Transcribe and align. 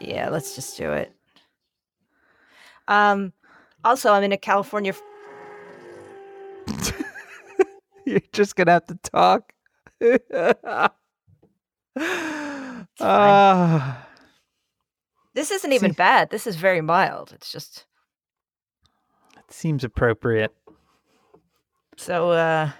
Yeah, 0.00 0.28
let's 0.30 0.54
just 0.54 0.76
do 0.76 0.92
it. 0.92 1.12
Um, 2.88 3.32
also, 3.84 4.12
I'm 4.12 4.22
in 4.22 4.32
a 4.32 4.36
California. 4.36 4.94
You're 8.06 8.20
just 8.32 8.54
gonna 8.56 8.72
have 8.72 8.86
to 8.86 8.94
talk. 9.02 9.52
Ah, 13.00 14.06
This 15.34 15.50
isn't 15.50 15.72
even 15.72 15.90
See- 15.92 15.96
bad. 15.96 16.30
This 16.30 16.46
is 16.46 16.56
very 16.56 16.80
mild. 16.80 17.32
It's 17.32 17.50
just 17.52 17.84
it 19.36 19.52
seems 19.52 19.84
appropriate. 19.84 20.54
so. 21.96 22.30
uh 22.32 22.70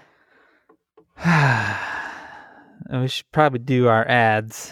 we 2.91 3.07
should 3.07 3.31
probably 3.31 3.59
do 3.59 3.87
our 3.87 4.07
ads. 4.07 4.71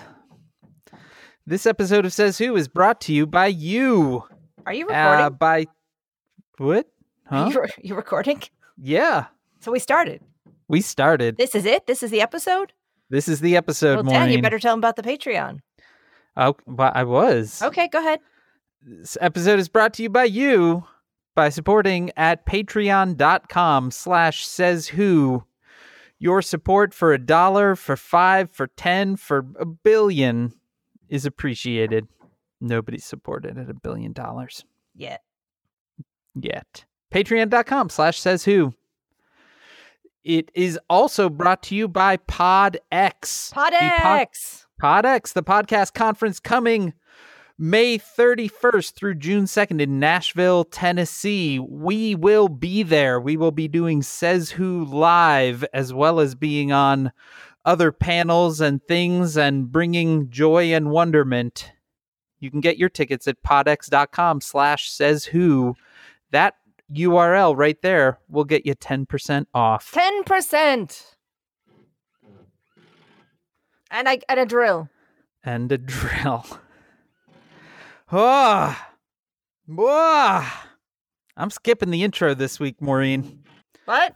This 1.46 1.66
episode 1.66 2.06
of 2.06 2.14
Says 2.14 2.38
Who 2.38 2.56
is 2.56 2.68
brought 2.68 3.02
to 3.02 3.14
you 3.14 3.26
by 3.28 3.48
you. 3.48 4.24
Are 4.66 4.74
you 4.74 4.88
Uh, 4.90 5.12
recording? 5.12 5.38
by 5.38 5.66
what? 6.58 6.88
Huh? 7.28 7.50
you, 7.54 7.66
you 7.84 7.96
recording? 7.96 8.42
Yeah, 8.78 9.26
So 9.60 9.72
we 9.72 9.80
started. 9.80 10.22
we 10.68 10.82
started. 10.82 11.38
This 11.38 11.54
is 11.56 11.66
it. 11.66 11.86
This 11.88 12.02
is 12.04 12.12
the 12.12 12.22
episode. 12.22 12.74
This 13.10 13.28
is 13.28 13.40
the 13.42 13.56
episode, 13.56 14.06
well. 14.06 14.14
Dan, 14.16 14.32
you 14.32 14.42
better 14.42 14.58
tell 14.60 14.74
them 14.74 14.80
about 14.80 14.96
the 14.96 15.04
Patreon. 15.04 15.60
Oh, 16.36 16.56
well, 16.66 16.92
I 16.96 17.04
was. 17.04 17.62
Okay, 17.62 17.88
go 17.88 18.00
ahead. 18.00 18.20
This 18.82 19.18
episode 19.22 19.60
is 19.60 19.70
brought 19.70 19.94
to 19.96 20.04
you 20.04 20.10
by 20.10 20.24
you 20.26 20.86
by 21.36 21.50
supporting 21.50 22.12
at 22.18 22.46
patreon.com 22.46 23.92
slash 23.92 24.46
says 24.46 24.88
who. 24.90 25.44
Your 26.18 26.42
support 26.42 26.94
for 26.94 27.14
a 27.14 27.20
dollar, 27.20 27.76
for 27.76 27.96
five, 27.96 28.50
for 28.52 28.68
ten, 28.68 29.16
for 29.16 29.46
a 29.60 29.66
billion 29.66 30.54
is 31.16 31.26
appreciated. 31.26 32.08
Nobody's 32.62 33.06
supported 33.06 33.58
at 33.58 33.70
a 33.70 33.74
billion 33.74 34.14
dollars 34.14 34.64
Yet. 34.96 35.22
yet. 36.36 36.86
Patreon.com 37.14 37.90
slash 37.90 38.20
says 38.20 38.46
who. 38.46 38.74
It 40.24 40.50
is 40.56 40.80
also 40.90 41.30
brought 41.30 41.62
to 41.64 41.76
you 41.76 41.88
by 41.88 42.18
PodX. 42.18 43.50
The 43.50 43.56
pod- 43.56 43.74
PodX. 43.74 44.66
PodX, 44.82 45.34
the 45.34 45.44
podcast 45.44 45.94
conference 45.94 46.40
coming 46.40 46.94
May 47.58 47.98
31st 47.98 48.94
through 48.96 49.16
June 49.16 49.46
2nd 49.46 49.80
in 49.80 50.00
Nashville, 50.00 50.66
Tennessee. 50.66 51.60
We 51.60 52.14
will 52.16 52.50
be 52.50 52.84
there. 52.84 53.20
We 53.22 53.38
will 53.38 53.52
be 53.52 53.68
doing 53.70 54.02
Says 54.02 54.50
Who 54.52 54.84
live 54.86 55.64
as 55.74 55.94
well 55.94 56.20
as 56.20 56.36
being 56.36 56.72
on 56.74 57.12
other 57.66 57.92
panels 57.92 58.62
and 58.62 58.82
things 58.88 59.36
and 59.38 59.72
bringing 59.72 60.30
joy 60.30 60.74
and 60.74 60.92
wonderment. 60.92 61.72
You 62.40 62.52
can 62.52 62.62
get 62.62 62.78
your 62.78 62.90
tickets 62.90 63.28
at 63.28 63.42
podx.com 63.44 64.42
slash 64.42 64.90
says 64.90 65.26
who. 65.26 65.76
That 66.32 66.56
URL 66.94 67.58
right 67.58 67.82
there 67.82 68.20
will 68.30 68.44
get 68.44 68.66
you 68.66 68.76
10% 68.76 69.48
off. 69.54 69.92
10%. 69.92 71.04
And 73.92 74.10
I 74.10 74.20
and 74.28 74.40
a 74.40 74.46
drill. 74.46 74.90
and 75.44 75.72
a 75.72 75.78
drill. 75.78 76.46
Ah, 78.12 78.92
ah. 79.80 80.68
I'm 81.36 81.50
skipping 81.50 81.90
the 81.90 82.04
intro 82.04 82.36
this 82.36 82.60
week, 82.60 82.80
Maureen. 82.80 83.44
What? 83.86 84.14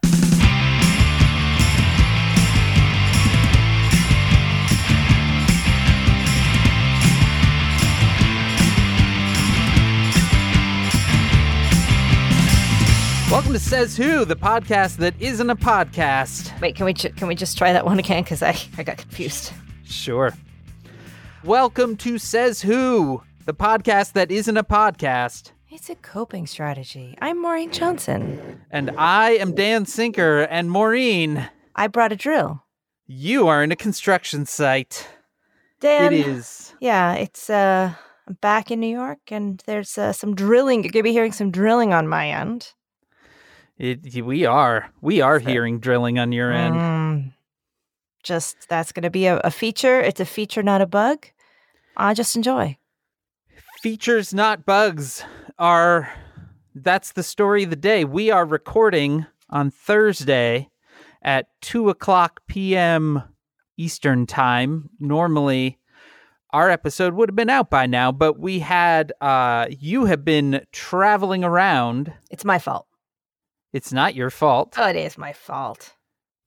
Welcome 13.30 13.52
to 13.52 13.58
Says 13.60 13.96
Who, 13.96 14.24
the 14.24 14.34
podcast 14.34 14.96
that 14.96 15.14
isn't 15.20 15.48
a 15.50 15.54
podcast. 15.54 16.58
Wait, 16.60 16.74
can 16.74 16.84
we 16.84 16.92
ju- 16.92 17.10
can 17.10 17.28
we 17.28 17.34
just 17.36 17.56
try 17.56 17.72
that 17.72 17.84
one 17.84 17.98
again 17.98 18.24
cuz 18.24 18.42
I 18.42 18.56
I 18.76 18.82
got 18.82 18.96
confused. 18.98 19.52
Sure. 19.84 20.32
Welcome 21.44 21.96
to 21.98 22.18
Says 22.18 22.62
Who, 22.62 23.22
the 23.46 23.54
podcast 23.54 24.12
that 24.14 24.30
isn't 24.32 24.56
a 24.56 24.64
podcast. 24.64 25.52
It's 25.70 25.88
a 25.88 25.94
coping 25.94 26.46
strategy. 26.48 27.16
I'm 27.22 27.40
Maureen 27.40 27.70
Johnson. 27.70 28.60
And 28.70 28.90
I 28.98 29.30
am 29.32 29.54
Dan 29.54 29.86
Sinker, 29.86 30.40
and 30.42 30.68
Maureen, 30.70 31.48
I 31.76 31.86
brought 31.86 32.10
a 32.12 32.16
drill. 32.16 32.64
you 33.06 33.46
are 33.46 33.62
in 33.62 33.70
a 33.72 33.76
construction 33.76 34.44
site. 34.44 35.08
Dan. 35.80 36.12
it 36.12 36.26
is. 36.26 36.74
Yeah, 36.80 37.14
it's 37.14 37.48
uh 37.48 37.92
I'm 38.26 38.34
back 38.40 38.70
in 38.72 38.80
New 38.80 38.90
York 38.92 39.20
and 39.30 39.62
there's 39.66 39.96
uh, 39.96 40.12
some 40.12 40.34
drilling. 40.34 40.82
You're 40.82 40.92
going 40.92 41.02
to 41.04 41.08
be 41.08 41.12
hearing 41.12 41.32
some 41.32 41.50
drilling 41.50 41.92
on 41.94 42.06
my 42.06 42.28
end. 42.30 42.72
It, 43.80 44.22
we 44.24 44.44
are. 44.44 44.90
We 45.00 45.20
are 45.22 45.40
So- 45.40 45.46
hearing 45.48 45.80
drilling 45.80 46.18
on 46.18 46.32
your 46.32 46.52
end. 46.52 46.74
Mm, 46.74 47.32
just 48.22 48.68
that's 48.68 48.92
going 48.92 49.04
to 49.04 49.10
be 49.10 49.24
a, 49.26 49.38
a 49.38 49.50
feature. 49.50 50.00
It's 50.00 50.20
a 50.20 50.26
feature, 50.26 50.62
not 50.62 50.82
a 50.82 50.86
bug. 50.86 51.26
I 51.96 52.12
just 52.14 52.36
enjoy. 52.36 52.76
features 53.82 54.34
not 54.34 54.66
bugs 54.66 55.24
are 55.58 56.12
that's 56.74 57.12
the 57.12 57.22
story 57.22 57.62
of 57.64 57.70
the 57.70 57.76
day 57.76 58.04
we 58.04 58.30
are 58.30 58.44
recording 58.44 59.24
on 59.48 59.70
thursday 59.70 60.68
at 61.22 61.46
2 61.62 61.88
o'clock 61.88 62.42
p.m 62.46 63.22
eastern 63.78 64.26
time 64.26 64.90
normally 65.00 65.78
our 66.50 66.68
episode 66.68 67.14
would 67.14 67.30
have 67.30 67.36
been 67.36 67.48
out 67.48 67.70
by 67.70 67.86
now 67.86 68.12
but 68.12 68.38
we 68.38 68.58
had 68.58 69.12
uh 69.22 69.66
you 69.70 70.04
have 70.04 70.24
been 70.26 70.60
traveling 70.72 71.42
around 71.42 72.12
It's 72.30 72.44
my 72.44 72.58
fault. 72.58 72.86
It's 73.72 73.92
not 73.92 74.14
your 74.14 74.30
fault 74.30 74.74
Oh, 74.78 74.88
it 74.88 74.96
is 74.96 75.16
my 75.18 75.32
fault. 75.32 75.94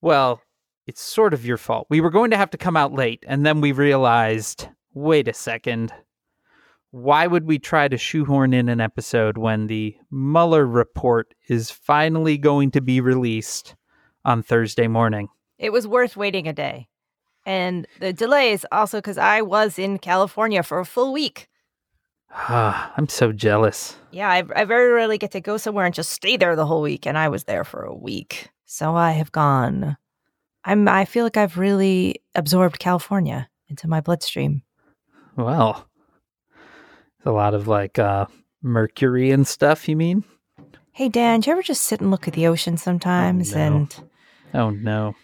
well 0.00 0.40
it's 0.86 1.00
sort 1.02 1.32
of 1.34 1.44
your 1.46 1.56
fault 1.56 1.86
we 1.90 2.00
were 2.00 2.10
going 2.10 2.30
to 2.30 2.36
have 2.36 2.50
to 2.50 2.58
come 2.58 2.76
out 2.76 2.92
late 2.92 3.24
and 3.26 3.44
then 3.46 3.60
we 3.60 3.72
realized 3.72 4.68
wait 4.92 5.28
a 5.28 5.32
second 5.32 5.92
why 6.90 7.26
would 7.26 7.44
we 7.46 7.58
try 7.58 7.88
to 7.88 7.98
shoehorn 7.98 8.54
in 8.54 8.68
an 8.68 8.80
episode 8.80 9.36
when 9.36 9.66
the 9.66 9.96
Mueller 10.12 10.64
report 10.64 11.34
is 11.48 11.68
finally 11.70 12.38
going 12.38 12.70
to 12.70 12.80
be 12.80 13.00
released 13.00 13.74
on 14.24 14.44
Thursday 14.44 14.86
morning? 14.86 15.26
It 15.58 15.72
was 15.72 15.88
worth 15.88 16.16
waiting 16.16 16.46
a 16.46 16.52
day. 16.52 16.86
And 17.44 17.88
the 17.98 18.12
delay 18.12 18.52
is 18.52 18.64
also 18.70 18.98
because 18.98 19.18
I 19.18 19.42
was 19.42 19.76
in 19.76 19.98
California 19.98 20.62
for 20.62 20.78
a 20.78 20.84
full 20.86 21.12
week. 21.12 21.48
Ah, 22.34 22.92
I'm 22.96 23.08
so 23.08 23.32
jealous. 23.32 23.96
Yeah, 24.10 24.28
I, 24.28 24.42
I 24.54 24.64
very 24.64 24.90
rarely 24.92 25.18
get 25.18 25.30
to 25.32 25.40
go 25.40 25.56
somewhere 25.56 25.86
and 25.86 25.94
just 25.94 26.10
stay 26.10 26.36
there 26.36 26.56
the 26.56 26.66
whole 26.66 26.82
week, 26.82 27.06
and 27.06 27.16
I 27.16 27.28
was 27.28 27.44
there 27.44 27.64
for 27.64 27.82
a 27.82 27.94
week. 27.94 28.50
So 28.64 28.94
I 28.96 29.12
have 29.12 29.32
gone. 29.32 29.96
I'm. 30.64 30.88
I 30.88 31.04
feel 31.04 31.24
like 31.24 31.36
I've 31.36 31.58
really 31.58 32.22
absorbed 32.34 32.78
California 32.78 33.48
into 33.68 33.88
my 33.88 34.00
bloodstream. 34.00 34.62
Well, 35.36 35.86
it's 37.18 37.26
a 37.26 37.30
lot 37.32 37.54
of 37.54 37.68
like 37.68 37.98
uh, 37.98 38.26
mercury 38.62 39.30
and 39.30 39.46
stuff, 39.46 39.88
you 39.88 39.96
mean? 39.96 40.24
Hey 40.92 41.08
Dan, 41.08 41.40
do 41.40 41.50
you 41.50 41.52
ever 41.52 41.62
just 41.62 41.82
sit 41.82 42.00
and 42.00 42.10
look 42.10 42.28
at 42.28 42.34
the 42.34 42.46
ocean 42.46 42.76
sometimes 42.76 43.52
no. 43.52 43.58
and 43.60 43.96
Oh, 44.54 44.70
no. 44.70 45.16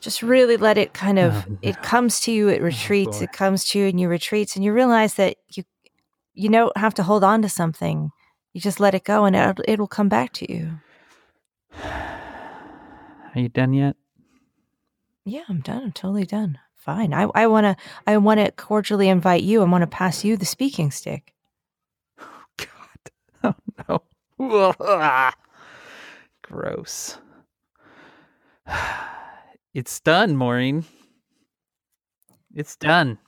just 0.00 0.22
really 0.22 0.56
let 0.56 0.78
it 0.78 0.94
kind 0.94 1.18
of 1.18 1.34
Oh, 1.48 1.58
it 1.60 1.82
comes 1.82 2.20
to 2.20 2.32
you, 2.32 2.48
it 2.48 2.62
retreats, 2.62 3.18
boy. 3.18 3.24
it 3.24 3.32
comes 3.32 3.64
to 3.70 3.78
you 3.80 3.86
and 3.86 3.98
you 4.00 4.08
retreats 4.08 4.54
and 4.54 4.64
you 4.64 4.72
realize 4.72 5.14
that 5.14 5.36
you 5.48 5.64
you 6.36 6.50
don't 6.50 6.76
have 6.76 6.94
to 6.94 7.02
hold 7.02 7.24
on 7.24 7.42
to 7.42 7.48
something. 7.48 8.12
You 8.52 8.60
just 8.60 8.80
let 8.80 8.94
it 8.94 9.04
go 9.04 9.24
and 9.24 9.34
it 9.34 9.58
it 9.66 9.78
will 9.80 9.88
come 9.88 10.08
back 10.08 10.32
to 10.34 10.52
you. 10.52 10.78
Are 11.82 13.40
you 13.40 13.48
done 13.48 13.72
yet? 13.74 13.96
Yeah, 15.24 15.42
I'm 15.48 15.60
done. 15.60 15.82
I'm 15.82 15.92
totally 15.92 16.24
done. 16.26 16.58
Fine. 16.76 17.12
I, 17.12 17.24
I 17.34 17.46
wanna 17.48 17.76
I 18.06 18.16
wanna 18.18 18.52
cordially 18.52 19.08
invite 19.08 19.42
you. 19.42 19.60
I 19.62 19.64
wanna 19.64 19.88
pass 19.88 20.24
you 20.24 20.36
the 20.36 20.46
speaking 20.46 20.90
stick. 20.90 21.32
Oh 23.42 23.54
God. 23.54 23.54
Oh, 23.88 24.02
no. 24.80 25.30
Gross. 26.42 27.18
It's 29.74 30.00
done, 30.00 30.36
Maureen. 30.38 30.86
It's 32.54 32.76
done. 32.76 33.18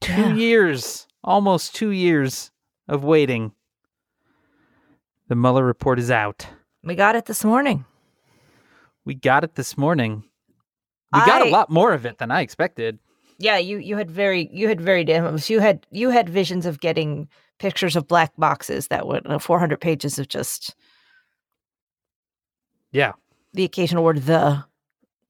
Two 0.00 0.34
years, 0.34 1.05
almost 1.26 1.74
two 1.74 1.90
years 1.90 2.50
of 2.88 3.04
waiting. 3.04 3.52
The 5.28 5.34
Mueller 5.34 5.64
report 5.64 5.98
is 5.98 6.10
out. 6.10 6.46
We 6.84 6.94
got 6.94 7.16
it 7.16 7.26
this 7.26 7.44
morning. 7.44 7.84
We 9.04 9.14
got 9.14 9.44
it 9.44 9.56
this 9.56 9.76
morning. 9.76 10.22
We 11.12 11.20
got 11.26 11.46
a 11.46 11.50
lot 11.50 11.70
more 11.70 11.92
of 11.92 12.04
it 12.06 12.18
than 12.18 12.30
I 12.30 12.40
expected. 12.42 12.98
Yeah, 13.38 13.58
you 13.58 13.78
you 13.78 13.96
had 13.96 14.10
very 14.10 14.48
you 14.52 14.68
had 14.68 14.80
very 14.80 15.04
demos. 15.04 15.50
You 15.50 15.60
had 15.60 15.86
you 15.90 16.10
had 16.10 16.28
visions 16.28 16.64
of 16.66 16.80
getting 16.80 17.28
pictures 17.58 17.96
of 17.96 18.06
black 18.08 18.32
boxes 18.38 18.88
that 18.88 19.06
would 19.06 19.26
uh, 19.26 19.38
400 19.38 19.80
pages 19.80 20.18
of 20.18 20.28
just 20.28 20.74
Yeah. 22.92 23.12
the 23.52 23.64
occasional 23.64 24.04
word 24.04 24.22
the. 24.22 24.64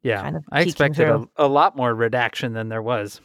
Yeah. 0.03 0.23
Kind 0.23 0.37
of 0.37 0.45
I 0.53 0.61
expected 0.63 1.09
a, 1.09 1.27
a 1.37 1.49
lot 1.49 1.77
more 1.77 1.95
redaction 1.95 2.53
than 2.53 2.69
there 2.69 2.83
was. 2.83 3.21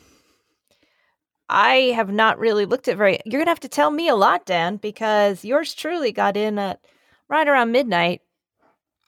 I 1.52 1.92
have 1.96 2.12
not 2.12 2.40
really 2.40 2.66
looked 2.66 2.88
at 2.88 2.98
very. 2.98 3.20
You're 3.26 3.42
gonna 3.42 3.52
have 3.52 3.60
to 3.60 3.68
tell 3.68 3.92
me 3.92 4.08
a 4.08 4.16
lot, 4.16 4.46
Dan, 4.46 4.78
because 4.78 5.44
yours 5.44 5.74
truly 5.74 6.12
got 6.14 6.38
in 6.38 6.58
at 6.58 6.80
right 7.28 7.48
around 7.48 7.72
midnight, 7.72 8.22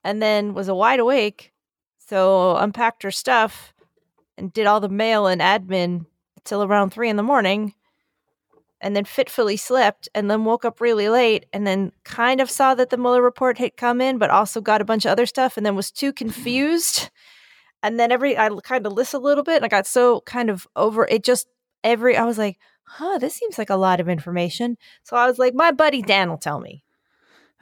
and 0.04 0.22
then 0.22 0.54
was 0.54 0.68
a 0.68 0.76
wide 0.76 1.00
awake. 1.00 1.54
So 1.98 2.58
unpacked 2.58 3.04
her 3.04 3.12
stuff 3.12 3.74
and 4.38 4.52
did 4.52 4.68
all 4.68 4.82
the 4.82 4.90
mail 4.90 5.26
and 5.26 5.40
admin 5.42 6.06
till 6.44 6.64
around 6.64 6.90
three 6.90 7.10
in 7.10 7.16
the 7.16 7.24
morning, 7.24 7.74
and 8.82 8.94
then 8.94 9.06
fitfully 9.06 9.56
slept, 9.56 10.10
and 10.14 10.30
then 10.30 10.44
woke 10.44 10.66
up 10.66 10.82
really 10.82 11.08
late, 11.08 11.46
and 11.54 11.66
then 11.66 11.94
kind 12.04 12.42
of 12.42 12.52
saw 12.52 12.76
that 12.76 12.90
the 12.90 12.98
Mueller 12.98 13.22
report 13.22 13.58
had 13.58 13.78
come 13.78 14.02
in, 14.02 14.18
but 14.18 14.30
also 14.30 14.60
got 14.60 14.82
a 14.82 14.86
bunch 14.86 15.06
of 15.06 15.12
other 15.12 15.26
stuff, 15.26 15.56
and 15.56 15.66
then 15.66 15.78
was 15.78 15.92
too 15.92 16.12
confused. 16.12 17.10
And 17.82 17.98
then 17.98 18.12
every 18.12 18.38
I 18.38 18.50
kind 18.64 18.86
of 18.86 18.92
listened 18.92 19.24
a 19.24 19.26
little 19.26 19.46
bit, 19.46 19.58
and 19.58 19.66
I 19.66 19.70
got 19.70 19.88
so 19.88 20.22
kind 20.22 20.50
of 20.50 20.68
over 20.76 21.08
it. 21.08 21.24
Just 21.24 21.48
every 21.84 22.16
I 22.18 22.26
was 22.26 22.38
like, 22.38 22.58
huh, 22.84 23.18
this 23.18 23.36
seems 23.36 23.58
like 23.58 23.70
a 23.70 23.76
lot 23.76 24.00
of 24.00 24.10
information. 24.10 24.78
So 25.04 25.16
I 25.16 25.28
was 25.28 25.40
like, 25.40 25.54
my 25.54 25.72
buddy 25.72 26.02
Dan 26.02 26.30
will 26.30 26.38
tell 26.38 26.60
me. 26.60 26.84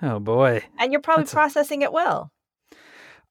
Oh 0.01 0.19
boy. 0.19 0.63
And 0.79 0.91
you're 0.91 1.01
probably 1.01 1.23
That's 1.23 1.33
a- 1.33 1.35
processing 1.35 1.81
it 1.81 1.93
well. 1.93 2.31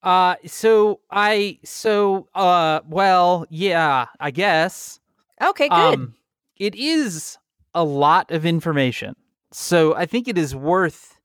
Uh 0.03 0.37
so 0.47 1.01
I 1.11 1.59
so 1.65 2.29
uh 2.35 2.81
well, 2.89 3.47
yeah, 3.51 4.07
I 4.19 4.31
guess. 4.31 4.99
Okay, 5.43 5.69
good. 5.69 5.95
Um 5.95 6.15
it 6.57 6.75
is 6.75 7.37
a 7.75 7.85
lot 7.85 8.31
of 8.31 8.45
information. 8.47 9.15
So 9.53 9.95
I 9.95 10.07
think 10.07 10.27
it 10.29 10.39
is 10.39 10.55
worth 10.55 11.19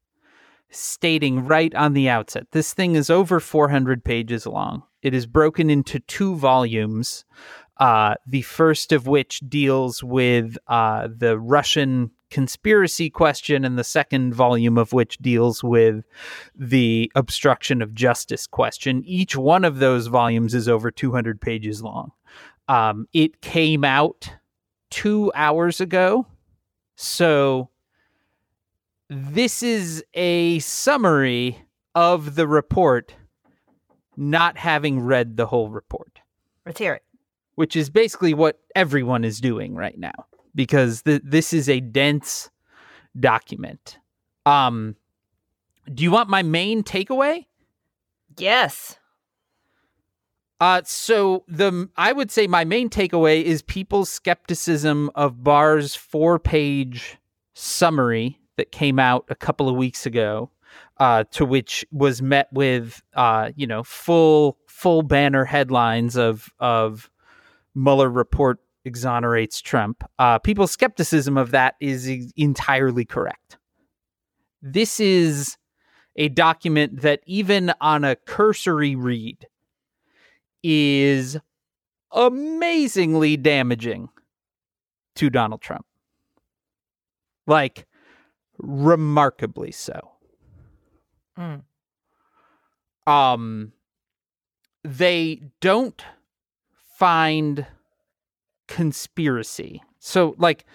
stating 0.69 1.45
right 1.45 1.73
on 1.75 1.94
the 1.94 2.09
outset. 2.09 2.47
This 2.51 2.73
thing 2.73 2.95
is 2.95 3.09
over 3.09 3.39
400 3.39 4.03
pages 4.03 4.45
long. 4.45 4.83
It 5.01 5.13
is 5.13 5.25
broken 5.27 5.69
into 5.69 6.00
two 6.00 6.35
volumes. 6.35 7.23
Uh, 7.77 8.16
the 8.25 8.42
first 8.44 8.92
of 8.92 9.06
which 9.06 9.42
deals 9.50 10.04
with 10.04 10.57
uh, 10.68 11.10
the 11.13 11.38
Russian 11.38 12.12
conspiracy 12.31 13.10
question, 13.10 13.63
and 13.63 13.77
the 13.77 13.83
second 13.83 14.33
volume 14.33 14.77
of 14.77 14.94
which 14.94 15.18
deals 15.19 15.63
with 15.63 16.04
the 16.56 17.12
obstruction 17.16 17.81
of 17.81 17.94
justice 17.94 18.48
question. 18.48 19.04
Each 19.06 19.36
one 19.36 19.63
of 19.63 19.80
those 19.80 20.07
volumes 20.07 20.54
is 20.54 20.68
over 20.68 20.92
200 20.92 21.39
pages 21.39 21.81
long. 21.81 22.12
Um, 22.68 23.07
it 23.13 23.42
came 23.42 23.83
out 23.83 24.30
two 24.89 25.31
hours 25.36 25.80
ago. 25.80 26.25
So 26.95 27.69
this 29.10 29.62
is 29.62 30.04
a 30.13 30.60
summary 30.60 31.60
of 31.94 32.36
the 32.36 32.48
report, 32.48 33.16
not 34.18 34.57
having 34.57 35.00
read 35.00 35.38
the 35.38 35.45
whole 35.45 35.69
report, 35.69 36.19
Let's 36.66 36.80
hear 36.80 36.95
it. 36.95 37.04
Which 37.55 37.75
is 37.75 37.89
basically 37.89 38.33
what 38.33 38.59
everyone 38.75 39.23
is 39.23 39.39
doing 39.39 39.75
right 39.75 39.97
now 39.97 40.25
because 40.53 41.01
th- 41.01 41.21
this 41.23 41.53
is 41.53 41.67
a 41.69 41.79
dense 41.79 42.49
document. 43.19 43.99
Um, 44.45 44.95
do 45.93 46.03
you 46.03 46.11
want 46.11 46.29
my 46.29 46.43
main 46.43 46.83
takeaway? 46.83 47.45
Yes. 48.37 48.97
Uh, 50.59 50.81
so 50.85 51.43
the 51.47 51.89
I 51.97 52.13
would 52.13 52.31
say 52.31 52.47
my 52.47 52.63
main 52.63 52.89
takeaway 52.89 53.43
is 53.43 53.61
people's 53.61 54.09
skepticism 54.09 55.11
of 55.13 55.43
Barr's 55.43 55.95
four-page 55.95 57.17
summary 57.53 58.39
that 58.55 58.71
came 58.71 58.97
out 58.97 59.25
a 59.29 59.35
couple 59.35 59.67
of 59.67 59.75
weeks 59.75 60.05
ago, 60.05 60.49
uh, 60.97 61.25
to 61.31 61.45
which 61.45 61.85
was 61.91 62.21
met 62.21 62.47
with 62.53 63.03
uh, 63.15 63.51
you 63.55 63.67
know, 63.67 63.83
full 63.83 64.57
full 64.65 65.01
banner 65.01 65.43
headlines 65.43 66.15
of 66.15 66.49
of 66.59 67.09
Mueller 67.75 68.10
report 68.10 68.60
exonerates 68.86 69.62
Trump. 69.62 70.04
Uh, 70.18 70.39
people's 70.39 70.72
skepticism 70.72 71.38
of 71.38 71.51
that 71.51 71.75
is 71.80 72.10
e- 72.10 72.31
entirely 72.36 73.06
correct. 73.06 73.57
This 74.62 75.00
is 75.00 75.57
a 76.16 76.30
document 76.30 77.01
that 77.01 77.22
even 77.25 77.74
on 77.81 78.04
a 78.04 78.16
cursory 78.16 78.95
read 78.95 79.48
is 80.63 81.38
amazingly 82.12 83.38
damaging 83.38 84.10
to 85.16 85.30
Donald 85.30 85.62
Trump. 85.62 85.86
Like, 87.48 87.86
remarkably 88.57 89.72
so. 89.72 90.12
Mm. 91.38 91.63
Um, 93.06 93.74
they 94.83 95.42
don't 95.60 96.04
find 96.97 97.65
conspiracy. 98.68 99.81
So, 100.00 100.36
like, 100.38 100.65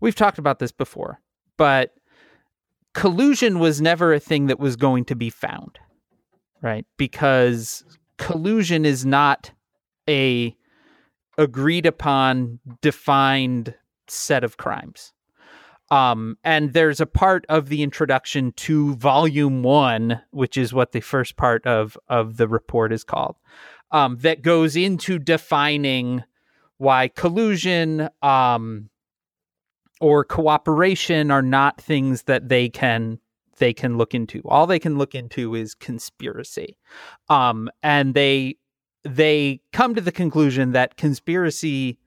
we've 0.00 0.14
talked 0.14 0.38
about 0.38 0.58
this 0.58 0.72
before, 0.72 1.20
but 1.56 1.94
collusion 2.94 3.58
was 3.58 3.80
never 3.80 4.12
a 4.12 4.20
thing 4.20 4.46
that 4.46 4.58
was 4.58 4.76
going 4.76 5.04
to 5.06 5.14
be 5.14 5.30
found, 5.30 5.78
right? 6.62 6.86
Because 6.96 7.84
collusion 8.18 8.84
is 8.84 9.06
not 9.06 9.52
a 10.08 10.56
agreed 11.38 11.86
upon 11.86 12.58
defined 12.82 13.74
set 14.08 14.44
of 14.44 14.56
crimes 14.56 15.12
um 15.90 16.36
and 16.44 16.72
there's 16.72 17.00
a 17.00 17.06
part 17.06 17.46
of 17.48 17.68
the 17.68 17.82
introduction 17.82 18.52
to 18.52 18.94
volume 18.96 19.62
1 19.62 20.20
which 20.32 20.56
is 20.56 20.72
what 20.74 20.92
the 20.92 21.00
first 21.00 21.36
part 21.36 21.64
of 21.66 21.96
of 22.08 22.36
the 22.36 22.48
report 22.48 22.92
is 22.92 23.04
called 23.04 23.36
um 23.92 24.16
that 24.18 24.42
goes 24.42 24.76
into 24.76 25.18
defining 25.18 26.22
why 26.78 27.08
collusion 27.08 28.08
um 28.22 28.88
or 30.00 30.24
cooperation 30.24 31.30
are 31.30 31.42
not 31.42 31.80
things 31.80 32.22
that 32.22 32.48
they 32.48 32.68
can 32.68 33.18
they 33.58 33.74
can 33.74 33.98
look 33.98 34.14
into. 34.14 34.40
All 34.46 34.66
they 34.66 34.78
can 34.78 34.96
look 34.96 35.14
into 35.14 35.54
is 35.54 35.74
conspiracy. 35.74 36.78
Um 37.28 37.70
and 37.82 38.14
they 38.14 38.56
they 39.04 39.60
come 39.72 39.94
to 39.94 40.00
the 40.00 40.12
conclusion 40.12 40.72
that 40.72 40.96
conspiracy 40.96 41.98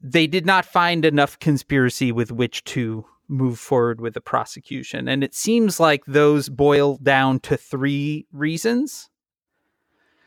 they 0.00 0.26
did 0.26 0.44
not 0.44 0.64
find 0.64 1.04
enough 1.04 1.38
conspiracy 1.38 2.10
with 2.10 2.32
which 2.32 2.64
to 2.64 3.04
move 3.28 3.58
forward 3.58 4.00
with 4.00 4.14
the 4.14 4.20
prosecution. 4.20 5.08
And 5.08 5.22
it 5.22 5.34
seems 5.34 5.78
like 5.78 6.04
those 6.06 6.48
boil 6.48 6.96
down 6.96 7.38
to 7.40 7.56
three 7.56 8.26
reasons 8.32 9.08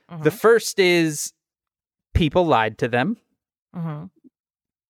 the 0.10 0.30
Mhm. 0.30 0.40
first 0.40 0.80
is 0.80 1.34
people 2.14 2.46
lied 2.46 2.78
to 2.78 2.88
them 2.88 3.18
Mhm. 3.76 4.10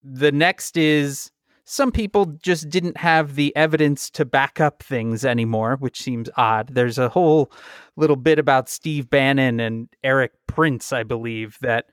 the 0.02 0.30
next 0.32 0.76
is 0.76 1.30
some 1.64 1.90
people 1.90 2.26
just 2.26 2.70
didn't 2.70 2.96
have 2.98 3.34
the 3.34 3.54
evidence 3.56 4.08
to 4.10 4.24
back 4.24 4.60
up 4.60 4.84
things 4.84 5.24
anymore, 5.24 5.74
which 5.80 6.00
seems 6.00 6.30
odd. 6.36 6.68
There's 6.68 6.96
a 6.96 7.08
whole 7.08 7.50
little 7.96 8.14
bit 8.14 8.38
about 8.38 8.68
Steve 8.68 9.10
Bannon 9.10 9.58
and 9.58 9.88
Erik 10.04 10.30
Prince, 10.46 10.92
I 10.92 11.02
believe, 11.02 11.58
that 11.62 11.90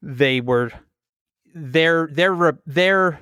they 0.00 0.40
were 0.40 0.70
their 1.52 2.06
their 2.12 2.52
their 2.64 3.18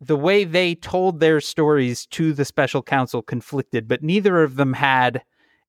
the 0.00 0.16
way 0.16 0.44
they 0.44 0.76
told 0.76 1.18
their 1.18 1.40
stories 1.40 2.06
to 2.06 2.32
the 2.32 2.44
special 2.44 2.82
counsel 2.84 3.20
conflicted, 3.20 3.88
but 3.88 4.04
neither 4.04 4.44
of 4.44 4.54
them 4.54 4.74
had 4.74 5.24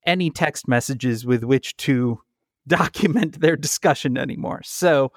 any 0.05 0.29
text 0.29 0.67
messages 0.67 1.25
with 1.25 1.43
which 1.43 1.75
to 1.77 2.21
document 2.69 3.41
their 3.41 3.57
discussion 3.57 4.17
anymore. 4.17 4.61
So 4.63 5.11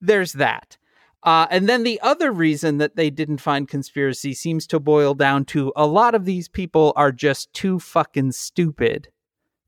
there's 0.00 0.34
that. 0.34 0.76
Uh, 1.22 1.46
and 1.50 1.68
then 1.68 1.82
the 1.82 2.00
other 2.02 2.30
reason 2.30 2.78
that 2.78 2.94
they 2.94 3.10
didn't 3.10 3.40
find 3.40 3.68
conspiracy 3.68 4.32
seems 4.32 4.66
to 4.68 4.78
boil 4.78 5.12
down 5.14 5.44
to 5.44 5.72
a 5.74 5.86
lot 5.86 6.14
of 6.14 6.24
these 6.24 6.48
people 6.48 6.92
are 6.94 7.10
just 7.10 7.52
too 7.52 7.80
fucking 7.80 8.30
stupid 8.30 9.08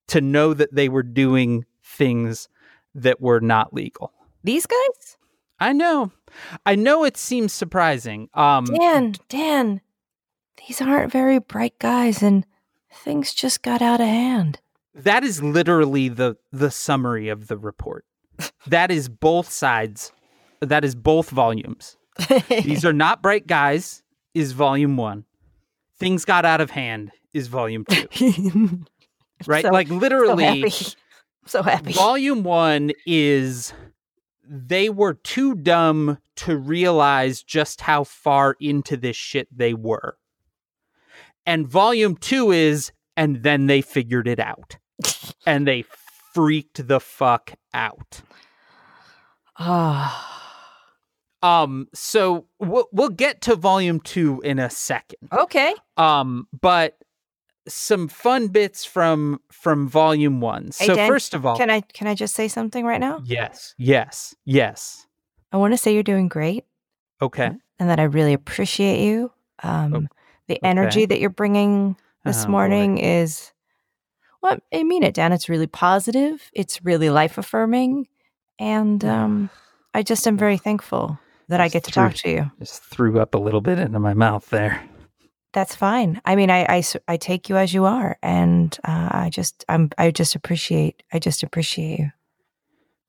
to 0.07 0.21
know 0.21 0.55
that 0.55 0.75
they 0.75 0.89
were 0.89 1.03
doing 1.03 1.65
things 1.83 2.49
that 2.95 3.21
were 3.21 3.41
not 3.41 3.75
legal. 3.75 4.13
These 4.45 4.67
guys? 4.67 5.17
I 5.59 5.73
know. 5.73 6.13
I 6.65 6.77
know 6.77 7.03
it 7.03 7.17
seems 7.17 7.53
surprising. 7.53 8.29
Um 8.35 8.67
Dan, 8.67 9.15
Dan, 9.29 9.81
these 10.67 10.81
aren't 10.81 11.11
very 11.11 11.41
bright 11.41 11.79
guys 11.81 12.23
and 12.23 12.47
things 12.93 13.35
just 13.35 13.63
got 13.63 13.83
out 13.83 14.01
of 14.01 14.07
hand. 14.07 14.61
That 14.99 15.25
is 15.25 15.43
literally 15.43 16.09
the 16.09 16.37
the 16.53 16.71
summary 16.71 17.29
of 17.29 17.49
the 17.49 17.57
report. 17.57 18.05
that 18.67 18.91
is 18.91 19.09
both 19.09 19.51
sides. 19.51 20.13
That 20.61 20.85
is 20.85 20.95
both 20.95 21.31
volumes. 21.31 21.97
These 22.49 22.85
are 22.85 22.93
not 22.93 23.23
bright 23.23 23.47
guys 23.47 24.03
is 24.35 24.53
volume 24.53 24.97
1. 24.97 25.25
Things 25.99 26.25
got 26.25 26.45
out 26.45 26.61
of 26.61 26.71
hand 26.71 27.11
is 27.33 27.49
volume 27.49 27.85
2. 27.89 28.85
Right? 29.47 29.65
So- 29.65 29.71
like 29.71 29.87
so 29.87 29.95
literally 29.95 30.45
happy. 30.45 30.75
so 31.47 31.63
happy. 31.63 31.93
volume 31.93 32.43
1 32.43 32.91
is 33.07 33.73
they 34.45 34.89
were 34.91 35.15
too 35.15 35.55
dumb 35.55 36.19
to 36.37 36.57
realize 36.57 37.43
just 37.45 37.83
how 37.83 38.03
far 38.03 38.57
into 38.61 38.97
this 38.97 39.15
shit 39.15 39.47
they 39.57 39.75
were. 39.75 40.17
And 41.47 41.69
volume 41.69 42.17
2 42.17 42.51
is 42.51 42.91
and 43.17 43.43
then 43.45 43.67
they 43.67 43.81
figured 43.81 44.27
it 44.27 44.41
out. 44.41 44.77
And 45.49 45.67
they 45.67 45.83
freaked 46.35 46.87
the 46.87 47.01
fuck 47.01 47.55
out. 47.75 48.21
Ah. 49.59 50.35
Um, 51.41 51.87
so 51.95 52.47
we'll 52.59 52.89
we'll 52.91 53.11
get 53.11 53.43
to 53.43 53.55
volume 53.55 54.01
two 54.01 54.41
in 54.43 54.59
a 54.59 54.69
second. 54.69 55.29
Okay. 55.33 55.73
Um, 55.97 56.49
but 56.61 56.99
some 57.69 58.09
fun 58.09 58.49
bits 58.49 58.85
from 58.85 59.41
from 59.53 59.87
volume 59.89 60.41
one. 60.41 60.71
Hey, 60.77 60.87
so 60.89 60.97
Dan, 60.97 61.09
first 61.09 61.35
of 61.35 61.47
all, 61.47 61.57
Can 61.57 61.71
I 61.71 61.83
can 61.83 62.09
I 62.09 62.17
just 62.17 62.35
say 62.35 62.49
something 62.49 62.85
right 62.85 62.99
now? 62.99 63.21
yes, 63.25 63.73
yes, 63.79 64.35
yes. 64.47 65.07
I 65.53 65.59
want 65.59 65.75
to 65.75 65.79
say 65.79 65.95
you're 65.95 66.03
doing 66.03 66.27
great 66.27 66.65
Okay. 67.23 67.53
and 67.79 67.89
that 67.89 68.01
I 68.01 68.05
really 68.05 68.33
appreciate 68.33 69.05
you. 69.07 69.31
Um, 69.63 70.09
the 70.49 70.59
energy 70.65 71.07
that 71.07 71.21
you're 71.21 71.31
bringing 71.31 71.95
this 72.25 72.43
Oh, 72.43 72.47
boy. 72.47 72.51
morning 72.51 72.99
is 72.99 73.53
well, 74.43 74.59
I 74.73 74.83
mean 74.85 75.03
it, 75.03 75.15
Dan. 75.15 75.33
It's 75.33 75.49
really 75.49 75.67
positive. 75.67 76.51
It's 76.53 76.85
really 76.85 77.11
life 77.11 77.39
affirming, 77.39 78.09
and 78.59 79.05
um, 79.05 79.51
I 79.95 80.03
just 80.03 80.27
am 80.27 80.37
very 80.37 80.59
thankful 80.59 81.19
that 81.49 81.61
I 81.61 81.69
get 81.69 81.85
to 81.85 81.91
threw- 81.91 82.05
talk 82.05 82.15
to 82.15 82.31
you. 82.31 82.51
Just 82.59 82.83
threw 82.83 83.21
up 83.21 83.35
a 83.35 83.39
little 83.39 83.61
bit 83.61 83.79
into 83.79 83.99
my 83.99 84.15
mouth 84.15 84.49
there. 84.51 84.83
That's 85.53 85.75
fine. 85.75 86.21
I 86.25 86.37
mean, 86.37 86.51
I 86.51 86.83
I 87.09 87.17
take 87.17 87.49
you 87.49 87.57
as 87.57 87.73
you 87.73 87.85
are, 87.87 88.19
and 88.23 88.77
uh, 88.85 89.09
I 89.11 89.31
just 89.31 89.65
I'm 89.69 89.91
I 89.97 90.11
just 90.11 90.35
appreciate 90.35 91.03
I 91.13 91.19
just 91.19 91.43
appreciate 91.43 91.99
you. 91.99 92.11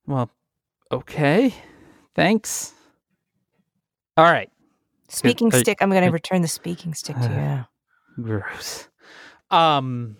Well, 0.07 0.31
okay. 0.91 1.53
Thanks. 2.15 2.73
All 4.17 4.25
right. 4.25 4.49
Speaking 5.09 5.53
uh, 5.53 5.57
stick. 5.57 5.77
I'm 5.81 5.89
going 5.89 6.03
to 6.03 6.11
return 6.11 6.41
the 6.41 6.47
speaking 6.47 6.93
stick 6.93 7.15
to 7.17 7.23
you. 7.23 7.29
uh, 7.29 7.35
now. 7.35 7.69
Gross. 8.21 8.87
Um 9.51 10.17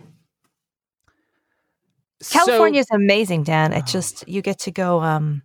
California 2.28 2.84
so- 2.84 2.96
is 2.96 3.02
amazing, 3.02 3.44
Dan. 3.44 3.74
It 3.74 3.84
Oh. 3.84 3.92
just 3.92 4.28
you 4.28 4.42
get 4.42 4.60
to 4.60 4.72
go. 4.72 5.02
Um, 5.02 5.44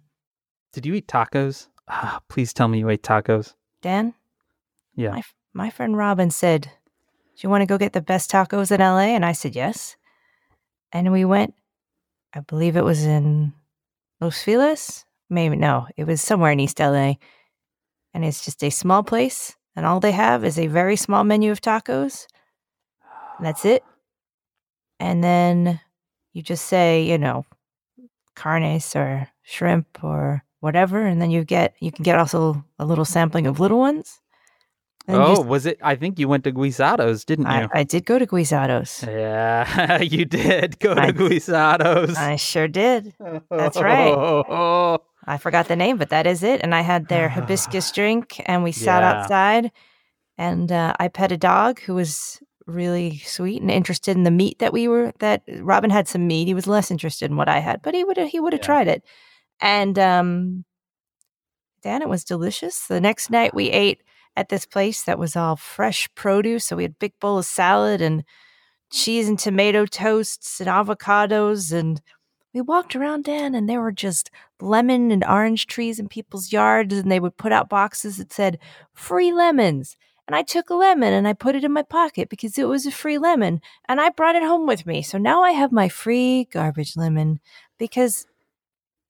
did 0.72 0.84
you 0.86 0.94
eat 0.94 1.06
tacos? 1.06 1.68
Ah, 1.88 2.20
please 2.28 2.52
tell 2.52 2.68
me 2.68 2.78
you 2.78 2.88
ate 2.88 3.02
tacos. 3.02 3.54
Dan. 3.82 4.14
Yeah. 4.94 5.10
My 5.12 5.22
my 5.52 5.70
friend 5.70 5.96
Robin 5.96 6.30
said, 6.30 6.62
"Do 6.62 7.40
you 7.40 7.50
want 7.50 7.62
to 7.62 7.66
go 7.66 7.78
get 7.78 7.92
the 7.92 8.00
best 8.02 8.30
tacos 8.30 8.70
in 8.72 8.80
LA?" 8.80 9.14
And 9.14 9.24
I 9.24 9.32
said 9.32 9.54
yes. 9.54 9.96
And 10.92 11.12
we 11.12 11.24
went. 11.24 11.54
I 12.32 12.40
believe 12.40 12.76
it 12.76 12.84
was 12.84 13.04
in 13.04 13.52
Los 14.20 14.42
Feliz. 14.42 15.04
Maybe 15.30 15.56
no, 15.56 15.86
it 15.96 16.04
was 16.06 16.20
somewhere 16.20 16.50
in 16.52 16.60
East 16.60 16.80
LA. 16.80 17.14
And 18.12 18.24
it's 18.24 18.44
just 18.44 18.62
a 18.64 18.70
small 18.70 19.02
place, 19.02 19.56
and 19.76 19.84
all 19.86 20.00
they 20.00 20.12
have 20.12 20.44
is 20.44 20.58
a 20.58 20.66
very 20.68 20.96
small 20.96 21.24
menu 21.24 21.50
of 21.50 21.60
tacos. 21.60 22.26
And 23.38 23.46
that's 23.46 23.64
it. 23.64 23.84
And 25.00 25.22
then 25.22 25.80
you 26.34 26.42
just 26.42 26.66
say, 26.66 27.02
you 27.02 27.16
know, 27.16 27.46
carnes 28.36 28.94
or 28.94 29.28
shrimp 29.42 30.02
or 30.04 30.42
whatever, 30.60 31.00
and 31.06 31.22
then 31.22 31.30
you 31.30 31.44
get 31.44 31.74
you 31.80 31.90
can 31.92 32.02
get 32.02 32.18
also 32.18 32.62
a 32.78 32.84
little 32.84 33.04
sampling 33.06 33.46
of 33.46 33.58
little 33.60 33.78
ones. 33.78 34.20
Oh, 35.06 35.34
just- 35.36 35.46
was 35.46 35.66
it? 35.66 35.78
I 35.82 35.96
think 35.96 36.18
you 36.18 36.28
went 36.28 36.44
to 36.44 36.52
Guisados, 36.52 37.24
didn't 37.26 37.46
I, 37.46 37.62
you? 37.62 37.68
I 37.74 37.84
did 37.84 38.06
go 38.06 38.18
to 38.18 38.26
Guisados. 38.26 39.06
yeah, 39.06 40.00
you 40.14 40.24
did 40.24 40.78
go 40.80 40.94
to 40.94 41.00
I- 41.02 41.12
Guisados. 41.12 42.16
I 42.16 42.36
sure 42.36 42.68
did. 42.68 43.14
that's 43.50 43.76
right. 43.80 44.14
I 45.26 45.38
forgot 45.38 45.68
the 45.68 45.76
name, 45.76 45.96
but 45.96 46.10
that 46.10 46.26
is 46.26 46.42
it. 46.42 46.60
And 46.62 46.74
I 46.74 46.82
had 46.82 47.08
their 47.08 47.28
hibiscus 47.30 47.90
drink, 47.98 48.42
and 48.46 48.62
we 48.64 48.72
sat 48.72 49.00
Yeah. 49.02 49.12
outside, 49.22 49.70
and 50.36 50.70
uh, 50.72 50.94
I 50.98 51.08
pet 51.08 51.32
a 51.32 51.36
dog 51.38 51.80
who 51.80 51.94
was 51.94 52.40
really 52.66 53.18
sweet 53.18 53.60
and 53.60 53.70
interested 53.70 54.16
in 54.16 54.24
the 54.24 54.30
meat 54.30 54.58
that 54.58 54.72
we 54.72 54.88
were. 54.88 55.12
That 55.18 55.42
Robin 55.60 55.90
had 55.90 56.08
some 56.08 56.26
meat. 56.26 56.46
He 56.46 56.54
was 56.54 56.66
less 56.66 56.90
interested 56.90 57.30
in 57.30 57.36
what 57.36 57.48
I 57.48 57.58
had, 57.58 57.82
but 57.82 57.94
he 57.94 58.04
would 58.04 58.16
he 58.18 58.40
would 58.40 58.52
have 58.52 58.60
Yeah. 58.60 58.66
tried 58.66 58.88
it. 58.88 59.04
And 59.60 59.98
um, 59.98 60.64
Dan, 61.82 62.02
it 62.02 62.08
was 62.08 62.24
delicious. 62.24 62.86
The 62.86 63.00
next 63.00 63.30
night 63.30 63.54
we 63.54 63.70
ate 63.70 64.02
at 64.36 64.48
this 64.48 64.66
place 64.66 65.04
that 65.04 65.18
was 65.18 65.36
all 65.36 65.56
fresh 65.56 66.08
produce. 66.14 66.66
So 66.66 66.76
we 66.76 66.84
had 66.84 66.92
a 66.92 66.96
big 66.98 67.18
bowl 67.20 67.38
of 67.38 67.44
salad 67.44 68.00
and 68.00 68.24
cheese 68.90 69.28
and 69.28 69.38
tomato 69.38 69.86
toasts 69.86 70.60
and 70.60 70.68
avocados 70.68 71.72
and 71.72 72.00
we 72.52 72.60
walked 72.60 72.94
around 72.94 73.24
Dan 73.24 73.54
and 73.54 73.68
there 73.68 73.80
were 73.80 73.90
just 73.90 74.30
lemon 74.60 75.10
and 75.10 75.24
orange 75.24 75.66
trees 75.66 75.98
in 75.98 76.08
people's 76.08 76.52
yards 76.52 76.94
and 76.94 77.10
they 77.10 77.18
would 77.18 77.36
put 77.36 77.50
out 77.50 77.68
boxes 77.68 78.16
that 78.18 78.32
said 78.32 78.58
free 78.92 79.32
lemons. 79.32 79.96
And 80.26 80.34
I 80.34 80.42
took 80.42 80.70
a 80.70 80.74
lemon 80.74 81.12
and 81.12 81.28
I 81.28 81.34
put 81.34 81.54
it 81.54 81.64
in 81.64 81.72
my 81.72 81.82
pocket 81.82 82.28
because 82.30 82.56
it 82.56 82.64
was 82.68 82.86
a 82.86 82.90
free 82.90 83.18
lemon 83.18 83.60
and 83.88 84.00
I 84.00 84.08
brought 84.08 84.36
it 84.36 84.42
home 84.42 84.66
with 84.66 84.86
me. 84.86 85.02
So 85.02 85.18
now 85.18 85.42
I 85.42 85.50
have 85.52 85.70
my 85.70 85.88
free 85.88 86.44
garbage 86.50 86.96
lemon 86.96 87.40
because 87.78 88.26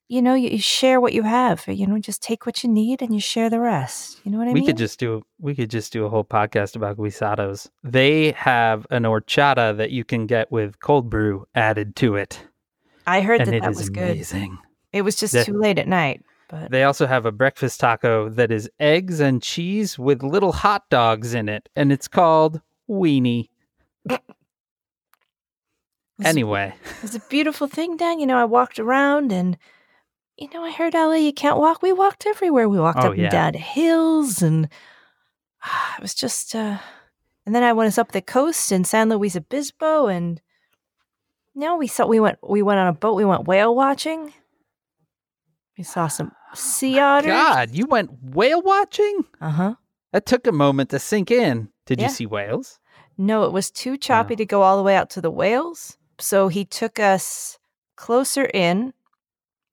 you 0.08 0.20
know 0.20 0.34
you, 0.34 0.50
you 0.50 0.58
share 0.58 1.00
what 1.00 1.12
you 1.12 1.22
have. 1.22 1.64
Uh, 1.68 1.72
you 1.72 1.86
know, 1.86 1.98
just 1.98 2.22
take 2.22 2.46
what 2.46 2.62
you 2.64 2.68
need 2.70 3.00
and 3.00 3.14
you 3.14 3.20
share 3.20 3.48
the 3.48 3.60
rest. 3.60 4.18
You 4.24 4.32
know 4.32 4.38
what 4.38 4.48
I 4.48 4.52
we 4.52 4.60
mean? 4.60 4.66
could 4.66 4.76
just 4.76 4.98
do 4.98 5.22
we 5.40 5.54
could 5.54 5.70
just 5.70 5.92
do 5.92 6.04
a 6.04 6.08
whole 6.08 6.24
podcast 6.24 6.74
about 6.76 6.96
guisados. 6.96 7.68
They 7.84 8.32
have 8.32 8.86
an 8.90 9.04
horchata 9.04 9.76
that 9.76 9.92
you 9.92 10.04
can 10.04 10.26
get 10.26 10.50
with 10.50 10.80
cold 10.80 11.08
brew 11.08 11.46
added 11.54 11.94
to 11.96 12.16
it, 12.16 12.40
I 13.06 13.20
heard 13.20 13.40
and 13.40 13.48
that 13.50 13.56
it 13.56 13.62
that 13.62 13.70
is 13.72 13.78
was 13.78 13.88
good. 13.90 14.02
amazing. 14.10 14.58
It 14.92 15.02
was 15.02 15.16
just 15.16 15.32
The- 15.32 15.44
too 15.44 15.58
late 15.58 15.78
at 15.78 15.88
night, 15.88 16.22
but 16.60 16.70
They 16.70 16.84
also 16.84 17.06
have 17.06 17.26
a 17.26 17.32
breakfast 17.32 17.80
taco 17.80 18.28
that 18.30 18.50
is 18.52 18.70
eggs 18.78 19.18
and 19.20 19.42
cheese 19.42 19.98
with 19.98 20.22
little 20.22 20.52
hot 20.52 20.88
dogs 20.90 21.34
in 21.34 21.48
it, 21.48 21.68
and 21.74 21.90
it's 21.92 22.08
called 22.08 22.60
weenie. 22.88 23.48
Anyway, 26.22 26.72
it 26.98 27.02
was 27.02 27.16
a 27.16 27.20
beautiful 27.28 27.66
thing, 27.66 27.96
Dan. 27.96 28.20
You 28.20 28.26
know, 28.26 28.36
I 28.38 28.44
walked 28.44 28.78
around 28.78 29.32
and 29.32 29.58
you 30.36 30.48
know, 30.54 30.64
I 30.64 30.70
heard 30.70 30.94
LA 30.94 31.14
you 31.14 31.32
can't 31.32 31.58
walk. 31.58 31.82
We 31.82 31.92
walked 31.92 32.24
everywhere. 32.26 32.68
We 32.68 32.78
walked 32.78 33.00
Oh, 33.00 33.10
up 33.10 33.16
yeah. 33.16 33.24
and 33.24 33.32
down 33.32 33.54
hills 33.54 34.40
and 34.42 34.68
ah, 35.64 35.94
it 35.98 36.02
was 36.02 36.14
just 36.14 36.54
uh 36.54 36.78
and 37.44 37.54
then 37.54 37.64
I 37.64 37.72
went 37.72 37.98
up 37.98 38.12
the 38.12 38.22
coast 38.22 38.70
in 38.70 38.84
San 38.84 39.08
Luis 39.08 39.34
Obispo 39.34 40.06
and 40.06 40.40
no, 41.56 41.76
we 41.76 41.88
saw 41.88 42.06
we 42.06 42.20
went 42.20 42.38
we 42.48 42.62
went 42.62 42.78
on 42.78 42.86
a 42.86 42.92
boat, 42.92 43.14
we 43.16 43.24
went 43.24 43.48
whale 43.48 43.74
watching. 43.74 44.32
We 45.76 45.82
saw 45.82 46.06
some 46.06 46.30
sea 46.54 46.98
otters. 46.98 47.30
God, 47.32 47.70
you 47.72 47.86
went 47.86 48.10
whale 48.22 48.62
watching? 48.62 49.24
Uh-huh. 49.40 49.74
That 50.12 50.26
took 50.26 50.46
a 50.46 50.52
moment 50.52 50.90
to 50.90 50.98
sink 50.98 51.30
in. 51.30 51.68
Did 51.86 52.00
Yeah. 52.00 52.06
you 52.08 52.12
see 52.12 52.26
whales? 52.26 52.78
No, 53.18 53.44
it 53.44 53.52
was 53.52 53.70
too 53.70 53.96
choppy 53.96 54.34
Oh. 54.34 54.36
to 54.36 54.44
go 54.46 54.62
all 54.62 54.76
the 54.76 54.82
way 54.82 54.96
out 54.96 55.10
to 55.10 55.20
the 55.20 55.30
whales. 55.30 55.96
So 56.18 56.48
he 56.48 56.64
took 56.64 56.98
us 56.98 57.58
closer 57.96 58.44
in 58.54 58.92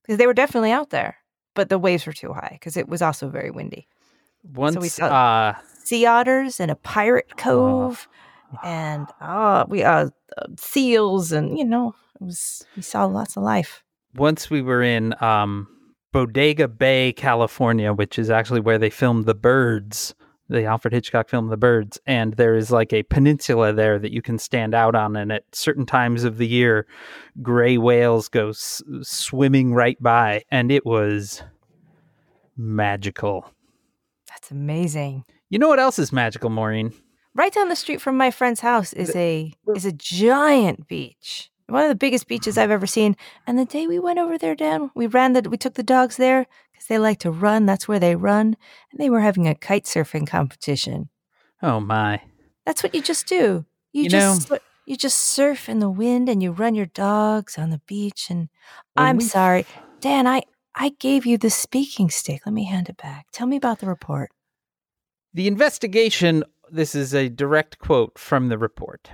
because 0.04 0.18
they 0.18 0.28
were 0.28 0.34
definitely 0.34 0.72
out 0.72 0.90
there, 0.90 1.18
but 1.56 1.70
the 1.70 1.78
waves 1.80 2.06
were 2.06 2.14
too 2.14 2.34
high 2.34 2.50
because 2.60 2.76
it 2.78 2.88
was 2.90 3.02
also 3.02 3.30
very 3.30 3.52
windy. 3.52 3.88
Once, 4.54 4.76
we 4.78 4.90
saw- 4.90 5.06
uh, 5.06 5.54
Sea 5.84 6.06
otters 6.06 6.60
and 6.60 6.70
a 6.72 6.76
pirate 6.76 7.38
cove, 7.38 8.08
and 8.64 9.08
oh, 9.22 9.66
we 9.68 9.84
uh, 9.84 10.10
uh, 10.38 10.46
seals, 10.58 11.32
and 11.32 11.58
you 11.58 11.66
know, 11.66 11.94
it 12.20 12.24
was 12.26 12.66
we 12.76 12.82
saw 12.82 13.06
lots 13.06 13.36
of 13.38 13.44
life. 13.44 13.84
once 14.16 14.50
we 14.50 14.62
were 14.62 14.82
in 14.84 15.14
um, 15.24 15.68
Bodega 16.12 16.68
Bay, 16.68 17.14
California, 17.14 17.94
which 17.94 18.20
is 18.20 18.30
actually 18.30 18.60
where 18.60 18.78
they 18.78 18.90
filmed 18.90 19.26
The 19.26 19.36
Birds. 19.36 20.14
The 20.50 20.66
Alfred 20.66 20.94
Hitchcock 20.94 21.30
film 21.30 21.48
The 21.48 21.56
Birds, 21.56 21.98
and 22.06 22.34
there 22.34 22.58
is 22.58 22.72
like 22.72 22.92
a 22.92 23.04
peninsula 23.04 23.72
there 23.72 23.98
that 23.98 24.12
you 24.12 24.22
can 24.22 24.38
stand 24.38 24.76
out 24.76 24.96
on, 24.96 25.16
and 25.16 25.32
at 25.32 25.46
certain 25.54 25.86
times 25.86 26.26
of 26.26 26.38
the 26.38 26.48
year, 26.48 26.86
gray 27.42 27.78
whales 27.78 28.28
go 28.28 28.50
s- 28.50 28.84
swimming 29.02 29.74
right 29.74 29.96
by, 30.04 30.44
and 30.52 30.70
it 30.70 30.86
was 30.86 31.42
magical. 32.58 33.50
That's 34.28 34.52
amazing. 34.52 35.24
You 35.50 35.60
know 35.60 35.70
what 35.70 35.80
else 35.80 36.00
is 36.00 36.12
magical, 36.12 36.50
Maureen? 36.50 36.94
Right 37.34 37.54
down 37.54 37.70
the 37.70 37.76
street 37.76 38.02
from 38.02 38.18
my 38.18 38.32
friend's 38.32 38.60
house 38.60 38.92
is 38.94 39.16
a 39.16 39.54
is 39.74 39.86
a 39.86 39.92
giant 39.94 40.88
beach. 40.88 41.50
One 41.72 41.84
of 41.84 41.90
the 41.90 41.96
biggest 41.96 42.28
beaches 42.28 42.58
I've 42.58 42.72
ever 42.72 42.86
seen. 42.88 43.16
And 43.48 43.58
the 43.58 43.66
day 43.66 43.88
we 43.88 43.98
went 43.98 44.20
over 44.20 44.38
there, 44.38 44.56
Dan, 44.56 44.92
we 44.94 45.08
ran 45.08 45.34
the 45.34 45.50
we 45.50 45.58
took 45.58 45.76
the 45.76 45.84
dogs 45.84 46.18
there 46.18 46.46
because 46.72 46.88
they 46.88 46.98
like 47.00 47.20
to 47.20 47.32
run. 47.32 47.66
That's 47.66 47.88
where 47.88 48.00
they 48.00 48.16
run. 48.16 48.58
And 48.92 49.00
they 49.00 49.10
were 49.10 49.22
having 49.22 49.48
a 49.48 49.56
kite 49.56 49.86
surfing 49.86 50.28
competition. 50.28 51.10
Oh 51.64 51.80
my! 51.80 52.22
That's 52.66 52.84
what 52.84 52.94
you 52.94 53.02
just 53.02 53.28
do. 53.28 53.66
You, 53.94 54.04
You 54.04 54.10
just 54.10 54.48
sur- 54.48 54.60
you 54.86 54.96
just 54.98 55.20
surf 55.20 55.70
in 55.70 55.80
the 55.80 55.90
wind 55.90 56.28
and 56.28 56.44
you 56.44 56.52
run 56.52 56.76
your 56.76 56.88
dogs 56.88 57.58
on 57.58 57.70
the 57.70 57.82
beach. 57.88 58.30
And 58.30 58.50
I'm 58.96 59.18
we- 59.18 59.24
sorry, 59.24 59.66
Dan. 60.00 60.28
I 60.28 60.44
I 60.76 60.90
gave 61.00 61.26
you 61.26 61.38
the 61.38 61.50
speaking 61.50 62.10
stick. 62.10 62.42
Let 62.46 62.54
me 62.54 62.66
hand 62.66 62.90
it 62.90 62.98
back. 62.98 63.28
Tell 63.32 63.48
me 63.48 63.58
about 63.58 63.80
the 63.80 63.88
report. 63.88 64.32
The 65.34 65.48
investigation, 65.48 66.44
this 66.70 66.96
is 66.96 67.14
a 67.14 67.30
direct 67.30 67.80
quote 67.80 68.18
from 68.18 68.50
the 68.50 68.58
report. 68.58 69.12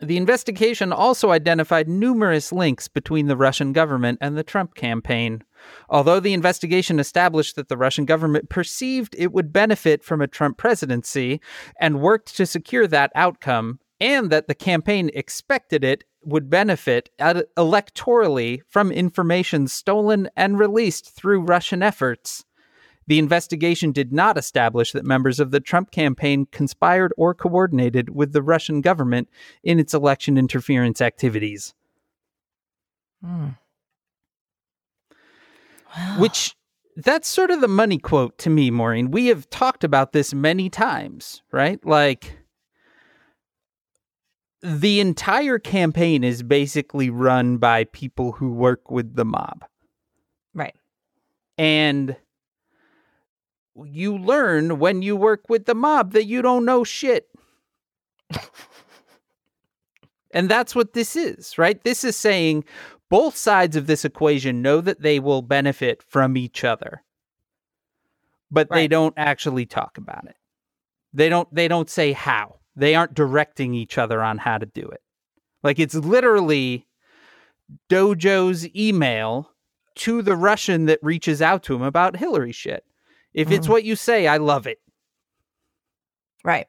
The 0.00 0.18
investigation 0.18 0.92
also 0.92 1.30
identified 1.30 1.88
numerous 1.88 2.52
links 2.52 2.86
between 2.86 3.28
the 3.28 3.36
Russian 3.36 3.72
government 3.72 4.18
and 4.20 4.36
the 4.36 4.42
Trump 4.42 4.74
campaign. 4.74 5.42
Although 5.88 6.20
the 6.20 6.34
investigation 6.34 7.00
established 7.00 7.56
that 7.56 7.68
the 7.68 7.78
Russian 7.78 8.04
government 8.04 8.50
perceived 8.50 9.16
it 9.18 9.32
would 9.32 9.52
benefit 9.52 10.04
from 10.04 10.20
a 10.20 10.26
Trump 10.26 10.58
presidency 10.58 11.40
and 11.80 12.02
worked 12.02 12.36
to 12.36 12.44
secure 12.44 12.86
that 12.86 13.10
outcome, 13.14 13.80
and 13.98 14.30
that 14.30 14.46
the 14.46 14.54
campaign 14.54 15.10
expected 15.14 15.82
it 15.82 16.04
would 16.22 16.50
benefit 16.50 17.08
electorally 17.18 18.60
from 18.68 18.92
information 18.92 19.68
stolen 19.68 20.28
and 20.36 20.58
released 20.58 21.14
through 21.14 21.40
Russian 21.40 21.82
efforts, 21.82 22.44
The 23.06 23.18
investigation 23.18 23.92
did 23.92 24.12
not 24.12 24.36
establish 24.36 24.92
that 24.92 25.04
members 25.04 25.38
of 25.38 25.50
the 25.50 25.60
Trump 25.60 25.90
campaign 25.90 26.46
conspired 26.50 27.12
or 27.16 27.34
coordinated 27.34 28.14
with 28.14 28.32
the 28.32 28.42
Russian 28.42 28.80
government 28.80 29.28
in 29.62 29.78
its 29.78 29.94
election 29.94 30.36
interference 30.36 31.00
activities. 31.00 31.74
Hmm. 33.24 33.50
Wow. 35.96 36.16
Which 36.18 36.54
that's 36.96 37.28
sort 37.28 37.50
of 37.50 37.60
the 37.60 37.68
money 37.68 37.98
quote 37.98 38.38
to 38.38 38.50
me, 38.50 38.70
Maureen. 38.70 39.10
We 39.10 39.26
have 39.26 39.48
talked 39.50 39.84
about 39.84 40.12
this 40.12 40.34
many 40.34 40.68
times, 40.68 41.42
right? 41.52 41.84
Like 41.84 42.38
the 44.62 45.00
entire 45.00 45.58
campaign 45.58 46.24
is 46.24 46.42
basically 46.42 47.10
run 47.10 47.58
by 47.58 47.84
people 47.84 48.32
who 48.32 48.52
work 48.52 48.90
with 48.90 49.14
the 49.14 49.24
mob. 49.24 49.64
Right. 50.54 50.74
And 51.58 52.16
you 53.84 54.16
learn 54.16 54.78
when 54.78 55.02
you 55.02 55.16
work 55.16 55.48
with 55.48 55.66
the 55.66 55.74
mob 55.74 56.12
that 56.12 56.24
you 56.24 56.42
don't 56.42 56.64
know 56.64 56.84
shit. 56.84 57.28
and 60.30 60.48
that's 60.48 60.74
what 60.74 60.92
this 60.92 61.16
is, 61.16 61.58
right? 61.58 61.82
This 61.84 62.04
is 62.04 62.16
saying 62.16 62.64
both 63.08 63.36
sides 63.36 63.76
of 63.76 63.86
this 63.86 64.04
equation 64.04 64.62
know 64.62 64.80
that 64.80 65.02
they 65.02 65.20
will 65.20 65.42
benefit 65.42 66.02
from 66.02 66.36
each 66.36 66.64
other. 66.64 67.02
But 68.50 68.70
they 68.70 68.86
don't 68.86 69.14
actually 69.16 69.66
talk 69.66 69.98
about 69.98 70.24
it. 70.26 70.36
They 71.12 71.28
don't 71.28 71.52
they 71.52 71.66
don't 71.66 71.90
say 71.90 72.12
how. 72.12 72.60
They 72.76 72.94
aren't 72.94 73.14
directing 73.14 73.74
each 73.74 73.98
other 73.98 74.22
on 74.22 74.38
how 74.38 74.58
to 74.58 74.66
do 74.66 74.82
it. 74.88 75.00
Like 75.62 75.78
it's 75.78 75.94
literally 75.94 76.86
Dojo's 77.90 78.68
email 78.76 79.50
to 79.96 80.22
the 80.22 80.36
Russian 80.36 80.86
that 80.86 81.00
reaches 81.02 81.42
out 81.42 81.62
to 81.64 81.74
him 81.74 81.82
about 81.82 82.16
Hillary 82.16 82.52
shit. 82.52 82.84
If 83.36 83.52
it's 83.52 83.66
Mhm. 83.66 83.70
what 83.70 83.84
you 83.84 83.94
say, 83.94 84.26
I 84.26 84.38
love 84.38 84.66
it. 84.66 84.78
Right. 86.42 86.66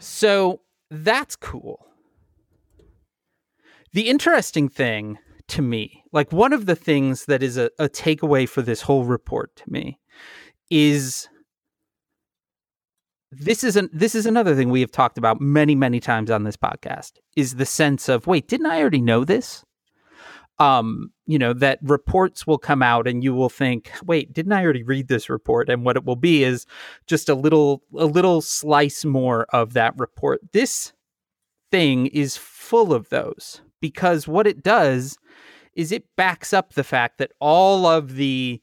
So 0.00 0.60
that's 0.90 1.36
cool. 1.36 1.84
The 3.92 4.08
interesting 4.08 4.68
thing 4.68 5.18
to 5.48 5.62
me, 5.62 6.04
like 6.12 6.30
one 6.32 6.52
of 6.52 6.66
the 6.66 6.76
things 6.76 7.24
that 7.24 7.42
is 7.42 7.56
a, 7.56 7.70
a 7.78 7.88
takeaway 7.88 8.48
for 8.48 8.62
this 8.62 8.82
whole 8.82 9.04
report 9.04 9.56
to 9.56 9.64
me, 9.66 9.98
is 10.70 11.28
this 13.32 13.64
is 13.64 13.76
an 13.76 13.90
this 13.92 14.14
is 14.14 14.26
another 14.26 14.54
thing 14.54 14.70
we 14.70 14.80
have 14.80 14.92
talked 14.92 15.18
about 15.18 15.40
many 15.40 15.74
many 15.74 16.00
times 16.00 16.30
on 16.30 16.44
this 16.44 16.56
podcast 16.56 17.12
is 17.36 17.56
the 17.56 17.66
sense 17.66 18.08
of 18.08 18.26
wait 18.26 18.48
didn't 18.48 18.66
I 18.66 18.80
already 18.80 19.00
know 19.02 19.24
this? 19.24 19.64
Um, 20.60 21.12
you 21.26 21.38
know 21.38 21.52
that 21.52 21.78
reports 21.82 22.46
will 22.46 22.58
come 22.58 22.82
out 22.82 23.06
and 23.06 23.22
you 23.22 23.32
will 23.32 23.48
think 23.48 23.92
wait 24.04 24.32
didn't 24.32 24.52
I 24.52 24.64
already 24.64 24.82
read 24.82 25.06
this 25.06 25.30
report? 25.30 25.68
And 25.68 25.84
what 25.84 25.96
it 25.96 26.04
will 26.04 26.16
be 26.16 26.42
is 26.42 26.66
just 27.06 27.28
a 27.28 27.34
little 27.34 27.82
a 27.96 28.06
little 28.06 28.40
slice 28.40 29.04
more 29.04 29.46
of 29.50 29.74
that 29.74 29.94
report. 29.96 30.40
This 30.52 30.92
thing 31.70 32.06
is 32.06 32.36
full 32.36 32.92
of 32.92 33.08
those 33.10 33.60
because 33.80 34.26
what 34.26 34.46
it 34.46 34.62
does 34.62 35.18
is 35.74 35.92
it 35.92 36.04
backs 36.16 36.52
up 36.52 36.74
the 36.74 36.84
fact 36.84 37.18
that 37.18 37.32
all 37.40 37.86
of 37.86 38.16
the 38.16 38.60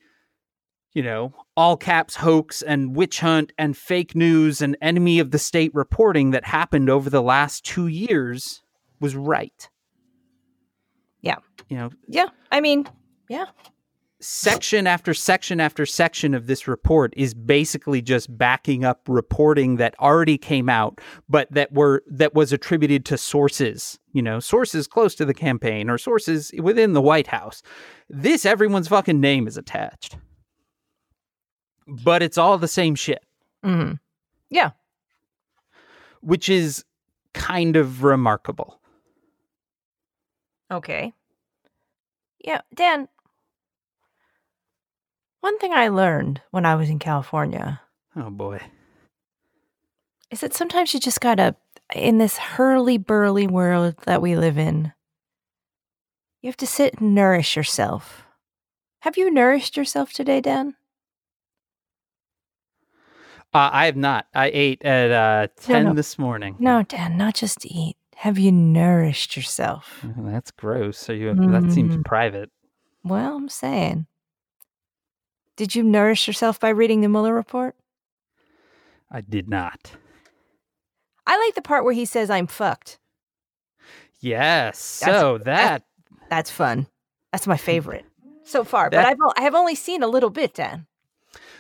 you 0.94 1.04
know 1.04 1.34
all 1.56 1.78
caps 1.78 2.16
hoax 2.16 2.62
and 2.62 2.96
witch 2.96 3.20
hunt 3.20 3.54
and 3.58 3.78
fake 3.78 4.16
news 4.16 4.62
and 4.62 4.78
enemy 4.82 5.20
of 5.20 5.32
the 5.32 5.40
state 5.40 5.74
reporting 5.74 6.32
that 6.32 6.46
happened 6.46 6.90
over 6.90 7.10
the 7.10 7.22
last 7.22 7.64
2 7.66 7.88
years 7.88 8.62
was 9.00 9.16
right. 9.16 9.70
Yeah. 11.70 11.76
You 11.76 11.78
know, 11.78 11.90
Yeah. 12.08 12.28
I 12.52 12.62
mean, 12.62 12.88
yeah. 13.30 13.46
section 14.22 14.88
after 14.88 15.14
section 15.14 15.60
after 15.60 15.86
section 15.86 16.34
of 16.34 16.48
this 16.48 16.68
report 16.68 17.14
is 17.18 17.34
basically 17.34 18.02
just 18.02 18.36
backing 18.38 18.84
up 18.86 19.02
reporting 19.08 19.76
that 19.76 19.94
already 20.00 20.38
came 20.38 20.70
out 20.70 21.00
but 21.30 21.52
that 21.52 21.72
were 21.74 22.02
that 22.08 22.34
was 22.34 22.54
attributed 22.54 23.06
to 23.06 23.18
sources 23.18 24.00
you 24.14 24.22
know 24.22 24.40
sources 24.40 24.88
close 24.88 25.14
to 25.16 25.26
the 25.26 25.34
campaign 25.34 25.90
or 25.90 25.98
sources 25.98 26.52
within 26.60 26.94
the 26.94 27.02
white 27.02 27.28
house 27.28 27.62
this 28.10 28.46
everyone's 28.46 28.88
fucking 28.88 29.20
name 29.20 29.48
is 29.48 29.58
attached 29.58 30.18
but 31.86 32.24
it's 32.24 32.38
all 32.38 32.58
the 32.58 32.68
same 32.70 32.96
shit 32.96 33.24
Mm-hmm. 33.64 33.96
Yeah, 34.50 34.72
which 36.22 36.50
is 36.50 36.86
kind 37.34 37.76
of 37.76 38.04
remarkable 38.04 38.80
Okay. 40.72 41.14
Yeah, 42.46 42.62
Dan. 42.74 43.08
One 45.42 45.58
thing 45.58 45.74
I 45.74 45.88
learned 45.88 46.42
when 46.52 46.66
I 46.66 46.76
was 46.76 46.90
in 46.90 47.00
California 47.00 47.82
oh 48.16 48.30
boy 48.30 48.60
is 50.32 50.42
that 50.42 50.54
sometimes 50.54 50.94
you 50.94 51.00
just 51.00 51.22
gotta, 51.22 51.56
in 51.94 52.18
this 52.18 52.38
hurly 52.38 52.98
burly 52.98 53.48
world 53.48 53.96
that 54.06 54.22
we 54.22 54.36
live 54.36 54.58
in, 54.58 54.92
you 56.42 56.48
have 56.48 56.58
to 56.58 56.68
sit 56.68 57.00
and 57.00 57.14
nourish 57.14 57.56
yourself. 57.56 58.24
Have 59.02 59.18
you 59.18 59.32
nourished 59.32 59.78
yourself 59.78 60.14
today, 60.14 60.42
Dan? 60.42 60.76
uh, 63.54 63.70
i 63.72 63.86
have 63.86 63.96
not 63.96 64.28
i 64.34 64.52
ate 64.54 64.84
at 64.84 65.12
uh 65.12 65.48
10 65.62 65.86
no. 65.86 65.94
this 65.94 66.20
morning 66.20 66.56
No, 66.60 66.84
Dan, 66.84 67.18
not 67.18 67.36
just 67.36 67.66
eat. 67.66 67.96
Have 68.20 68.40
you 68.40 68.52
nourished 68.52 69.36
yourself? 69.36 70.04
Oh, 70.04 70.14
that's 70.32 70.52
gross 70.52 70.98
so 70.98 71.14
you 71.14 71.34
that 71.36 71.72
seems 71.72 71.96
Mm. 71.96 72.06
private 72.06 72.50
Well, 73.04 73.36
I'm 73.36 73.50
saying. 73.50 74.08
Did 75.56 75.76
you 75.76 75.84
nourish 75.84 76.28
yourself 76.28 76.60
by 76.60 76.70
reading 76.70 77.02
the 77.02 77.10
Mueller 77.10 77.34
report? 77.34 77.76
i 79.12 79.22
did 79.22 79.48
not 79.48 79.92
I 81.28 81.38
like 81.38 81.56
the 81.56 81.62
part 81.62 81.84
where 81.86 81.94
he 81.94 82.06
says, 82.06 82.30
I'm 82.30 82.46
fucked. 82.48 83.00
Yes. 84.20 85.00
That's- 85.00 85.22
So 85.22 85.38
that 85.40 85.84
That's 86.30 86.52
fun. 86.52 86.88
That's 87.32 87.48
my 87.48 87.58
favorite 87.58 88.06
so 88.44 88.64
far. 88.64 88.90
That- 88.90 88.98
but 88.98 89.06
I've, 89.08 89.34
I 89.38 89.42
have 89.42 89.56
only 89.56 89.76
seen 89.76 90.04
a 90.04 90.08
little 90.08 90.30
bit, 90.30 90.54
Dan. 90.54 90.86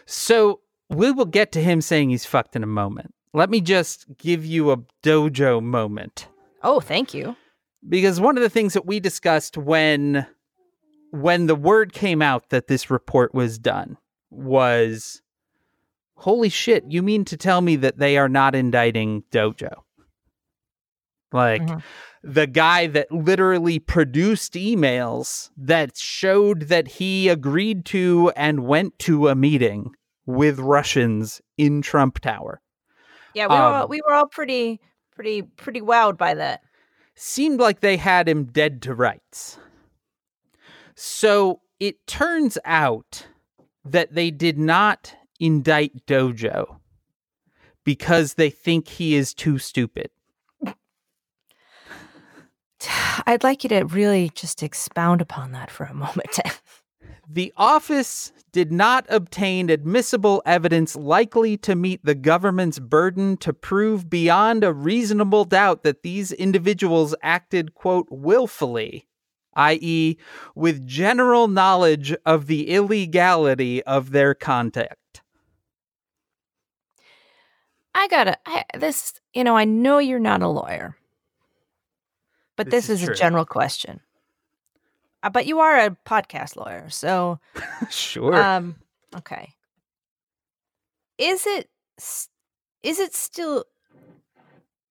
so 0.05 0.61
we 0.89 1.11
will 1.11 1.25
get 1.25 1.51
to 1.53 1.61
him 1.63 1.81
saying 1.81 2.09
he's 2.11 2.25
fucked 2.25 2.55
in 2.55 2.63
a 2.63 2.67
moment. 2.67 3.13
Let 3.33 3.49
me 3.49 3.59
just 3.59 4.05
give 4.17 4.45
you 4.45 4.71
a 4.71 4.77
dojo 5.03 5.61
moment 5.61 6.27
Oh, 6.67 6.79
thank 6.79 7.13
you. 7.13 7.35
because 7.87 8.19
one 8.19 8.35
of 8.37 8.41
the 8.43 8.49
things 8.49 8.73
that 8.73 8.85
we 8.87 8.99
discussed 8.99 9.55
when 9.57 10.25
when 11.11 11.45
the 11.45 11.55
word 11.55 11.93
came 11.93 12.21
out 12.21 12.49
that 12.49 12.67
this 12.67 12.89
report 12.89 13.33
was 13.33 13.57
done 13.59 13.97
was 14.31 15.21
holy 16.17 16.49
shit, 16.49 16.83
you 16.89 17.01
mean 17.03 17.23
to 17.25 17.37
tell 17.37 17.61
me 17.61 17.75
that 17.75 17.99
they 17.99 18.17
are 18.17 18.27
not 18.27 18.55
indicting 18.55 19.23
Dojo? 19.31 19.71
Like 21.31 21.61
Mhm. 21.61 21.83
the 22.23 22.47
guy 22.47 22.87
that 22.87 23.11
literally 23.11 23.77
produced 23.79 24.53
emails 24.53 25.51
that 25.57 25.95
showed 25.97 26.63
that 26.63 26.87
he 26.87 27.29
agreed 27.29 27.85
to 27.85 28.31
and 28.35 28.65
went 28.65 28.97
to 28.99 29.27
a 29.27 29.35
meeting 29.35 29.91
with 30.25 30.59
Russians 30.59 31.41
in 31.57 31.81
Trump 31.83 32.19
Tower. 32.19 32.61
Yeah, 33.35 33.47
we 33.47 33.55
were 33.55 33.61
all, 33.61 33.83
Um, 33.83 33.89
we 33.89 34.01
were 34.07 34.13
all 34.13 34.27
pretty 34.27 34.79
pretty 35.15 35.41
pretty 35.41 35.81
wowed 35.81 36.17
by 36.17 36.33
that. 36.35 36.61
seemed 37.15 37.59
like 37.59 37.79
they 37.79 37.97
had 37.97 38.27
him 38.27 38.45
dead 38.45 38.81
to 38.83 38.93
rights. 38.93 39.57
So 40.95 41.61
it 41.79 42.05
turns 42.07 42.57
out 42.65 43.27
that 43.83 44.13
they 44.13 44.31
did 44.31 44.57
not 44.57 45.15
indict 45.39 46.05
Dojo 46.05 46.79
because 47.83 48.33
they 48.33 48.49
think 48.49 48.87
he 48.87 49.15
is 49.15 49.33
too 49.33 49.57
stupid. 49.57 50.09
I'd 53.25 53.43
like 53.43 53.63
you 53.63 53.69
to 53.69 53.83
really 53.83 54.29
just 54.33 54.61
expound 54.63 55.21
upon 55.21 55.51
that 55.53 55.71
for 55.71 55.85
a 55.85 55.93
moment. 55.93 56.39
The 57.29 57.53
office 57.57 58.31
did 58.51 58.71
not 58.71 59.05
obtain 59.09 59.69
admissible 59.69 60.41
evidence 60.45 60.95
likely 60.95 61.57
to 61.57 61.75
meet 61.75 62.05
the 62.05 62.15
government's 62.15 62.79
burden 62.79 63.35
to 63.37 63.51
prove 63.51 64.09
beyond 64.09 64.63
a 64.63 64.73
reasonable 64.73 65.43
doubt 65.43 65.83
that 65.83 66.03
these 66.03 66.31
individuals 66.31 67.15
acted, 67.21 67.73
quote, 67.73 68.07
willfully, 68.09 69.07
i.e., 69.55 70.17
with 70.53 70.87
general 70.87 71.47
knowledge 71.47 72.15
of 72.25 72.47
the 72.47 72.69
illegality 72.69 73.83
of 73.83 74.11
their 74.11 74.33
conduct. 74.33 75.21
I 77.93 78.07
gotta 78.07 78.37
I, 78.45 78.63
this. 78.77 79.13
You 79.33 79.43
know, 79.43 79.57
I 79.57 79.65
know 79.65 79.97
you're 79.97 80.19
not 80.19 80.41
a 80.41 80.47
lawyer, 80.47 80.95
but 82.55 82.69
This 82.69 82.87
this, 82.87 83.01
is 83.01 83.03
is, 83.03 83.09
a 83.09 83.15
general 83.15 83.45
question. 83.45 84.01
But 85.31 85.45
you 85.45 85.59
are 85.59 85.77
a 85.77 85.97
podcast 86.05 86.55
lawyer, 86.55 86.89
so 86.89 87.39
sure. 87.89 88.35
um, 88.35 88.75
okay. 89.15 89.53
Is 91.17 91.45
it 91.45 91.69
is 92.83 92.99
it 92.99 93.15
still? 93.15 93.65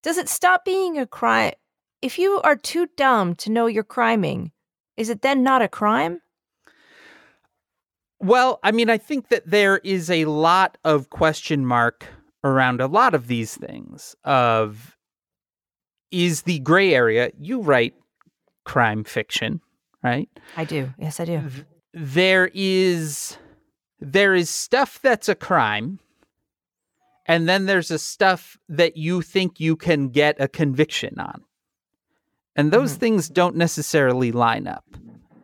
Does 0.03 0.18
it 0.18 0.29
stop 0.29 0.64
being 0.64 0.99
a 0.99 1.07
crime 1.07 1.53
if 2.03 2.18
you 2.18 2.40
are 2.42 2.57
too 2.57 2.88
dumb 2.97 3.35
to 3.37 3.51
know 3.51 3.66
you're 3.66 3.85
criming? 3.85 4.53
Is 4.97 5.09
it 5.09 5.23
then 5.23 5.42
not 5.42 5.62
a 5.62 5.68
crime? 5.68 6.20
Well, 8.20 8.59
I 8.62 8.73
mean, 8.73 8.88
I 8.88 8.99
think 8.99 9.29
that 9.29 9.49
there 9.51 9.79
is 9.79 10.11
a 10.11 10.25
lot 10.25 10.79
of 10.85 11.11
question 11.11 11.66
mark 11.66 12.07
around 12.42 12.81
a 12.81 12.87
lot 12.87 13.14
of 13.14 13.27
these 13.27 13.57
things 13.57 14.14
of 14.25 14.97
is 16.11 16.42
the 16.42 16.59
gray 16.61 16.94
area 16.94 17.31
you 17.38 17.61
write 17.61 17.94
crime 18.64 19.05
fiction, 19.05 19.61
right? 20.05 20.29
I 20.57 20.64
do. 20.64 20.93
Yes, 20.99 21.19
I 21.19 21.25
do. 21.25 21.43
There 21.93 22.51
is 22.55 23.38
there 24.01 24.35
is 24.35 24.51
stuff 24.51 25.01
that's 25.03 25.29
a 25.29 25.35
crime 25.35 25.99
and 27.27 27.49
then 27.49 27.64
there's 27.64 27.90
a 27.90 27.99
stuff 27.99 28.59
that 28.69 28.97
you 28.99 29.23
think 29.23 29.59
you 29.59 29.77
can 29.77 30.09
get 30.11 30.37
a 30.38 30.47
conviction 30.47 31.19
on. 31.19 31.43
And 32.55 32.71
those 32.71 32.97
Mhm. 32.97 33.01
things 33.01 33.29
don't 33.31 33.57
necessarily 33.57 34.31
line 34.31 34.67
up. 34.67 34.85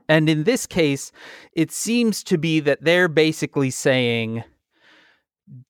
And 0.09 0.29
in 0.29 0.45
this 0.45 0.67
case, 0.67 1.11
it 1.55 1.71
seems 1.73 2.23
to 2.25 2.37
be 2.37 2.61
that 2.61 2.83
they're 2.85 3.09
basically 3.09 3.71
saying 3.71 4.45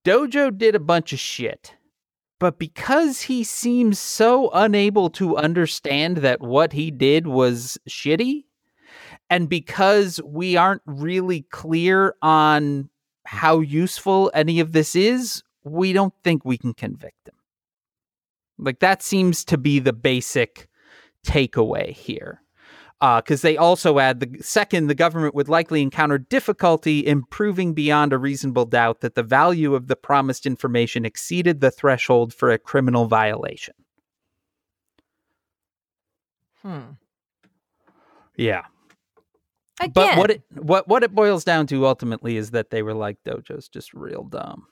Dojo 0.05 0.57
did 0.57 0.75
a 0.75 0.81
bunch 0.81 1.13
of 1.13 1.21
shit. 1.21 1.75
But 2.39 2.59
because 2.59 3.23
he 3.23 3.45
seems 3.45 3.99
so 3.99 4.51
unable 4.53 5.11
to 5.11 5.37
understand 5.37 6.19
that 6.19 6.41
what 6.41 6.73
he 6.73 6.91
did 6.91 7.27
was 7.27 7.79
shitty, 7.89 8.45
and 9.31 9.49
because 9.49 10.21
we 10.25 10.57
aren't 10.57 10.83
really 10.85 11.43
clear 11.51 12.17
on 12.21 12.91
how 13.25 13.61
useful 13.61 14.31
any 14.35 14.59
of 14.59 14.73
this 14.73 14.97
is, 14.97 15.43
we 15.63 15.93
don't 15.93 16.13
think 16.25 16.45
we 16.45 16.59
can 16.59 16.75
convict 16.75 17.29
him. 17.29 17.35
Like 18.59 18.81
that 18.81 19.03
seems 19.03 19.45
to 19.47 19.57
be 19.57 19.79
the 19.79 19.93
basic 19.93 20.69
takeaway 21.25 21.93
here. 21.93 22.43
Because 23.01 23.41
they 23.41 23.57
also 23.57 23.99
add 23.99 24.21
the 24.21 24.43
second, 24.43 24.89
the 24.89 24.95
government 24.95 25.35
would 25.35 25.49
likely 25.49 25.81
encounter 25.81 26.19
difficulty 26.19 27.01
in 27.01 27.23
proving 27.23 27.73
beyond 27.73 28.13
a 28.13 28.19
reasonable 28.19 28.67
doubt 28.67 29.01
that 29.01 29.15
the 29.15 29.23
value 29.23 29.75
of 29.75 29.87
the 29.87 29.97
promised 29.97 30.45
information 30.45 31.07
exceeded 31.07 31.61
the 31.61 31.71
threshold 31.71 32.35
for 32.35 32.51
a 32.51 32.59
criminal 32.59 33.07
violation. 33.07 33.75
Hmm. 36.61 36.81
Yeah. 38.37 38.65
Again, 39.81 39.93
But 39.95 40.19
what 40.19 40.31
it 40.31 40.43
what 40.55 40.89
what 40.89 41.03
it 41.03 41.15
boils 41.15 41.43
down 41.43 41.67
to 41.69 41.87
ultimately 41.87 42.37
is 42.37 42.51
that 42.51 42.71
they 42.71 42.83
were 42.83 42.95
like 42.95 43.17
Dojo's 43.25 43.69
just 43.69 43.95
real 43.95 44.25
dumb. 44.25 44.67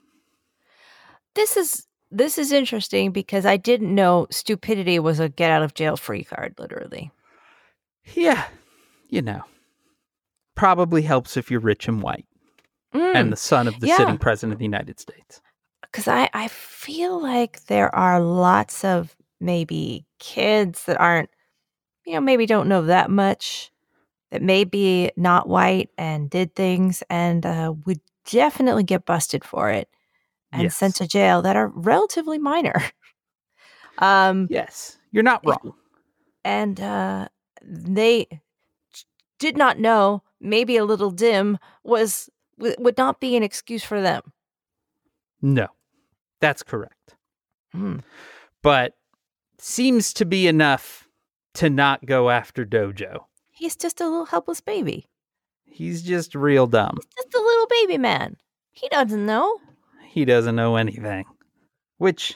this 1.35 1.57
is 1.57 1.87
this 2.11 2.39
is 2.39 2.53
interesting 2.53 3.11
because 3.11 3.47
I 3.47 3.57
didn't 3.57 3.95
know 3.95 4.27
stupidity 4.31 4.99
was 4.99 5.19
a 5.19 5.29
get 5.29 5.51
out 5.51 5.63
of 5.63 5.75
jail 5.75 5.97
free 5.97 6.25
card. 6.25 6.55
Literally. 6.59 7.11
Yeah, 8.15 8.47
you 9.09 9.23
know, 9.23 9.43
probably 10.55 11.03
helps 11.03 11.37
if 11.37 11.51
you're 11.51 11.61
rich 11.61 11.89
and 11.89 12.03
white 12.03 12.27
and 12.93 13.29
mm. 13.29 13.31
the 13.31 13.37
son 13.37 13.69
of 13.69 13.81
the 13.81 13.87
yeah. 13.87 13.97
sitting 13.97 14.19
president 14.19 14.53
of 14.55 14.59
the 14.59 14.65
United 14.65 14.99
States. 14.99 15.41
because 15.83 16.09
I, 16.09 16.29
I 16.33 16.49
feel 16.49 17.21
like 17.21 17.65
there 17.65 17.95
are 17.95 18.21
lots 18.21 18.85
of 18.85 19.17
maybe 19.41 20.07
kids 20.19 20.85
that 20.85 20.99
aren't 21.01 21.31
you 22.05 22.15
know 22.15 22.21
maybe 22.21 22.47
don't 22.47 22.69
know 22.69 22.83
that 22.83 23.11
much 23.11 23.71
that 24.31 24.43
may 24.43 24.65
be 24.65 25.11
not 25.17 25.49
white 25.49 25.91
and 25.99 26.29
did 26.31 26.55
things 26.55 27.03
and 27.09 27.45
uh, 27.47 27.73
would 27.87 28.01
definitely 28.31 28.83
get 28.85 29.05
busted 29.07 29.45
for 29.45 29.71
it 29.71 29.89
and 30.53 30.73
sent 30.73 30.97
to 30.97 31.07
jail 31.07 31.43
that 31.43 31.57
are 31.57 31.69
relatively 31.69 32.39
minor 32.39 32.75
um 33.99 34.47
Yes, 34.51 34.99
you're 35.13 35.23
not 35.23 35.45
wrong. 35.47 35.75
and 36.45 36.81
uh 36.81 37.29
they 37.63 38.27
did 39.39 39.57
not 39.57 39.79
know 39.79 40.23
maybe 40.41 40.77
a 40.77 40.85
little 40.85 41.11
dim 41.11 41.59
was 41.85 42.29
w- 42.59 42.77
would 42.79 42.97
not 42.99 43.21
be 43.21 43.37
an 43.37 43.43
excuse 43.43 43.83
for 43.85 44.01
them 44.01 44.23
No, 45.41 45.69
that's 46.41 46.63
correct. 46.63 47.15
Hmm. 47.73 47.99
But 48.63 48.95
seems 49.59 50.13
to 50.15 50.25
be 50.25 50.47
enough 50.49 51.09
to 51.55 51.71
not 51.71 52.05
go 52.07 52.31
after 52.31 52.65
Dojo. 52.67 53.25
He's 53.59 53.77
just 53.77 54.01
a 54.01 54.05
little 54.05 54.27
helpless 54.27 54.61
baby 54.61 55.07
He's 55.71 56.03
just 56.03 56.35
real 56.35 56.67
dumb. 56.67 56.97
He's 56.97 57.25
just 57.25 57.35
a 57.35 57.39
little 57.41 57.67
baby 57.69 57.99
man. 57.99 58.37
He 58.73 58.89
doesn't 58.89 59.25
know. 59.27 59.59
He 60.09 60.25
doesn't 60.25 60.57
know 60.57 60.77
anything, 60.77 61.25
which 61.99 62.35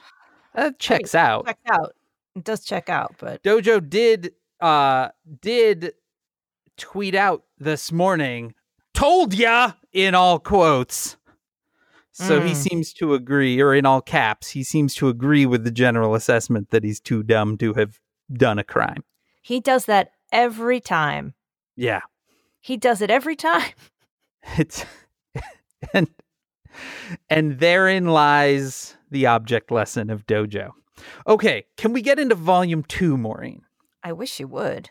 uh, 0.55 0.71
checks 0.79 1.15
out. 1.15 1.47
Check 1.47 1.59
out. 1.73 1.95
It 2.37 2.45
does 2.45 2.65
check 2.65 2.89
out, 2.89 3.15
but 3.19 3.43
Dojo 3.43 3.89
did 3.89 4.35
uh 4.61 5.09
did 5.41 5.95
tweet 6.77 7.15
out 7.15 7.43
this 7.59 7.91
morning, 7.91 8.55
told 8.95 9.35
ya 9.35 9.73
in 9.93 10.15
all 10.15 10.39
quotes. 10.39 11.17
So 12.13 12.41
he 12.43 12.53
Mm. 12.53 12.57
seems 12.57 12.93
to 12.95 13.15
agree, 13.15 13.61
or 13.61 13.75
in 13.75 13.87
all 13.87 14.03
caps, 14.03 14.51
he 14.51 14.63
seems 14.63 14.95
to 14.97 15.09
agree 15.09 15.47
with 15.47 15.65
the 15.65 15.71
general 15.71 16.15
assessment 16.15 16.71
that 16.71 16.85
he's 16.85 17.01
too 17.01 17.23
dumb 17.23 17.57
to 17.59 17.73
have 17.75 17.99
done 18.33 18.59
a 18.59 18.65
crime. 18.65 19.03
he 19.41 19.59
does 19.59 19.87
that 19.87 20.13
every 20.33 20.81
time. 20.81 21.35
Yeah. 21.77 22.01
He 22.61 22.77
does 22.77 23.01
it 23.01 23.11
every 23.11 23.37
time. 23.37 23.71
It's 24.59 24.85
and 25.95 26.11
and 27.31 27.61
therein 27.61 28.07
lies 28.07 28.97
the 29.09 29.27
object 29.27 29.71
lesson 29.71 30.11
of 30.11 30.27
Dojo. 30.27 30.73
Okay, 31.29 31.67
can 31.77 31.93
we 31.93 32.03
get 32.03 32.19
into 32.19 32.35
volume 32.35 32.83
two, 32.83 33.17
Maureen? 33.17 33.63
I 34.03 34.13
wish 34.13 34.41
you 34.41 34.49
would. 34.49 34.91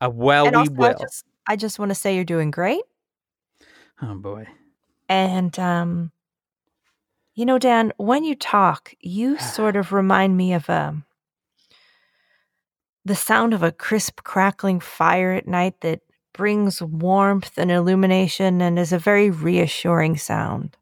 Uh, 0.00 0.10
well, 0.10 0.46
and 0.46 0.56
we 0.56 0.60
also, 0.60 0.72
will. 0.72 0.86
I 0.86 0.92
just, 0.94 1.24
I 1.46 1.56
just 1.56 1.78
want 1.78 1.90
to 1.90 1.94
say 1.94 2.14
you're 2.14 2.24
doing 2.24 2.50
great. 2.50 2.82
Oh 4.00 4.14
boy. 4.14 4.46
And 5.08 5.58
um, 5.58 6.12
you 7.34 7.44
know, 7.44 7.58
Dan, 7.58 7.92
when 7.98 8.24
you 8.24 8.34
talk, 8.34 8.94
you 9.00 9.38
sort 9.54 9.76
of 9.76 9.92
remind 9.92 10.36
me 10.36 10.54
of 10.54 10.68
um 10.70 11.04
the 13.06 13.14
sound 13.14 13.54
of 13.54 13.62
a 13.62 13.72
crisp 13.72 14.22
crackling 14.24 14.80
fire 14.80 15.32
at 15.32 15.46
night 15.46 15.80
that 15.80 16.00
brings 16.34 16.82
warmth 16.82 17.56
and 17.56 17.70
illumination 17.70 18.60
and 18.60 18.78
is 18.78 18.92
a 18.92 18.98
very 18.98 19.30
reassuring 19.30 20.16
sound. 20.18 20.76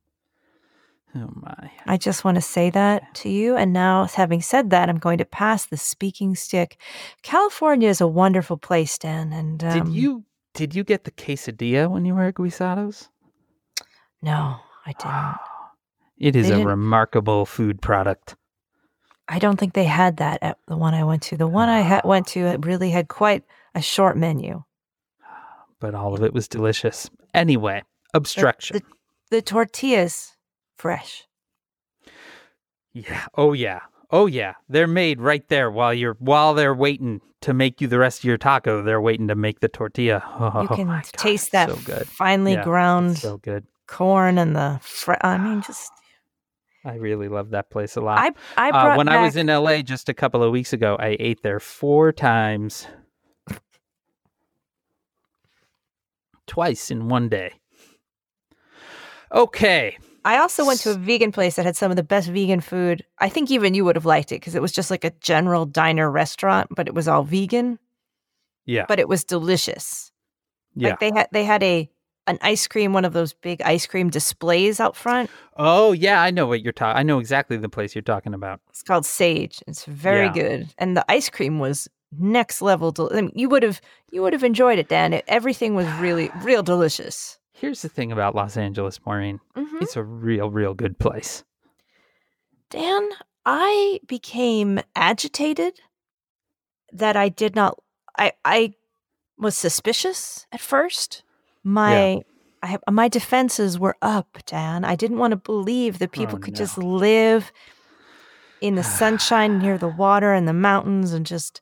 Oh 1.14 1.30
my. 1.36 1.70
I 1.86 1.96
just 1.96 2.24
want 2.24 2.36
to 2.36 2.40
say 2.40 2.70
that 2.70 3.14
to 3.16 3.28
you. 3.28 3.54
And 3.56 3.72
now, 3.72 4.06
having 4.06 4.42
said 4.42 4.70
that, 4.70 4.88
I'm 4.88 4.98
going 4.98 5.18
to 5.18 5.24
pass 5.24 5.66
the 5.66 5.76
speaking 5.76 6.34
stick. 6.34 6.76
California 7.22 7.88
is 7.88 8.00
a 8.00 8.08
wonderful 8.08 8.56
place, 8.56 8.98
Dan. 8.98 9.32
And 9.32 9.62
um, 9.62 9.84
did 9.84 9.88
you 9.94 10.24
did 10.54 10.74
you 10.74 10.82
get 10.82 11.04
the 11.04 11.12
quesadilla 11.12 11.88
when 11.88 12.04
you 12.04 12.14
were 12.16 12.24
at 12.24 12.34
Guisados? 12.34 13.08
No, 14.22 14.56
I 14.86 14.92
didn't. 14.98 15.36
It 16.18 16.34
is 16.36 16.48
They 16.48 16.54
a 16.54 16.56
didn't- 16.56 16.68
remarkable 16.68 17.46
food 17.46 17.80
product. 17.80 18.34
I 19.28 19.38
don't 19.38 19.58
think 19.58 19.72
they 19.74 19.84
had 19.84 20.18
that 20.18 20.38
at 20.42 20.58
the 20.68 20.76
one 20.76 20.92
I 20.94 21.04
went 21.04 21.22
to. 21.24 21.36
The 21.36 21.46
one 21.46 21.68
I 21.68 21.80
ha- 21.82 22.02
ah. 22.04 22.08
went 22.08 22.26
to 22.28 22.40
it 22.40 22.64
really 22.66 22.90
had 22.90 23.08
quite 23.08 23.42
a 23.74 23.80
short 23.82 24.16
menu. 24.16 24.62
but 25.80 25.94
all 25.94 26.14
of 26.14 26.22
it 26.22 26.32
was 26.34 26.46
delicious. 26.48 27.10
Anyway, 27.32 27.82
obstruction. 28.12 28.80
The 29.30 29.42
tortillas, 29.42 30.32
fresh. 30.76 31.24
yeah. 32.92 33.24
Oh 33.36 33.52
yeah. 33.52 33.80
Oh 34.10 34.26
yeah. 34.26 34.54
They're 34.68 34.86
made 34.86 35.20
right 35.20 35.46
there 35.48 35.70
while 35.70 35.92
you're 35.94 36.16
while 36.20 36.54
they're 36.54 36.74
waiting 36.74 37.20
to 37.40 37.52
make 37.54 37.80
you 37.80 37.88
the 37.88 37.98
rest 37.98 38.20
of 38.20 38.24
your 38.24 38.38
taco. 38.38 38.82
They're 38.82 39.00
waiting 39.00 39.28
to 39.28 39.34
make 39.34 39.60
the 39.60 39.68
tortilla. 39.68 40.22
Oh, 40.38 40.62
you 40.62 40.68
can 40.68 40.86
God, 40.86 41.04
taste 41.16 41.44
it's 41.46 41.52
that 41.52 41.70
So 41.70 41.76
good. 41.84 42.06
finely 42.06 42.52
Yeah, 42.52 42.64
ground 42.64 43.18
So 43.18 43.38
good. 43.38 43.66
corn 43.86 44.38
and 44.38 44.54
the. 44.54 44.78
Fre- 44.82 45.14
I 45.22 45.38
mean, 45.38 45.62
just 45.62 45.90
I 46.84 46.96
really 46.96 47.28
love 47.28 47.50
that 47.50 47.70
place 47.70 47.96
a 47.96 48.00
lot. 48.00 48.18
I 48.18 48.32
I 48.56 48.70
Uh, 48.70 48.96
when 48.96 49.08
I 49.08 49.22
was 49.22 49.36
in 49.36 49.46
LA 49.46 49.80
just 49.82 50.08
a 50.08 50.14
couple 50.14 50.42
of 50.42 50.52
weeks 50.52 50.72
ago, 50.72 50.96
I 50.98 51.16
ate 51.18 51.42
there 51.42 51.60
four 51.60 52.12
times. 52.12 52.86
Twice 56.46 56.90
in 56.90 57.08
one 57.08 57.28
day. 57.28 57.52
Okay. 59.32 59.96
I 60.26 60.38
also 60.38 60.64
went 60.64 60.80
to 60.80 60.90
a 60.92 60.94
vegan 60.94 61.32
place 61.32 61.56
that 61.56 61.64
had 61.66 61.76
some 61.76 61.90
of 61.90 61.96
the 61.96 62.02
best 62.02 62.28
vegan 62.28 62.60
food. 62.60 63.04
I 63.18 63.28
think 63.28 63.50
even 63.50 63.74
you 63.74 63.84
would 63.84 63.96
have 63.96 64.06
liked 64.06 64.32
it 64.32 64.36
because 64.40 64.54
it 64.54 64.62
was 64.62 64.72
just 64.72 64.90
like 64.90 65.04
a 65.04 65.10
general 65.20 65.66
diner 65.66 66.10
restaurant, 66.10 66.68
but 66.70 66.86
it 66.86 66.94
was 66.94 67.08
all 67.08 67.24
vegan, 67.24 67.78
Yeah. 68.66 68.84
but 68.88 68.98
it 68.98 69.08
was 69.08 69.24
delicious. 69.24 70.12
Yeah. 70.74 70.90
Like 70.90 71.00
they 71.00 71.10
had 71.14 71.28
they 71.32 71.44
had 71.44 71.62
a 71.62 71.90
an 72.26 72.38
ice 72.40 72.66
cream, 72.66 72.92
one 72.92 73.04
of 73.04 73.12
those 73.12 73.32
big 73.34 73.60
ice 73.62 73.86
cream 73.86 74.08
displays 74.10 74.80
out 74.80 74.96
front. 74.96 75.28
oh, 75.56 75.92
yeah. 75.92 76.22
I 76.22 76.30
know 76.30 76.46
what 76.46 76.62
you're 76.62 76.72
talking. 76.72 76.98
I 76.98 77.02
know 77.02 77.18
exactly 77.18 77.56
the 77.56 77.68
place 77.68 77.94
you're 77.94 78.02
talking 78.02 78.32
about. 78.34 78.60
It's 78.70 78.82
called 78.82 79.04
Sage. 79.06 79.62
It's 79.66 79.84
very 79.84 80.26
Yeah. 80.26 80.32
good, 80.32 80.74
and 80.78 80.96
the 80.96 81.04
ice 81.10 81.28
cream 81.28 81.58
was 81.58 81.88
next 82.16 82.62
level. 82.62 82.92
Del- 82.92 83.10
I 83.12 83.20
mean, 83.22 83.32
you 83.34 83.48
would 83.48 83.62
have 83.62 83.80
you 84.10 84.22
would 84.22 84.32
have 84.32 84.44
enjoyed 84.44 84.78
it, 84.78 84.88
Dan. 84.88 85.12
It, 85.12 85.24
everything 85.28 85.74
was 85.74 85.86
really 86.00 86.30
real 86.42 86.62
delicious. 86.62 87.38
Here's 87.52 87.82
the 87.82 87.88
thing 87.88 88.10
about 88.12 88.34
Los 88.34 88.56
Angeles, 88.56 88.98
Maureen. 89.04 89.40
Mhm. 89.56 89.82
It's 89.82 89.96
a 89.96 90.02
real, 90.02 90.50
real 90.50 90.74
good 90.74 90.98
place. 90.98 91.44
Dan, 92.70 93.08
I 93.44 94.00
became 94.06 94.80
agitated 94.96 95.80
that 96.92 97.16
I 97.16 97.28
did 97.28 97.54
not 97.54 97.78
I 98.16 98.32
I 98.44 98.74
was 99.36 99.56
suspicious 99.56 100.46
at 100.52 100.60
first. 100.60 101.23
My 101.64 102.20
I, 102.62 102.78
my 102.90 103.08
defenses 103.08 103.78
were 103.78 103.96
up, 104.00 104.38
Dan. 104.46 104.84
I 104.84 104.96
didn't 104.96 105.18
want 105.18 105.32
to 105.32 105.36
believe 105.36 105.98
that 105.98 106.12
people 106.12 106.36
Oh, 106.36 106.40
could 106.40 106.54
no. 106.54 106.58
just 106.58 106.78
live 106.78 107.52
in 108.60 108.74
the 108.74 108.84
sunshine 108.84 109.58
near 109.62 109.76
the 109.76 109.88
water 109.88 110.32
and 110.32 110.46
the 110.48 110.52
mountains 110.54 111.12
and 111.12 111.26
just 111.26 111.60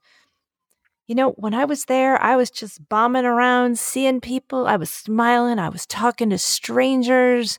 you 1.09 1.17
know, 1.17 1.31
when 1.33 1.53
I 1.53 1.65
was 1.65 1.87
there, 1.87 2.21
I 2.23 2.37
was 2.37 2.51
just 2.51 2.89
bombing 2.89 3.25
around, 3.25 3.79
seeing 3.79 4.21
people. 4.21 4.67
I 4.67 4.77
was 4.77 4.89
smiling. 4.89 5.59
I 5.59 5.69
was 5.69 5.85
talking 5.85 6.31
to 6.31 6.39
strangers. 6.39 7.59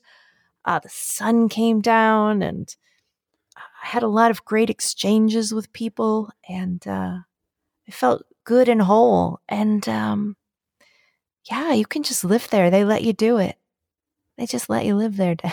Uh, 0.65 0.79
the 0.79 0.89
sun 0.89 1.49
came 1.49 1.81
down, 1.81 2.41
and 2.41 2.73
I 3.57 3.87
had 3.87 4.01
a 4.01 4.07
lot 4.07 4.31
of 4.31 4.45
great 4.45 4.69
exchanges 4.69 5.53
with 5.53 5.73
people, 5.73 6.31
and 6.47 6.87
uh, 6.87 7.17
I 7.87 7.91
felt 7.91 8.23
good 8.45 8.69
and 8.69 8.81
whole. 8.81 9.41
And 9.49 9.87
um, 9.89 10.37
yeah, 11.49 11.73
you 11.73 11.85
can 11.85 12.03
just 12.03 12.23
live 12.23 12.49
there. 12.49 12.69
They 12.69 12.83
let 12.83 13.03
you 13.03 13.13
do 13.13 13.37
it. 13.37 13.57
They 14.37 14.45
just 14.45 14.69
let 14.69 14.85
you 14.85 14.95
live 14.95 15.17
there. 15.17 15.35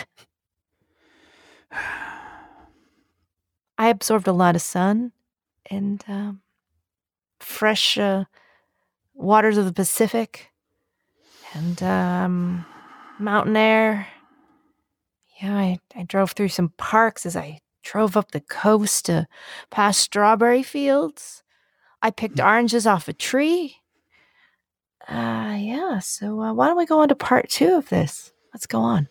I 3.77 3.89
absorbed 3.89 4.27
a 4.27 4.33
lot 4.33 4.55
of 4.55 4.61
sun 4.61 5.11
and 5.69 6.03
um, 6.07 6.41
fresh 7.39 7.97
uh, 7.97 8.25
waters 9.13 9.57
of 9.57 9.65
the 9.65 9.73
Pacific 9.73 10.51
and 11.53 11.81
um, 11.83 12.65
mountain 13.19 13.57
air. 13.57 14.07
Yeah, 15.41 15.55
I, 15.55 15.79
I 15.95 16.03
drove 16.03 16.31
through 16.31 16.49
some 16.49 16.69
parks 16.77 17.25
as 17.25 17.35
I 17.35 17.59
drove 17.83 18.15
up 18.15 18.31
the 18.31 18.41
coast 18.41 19.05
to 19.05 19.27
past 19.69 19.99
strawberry 19.99 20.63
fields. 20.63 21.43
I 22.01 22.11
picked 22.11 22.39
oranges 22.39 22.85
off 22.87 23.07
a 23.07 23.13
tree. 23.13 23.80
Uh, 25.07 25.55
yeah, 25.59 25.99
so 25.99 26.41
uh, 26.41 26.53
why 26.53 26.67
don't 26.67 26.77
we 26.77 26.85
go 26.85 26.99
on 26.99 27.09
to 27.09 27.15
part 27.15 27.49
two 27.49 27.75
of 27.75 27.89
this? 27.89 28.31
Let's 28.53 28.65
go 28.67 28.79
on. 28.81 29.09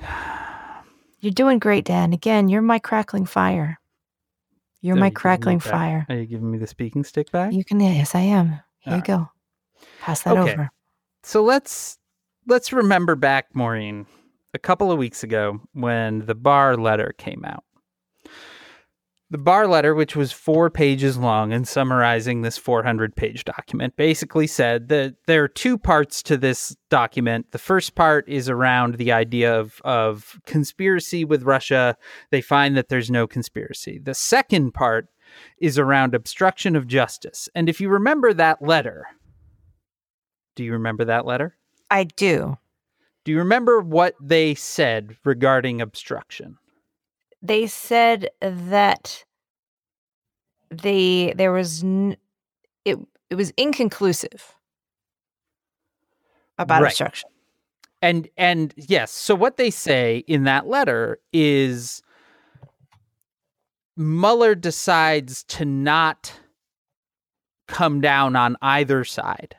You're 1.20 1.32
doing 1.32 1.58
great, 1.58 1.84
Dan. 1.86 2.12
Again, 2.12 2.48
you're 2.50 2.60
my 2.60 2.78
crackling 2.78 3.24
fire. 3.24 3.78
You're 4.82 4.96
Are 4.96 5.00
my 5.00 5.06
you 5.06 5.12
crackling 5.12 5.58
fire. 5.58 6.04
Are 6.10 6.16
you 6.16 6.26
giving 6.26 6.50
me 6.50 6.58
the 6.58 6.66
speaking 6.66 7.02
stick 7.02 7.32
back? 7.32 7.54
You 7.54 7.64
can, 7.64 7.80
yes, 7.80 8.14
I 8.14 8.20
am. 8.20 8.48
Here 8.50 8.60
you 8.84 8.92
Alright. 8.92 9.04
go. 9.06 9.28
Pass 10.00 10.22
that 10.24 10.36
Okay. 10.36 10.52
over. 10.52 10.70
so 11.22 11.42
let's 11.42 11.96
let's 12.46 12.74
remember 12.74 13.16
back, 13.16 13.46
Maureen, 13.54 14.04
a 14.52 14.58
couple 14.58 14.92
of 14.92 14.98
weeks 14.98 15.22
ago 15.22 15.60
when 15.72 16.26
the 16.26 16.34
Barr 16.34 16.76
letter 16.76 17.14
came 17.16 17.42
out. 17.46 17.63
The 19.30 19.38
Barr 19.38 19.66
letter, 19.66 19.94
which 19.94 20.14
was 20.14 20.32
four 20.32 20.70
pages 20.70 21.16
long 21.16 21.52
and 21.52 21.66
summarizing 21.66 22.42
this 22.42 22.58
400 22.58 23.16
page 23.16 23.44
document, 23.44 23.96
basically 23.96 24.46
said 24.46 24.88
that 24.88 25.16
there 25.26 25.42
are 25.42 25.48
two 25.48 25.78
parts 25.78 26.22
to 26.24 26.36
this 26.36 26.76
document. 26.90 27.50
The 27.50 27.58
first 27.58 27.94
part 27.94 28.28
is 28.28 28.48
around 28.50 28.96
the 28.96 29.12
idea 29.12 29.58
of, 29.58 29.80
of 29.82 30.38
conspiracy 30.46 31.24
with 31.24 31.42
Russia. 31.42 31.96
They 32.30 32.42
find 32.42 32.76
that 32.76 32.90
there's 32.90 33.10
no 33.10 33.26
conspiracy. 33.26 33.98
The 33.98 34.14
second 34.14 34.72
part 34.72 35.08
is 35.58 35.78
around 35.78 36.14
obstruction 36.14 36.76
of 36.76 36.86
justice. 36.86 37.48
And 37.54 37.68
if 37.68 37.80
you 37.80 37.88
remember 37.88 38.34
that 38.34 38.62
letter, 38.62 39.06
do 40.54 40.64
you 40.64 40.72
remember 40.72 41.06
that 41.06 41.26
letter? 41.26 41.56
I 41.90 42.04
do. 42.04 42.58
Do 43.24 43.32
you 43.32 43.38
remember 43.38 43.80
what 43.80 44.14
they 44.20 44.54
said 44.54 45.16
regarding 45.24 45.80
obstruction? 45.80 46.58
They 47.44 47.66
said 47.66 48.30
that 48.40 49.22
they 50.70 51.34
there 51.36 51.52
was 51.52 51.84
n- 51.84 52.16
it 52.86 52.98
it 53.30 53.34
was 53.34 53.52
inconclusive 53.58 54.56
about 56.58 56.82
Right. 56.82 56.90
obstruction. 56.90 57.28
And 58.00 58.28
and 58.38 58.72
yes, 58.76 59.10
so 59.12 59.34
what 59.34 59.58
they 59.58 59.70
say 59.70 60.24
in 60.26 60.44
that 60.44 60.66
letter 60.66 61.18
is 61.32 62.02
Mueller 63.96 64.54
decides 64.54 65.44
to 65.44 65.64
not 65.66 66.32
come 67.68 68.00
down 68.00 68.36
on 68.36 68.56
either 68.62 69.04
side 69.04 69.54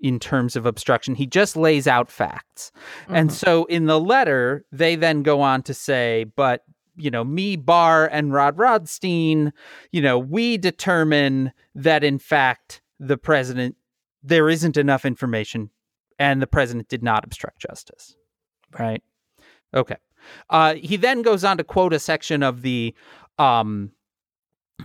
in 0.00 0.18
terms 0.18 0.56
of 0.56 0.64
obstruction. 0.66 1.14
He 1.14 1.26
just 1.26 1.56
lays 1.56 1.86
out 1.86 2.10
facts. 2.10 2.72
And 3.08 3.28
Mhm. 3.30 3.32
so 3.34 3.64
in 3.66 3.84
the 3.86 4.00
letter, 4.00 4.64
they 4.72 4.96
then 4.96 5.22
go 5.22 5.40
on 5.42 5.62
to 5.64 5.74
say, 5.74 6.24
but 6.24 6.64
you 7.00 7.10
know, 7.10 7.24
me, 7.24 7.56
Barr, 7.56 8.06
and 8.06 8.32
Rod 8.32 8.58
Rosenstein, 8.58 9.52
you 9.92 10.00
know, 10.00 10.18
we 10.18 10.56
determine 10.56 11.52
that 11.74 12.04
in 12.04 12.18
fact 12.18 12.82
the 12.98 13.16
president 13.16 13.76
there 14.22 14.48
isn't 14.48 14.76
enough 14.76 15.04
information 15.04 15.70
and 16.18 16.42
the 16.42 16.46
president 16.46 16.88
did 16.88 17.02
not 17.02 17.24
obstruct 17.24 17.58
justice. 17.58 18.14
Right. 18.78 19.02
Okay. 19.74 19.96
Uh, 20.50 20.74
he 20.74 20.96
then 20.96 21.22
goes 21.22 21.44
on 21.44 21.56
to 21.56 21.64
quote 21.64 21.94
a 21.94 21.98
section 21.98 22.42
of 22.42 22.62
the 22.62 22.94
um, 23.38 23.92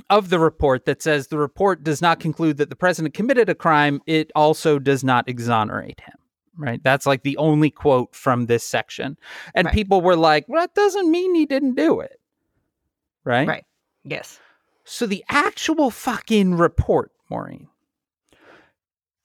of 0.10 0.30
the 0.30 0.40
report 0.40 0.86
that 0.86 1.02
says 1.02 1.28
the 1.28 1.38
report 1.38 1.84
does 1.84 2.02
not 2.02 2.20
conclude 2.20 2.58
that 2.58 2.70
the 2.70 2.76
president 2.76 3.14
committed 3.14 3.50
a 3.50 3.56
crime. 3.56 4.02
It 4.06 4.32
also 4.36 4.80
does 4.80 5.04
not 5.04 5.28
exonerate 5.28 6.02
him. 6.02 6.16
Right. 6.58 6.82
That's 6.84 7.06
like 7.06 7.24
the 7.24 7.38
only 7.38 7.70
quote 7.70 8.16
from 8.16 8.46
this 8.46 8.64
section. 8.64 9.18
And 9.54 9.66
Right. 9.66 9.74
people 9.74 10.02
were 10.02 10.16
like, 10.16 10.46
well, 10.48 10.62
that 10.62 10.74
doesn't 10.74 11.12
mean 11.12 11.36
he 11.36 11.46
didn't 11.46 11.76
do 11.76 12.00
it. 12.00 12.20
Right. 13.24 13.48
Right. 13.48 13.66
Yes. 14.04 14.40
So 14.84 15.06
the 15.06 15.24
actual 15.30 15.90
fucking 15.92 16.56
report, 16.56 17.12
Maureen, 17.30 17.68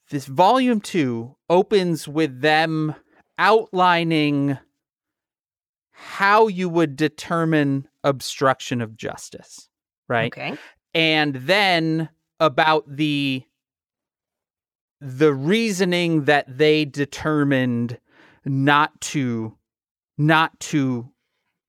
this 0.09 0.25
volume 0.25 0.81
two 0.81 1.35
opens 1.49 2.07
with 2.07 2.41
them 2.41 2.95
outlining 3.37 4.57
how 5.91 6.47
you 6.47 6.67
would 6.67 6.95
determine 6.95 7.87
obstruction 8.03 8.81
of 8.81 8.97
justice, 8.97 9.69
right? 10.07 10.33
Okay. 10.33 10.57
And 10.93 11.35
then 11.35 12.09
about 12.39 12.83
the 12.87 13.43
the 15.01 15.33
reasoning 15.33 16.25
that 16.25 16.45
they 16.57 16.85
determined 16.85 17.99
not 18.45 18.99
to 19.01 19.57
not 20.17 20.57
to 20.59 21.09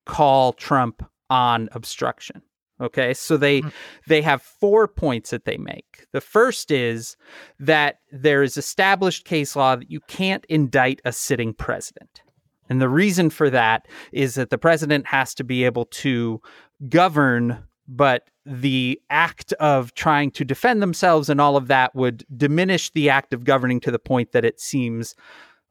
call 0.04 0.52
Trump 0.52 1.02
on 1.30 1.68
obstruction. 1.72 2.42
Okay? 2.80 3.14
So 3.14 3.36
they 3.36 3.62
Mhm. 3.62 3.72
they 4.06 4.20
have 4.22 4.42
four 4.42 4.86
points 4.86 5.30
that 5.30 5.44
they 5.44 5.56
make. 5.56 6.06
The 6.12 6.20
first 6.20 6.70
is 6.70 7.16
that 7.58 8.00
there 8.10 8.42
is 8.42 8.56
established 8.56 9.24
case 9.24 9.56
law 9.56 9.76
that 9.76 9.90
you 9.90 10.00
can't 10.00 10.44
indict 10.48 11.00
a 11.04 11.12
sitting 11.12 11.54
president. 11.54 12.22
And 12.68 12.80
the 12.80 12.88
reason 12.88 13.30
for 13.30 13.48
that 13.50 13.86
is 14.12 14.34
that 14.34 14.50
the 14.50 14.58
president 14.58 15.06
has 15.06 15.34
to 15.34 15.44
be 15.44 15.64
able 15.64 15.86
to 15.86 16.40
govern, 16.88 17.64
but 17.88 18.28
the 18.44 19.00
act 19.10 19.52
of 19.54 19.94
trying 19.94 20.30
to 20.32 20.44
defend 20.44 20.82
themselves 20.82 21.28
and 21.28 21.40
all 21.40 21.56
of 21.56 21.68
that 21.68 21.94
would 21.94 22.24
diminish 22.36 22.90
the 22.90 23.10
act 23.10 23.32
of 23.32 23.44
governing 23.44 23.80
to 23.80 23.90
the 23.90 23.98
point 23.98 24.32
that 24.32 24.44
it 24.44 24.60
seems 24.60 25.14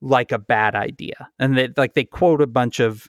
like 0.02 0.32
a 0.32 0.40
bad 0.40 0.76
idea. 0.76 1.30
And 1.40 1.74
like 1.78 1.94
they 1.94 2.06
quote 2.06 2.42
a 2.42 2.48
bunch 2.48 2.80
of 2.80 3.08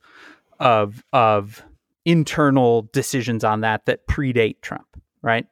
of 0.60 1.02
of 1.12 1.62
internal 2.04 2.88
decisions 2.92 3.44
on 3.44 3.60
that 3.60 3.86
that 3.86 4.06
predate 4.06 4.60
Trump, 4.60 5.00
right? 5.22 5.46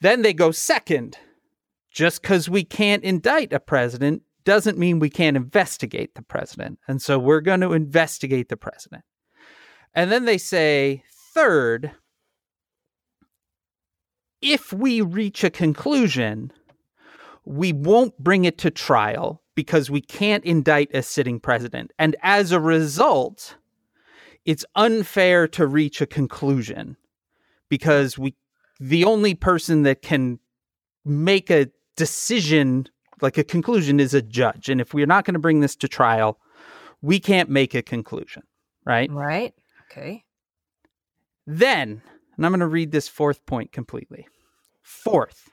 Then 0.00 0.22
they 0.22 0.32
go 0.32 0.50
second. 0.50 1.18
Just 1.90 2.22
because 2.22 2.48
we 2.48 2.64
can't 2.64 3.04
indict 3.04 3.52
a 3.52 3.60
president 3.60 4.22
doesn't 4.44 4.76
mean 4.76 4.98
we 4.98 5.10
can't 5.10 5.36
investigate 5.36 6.16
the 6.16 6.22
president. 6.22 6.80
And 6.88 7.00
so 7.00 7.20
we're 7.20 7.40
going 7.40 7.60
to 7.60 7.72
investigate 7.72 8.48
the 8.48 8.56
president. 8.56 9.04
And 9.94 10.10
then 10.10 10.24
they 10.24 10.38
say, 10.38 11.04
third, 11.32 11.92
if 14.44 14.72
we 14.72 15.00
reach 15.00 15.42
a 15.42 15.50
conclusion, 15.50 16.52
we 17.44 17.72
won't 17.72 18.16
bring 18.18 18.44
it 18.44 18.58
to 18.58 18.70
trial 18.70 19.42
because 19.54 19.90
we 19.90 20.00
can't 20.00 20.44
indict 20.44 20.94
a 20.94 21.02
sitting 21.02 21.40
president. 21.40 21.92
And 21.98 22.14
as 22.22 22.52
a 22.52 22.60
result, 22.60 23.56
it's 24.44 24.64
unfair 24.74 25.48
to 25.48 25.66
reach 25.66 26.00
a 26.00 26.06
conclusion 26.06 26.96
because 27.68 28.18
we 28.18 28.34
the 28.80 29.04
only 29.04 29.34
person 29.34 29.82
that 29.84 30.02
can 30.02 30.38
make 31.04 31.48
a 31.50 31.70
decision 31.96 32.86
like 33.22 33.38
a 33.38 33.44
conclusion 33.44 34.00
is 34.00 34.12
a 34.12 34.20
judge 34.20 34.68
and 34.68 34.80
if 34.80 34.92
we're 34.92 35.06
not 35.06 35.24
going 35.24 35.34
to 35.34 35.40
bring 35.40 35.60
this 35.60 35.76
to 35.76 35.88
trial 35.88 36.38
we 37.00 37.20
can't 37.20 37.48
make 37.48 37.74
a 37.74 37.82
conclusion 37.82 38.42
right 38.84 39.10
Right. 39.10 39.54
Okay. 39.90 40.24
then 41.46 42.02
and 42.36 42.44
i'm 42.44 42.50
going 42.52 42.60
to 42.60 42.66
read 42.66 42.90
this 42.90 43.06
fourth 43.06 43.46
point 43.46 43.70
completely 43.70 44.26
fourth 44.84 45.50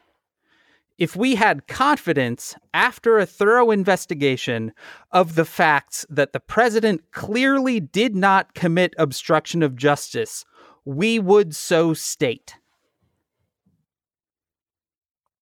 if 1.01 1.15
we 1.15 1.33
had 1.33 1.65
confidence 1.65 2.55
after 2.75 3.17
a 3.17 3.25
thorough 3.25 3.71
investigation 3.71 4.71
of 5.11 5.33
the 5.33 5.45
facts 5.45 6.05
that 6.11 6.31
the 6.31 6.39
president 6.39 7.11
clearly 7.11 7.79
did 7.79 8.15
not 8.15 8.53
commit 8.53 8.93
obstruction 8.99 9.63
of 9.63 9.75
justice, 9.75 10.45
we 10.85 11.17
would 11.17 11.55
so 11.55 11.95
state. 11.95 12.55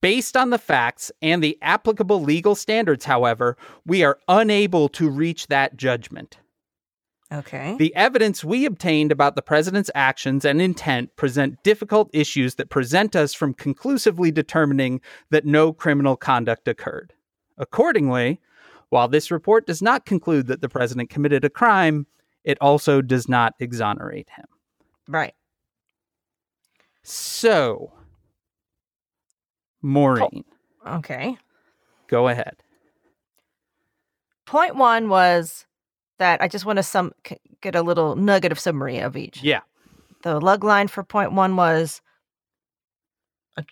Based 0.02 0.38
on 0.38 0.50
the 0.50 0.58
facts 0.58 1.12
and 1.22 1.44
the 1.44 1.58
applicable 1.62 2.22
legal 2.22 2.56
standards, 2.56 3.04
however, 3.04 3.58
we 3.86 4.02
are 4.02 4.18
unable 4.30 4.88
to 4.88 5.10
reach 5.10 5.48
that 5.48 5.76
judgment. 5.76 6.38
Okay. 7.32 7.76
The 7.78 7.94
evidence 7.96 8.44
we 8.44 8.66
obtained 8.66 9.12
about 9.12 9.36
the 9.36 9.44
president's 9.44 9.92
actions 9.94 10.46
and 10.46 10.60
intent 10.60 11.16
present 11.16 11.62
difficult 11.64 12.10
issues 12.12 12.56
that 12.56 12.70
present 12.72 13.16
us 13.16 13.36
from 13.36 13.54
conclusively 13.54 14.32
determining 14.32 15.00
that 15.30 15.46
no 15.46 15.72
criminal 15.72 16.18
conduct 16.18 16.68
occurred. 16.68 17.14
Accordingly, 17.58 18.40
while 18.90 19.08
this 19.08 19.30
report 19.30 19.68
does 19.68 19.82
not 19.82 20.06
conclude 20.06 20.48
that 20.48 20.62
the 20.62 20.70
president 20.70 21.12
committed 21.12 21.46
a 21.46 21.50
crime, 21.52 22.08
it 22.44 22.58
also 22.62 23.02
does 23.02 23.30
not 23.30 23.54
exonerate 23.60 24.30
him. 24.36 24.46
right. 25.08 25.36
So, 27.04 27.92
Maureen, 29.82 30.44
Okay. 30.86 31.38
go 32.08 32.28
ahead. 32.28 32.62
Point 34.46 34.76
one 34.76 35.10
was 35.10 35.66
that 36.20 36.42
I 36.42 36.48
just 36.48 36.66
want 36.66 36.78
to 36.78 36.84
sum 36.84 37.12
get 37.62 37.76
a 37.76 37.82
little 37.82 38.16
nugget 38.16 38.52
of 38.52 38.60
summary 38.60 39.00
of 39.00 39.18
each. 39.18 39.42
Yeah. 39.44 39.62
The 40.24 40.40
lug 40.40 40.64
line 40.64 40.88
for 40.88 41.04
point 41.04 41.32
one 41.34 41.56
was. 41.56 42.02
uh, 43.58 43.64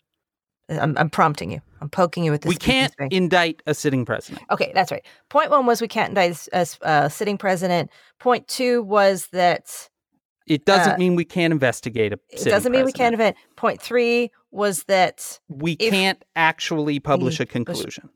I'm, 0.70 0.98
I'm 0.98 1.10
prompting 1.10 1.52
you. 1.52 1.62
I'm 1.80 1.90
poking 1.90 2.24
you 2.24 2.32
with 2.32 2.42
this. 2.42 2.50
We 2.50 2.56
can't 2.56 2.94
thing. 2.96 3.10
indict 3.12 3.62
a 3.68 3.74
sitting 3.74 4.04
president. 4.06 4.44
Okay, 4.52 4.72
that's 4.74 4.92
right. 4.92 5.06
Point 5.30 5.52
one 5.52 5.66
was 5.66 5.80
we 5.80 5.88
can't 5.88 6.10
indict 6.10 6.48
a 6.82 7.10
sitting 7.10 7.38
president. 7.38 7.92
Point 8.20 8.48
two 8.48 8.82
was 8.84 9.28
that 9.28 9.90
It 10.48 10.66
doesn't 10.66 10.94
Uh, 10.94 10.98
mean 10.98 11.16
we 11.16 11.24
can't 11.26 11.52
investigate 11.54 12.14
a 12.14 12.20
it 12.30 12.44
doesn't 12.46 12.72
mean 12.72 12.84
we 12.86 12.92
can't 12.92 13.14
event. 13.14 13.38
Point 13.58 13.82
three 13.82 14.32
was 14.52 14.84
that 14.86 15.40
We 15.50 15.74
if 15.74 15.92
can't 15.92 16.24
actually 16.36 17.00
publish 17.00 17.40
a 17.40 17.46
conclusion. 17.46 18.10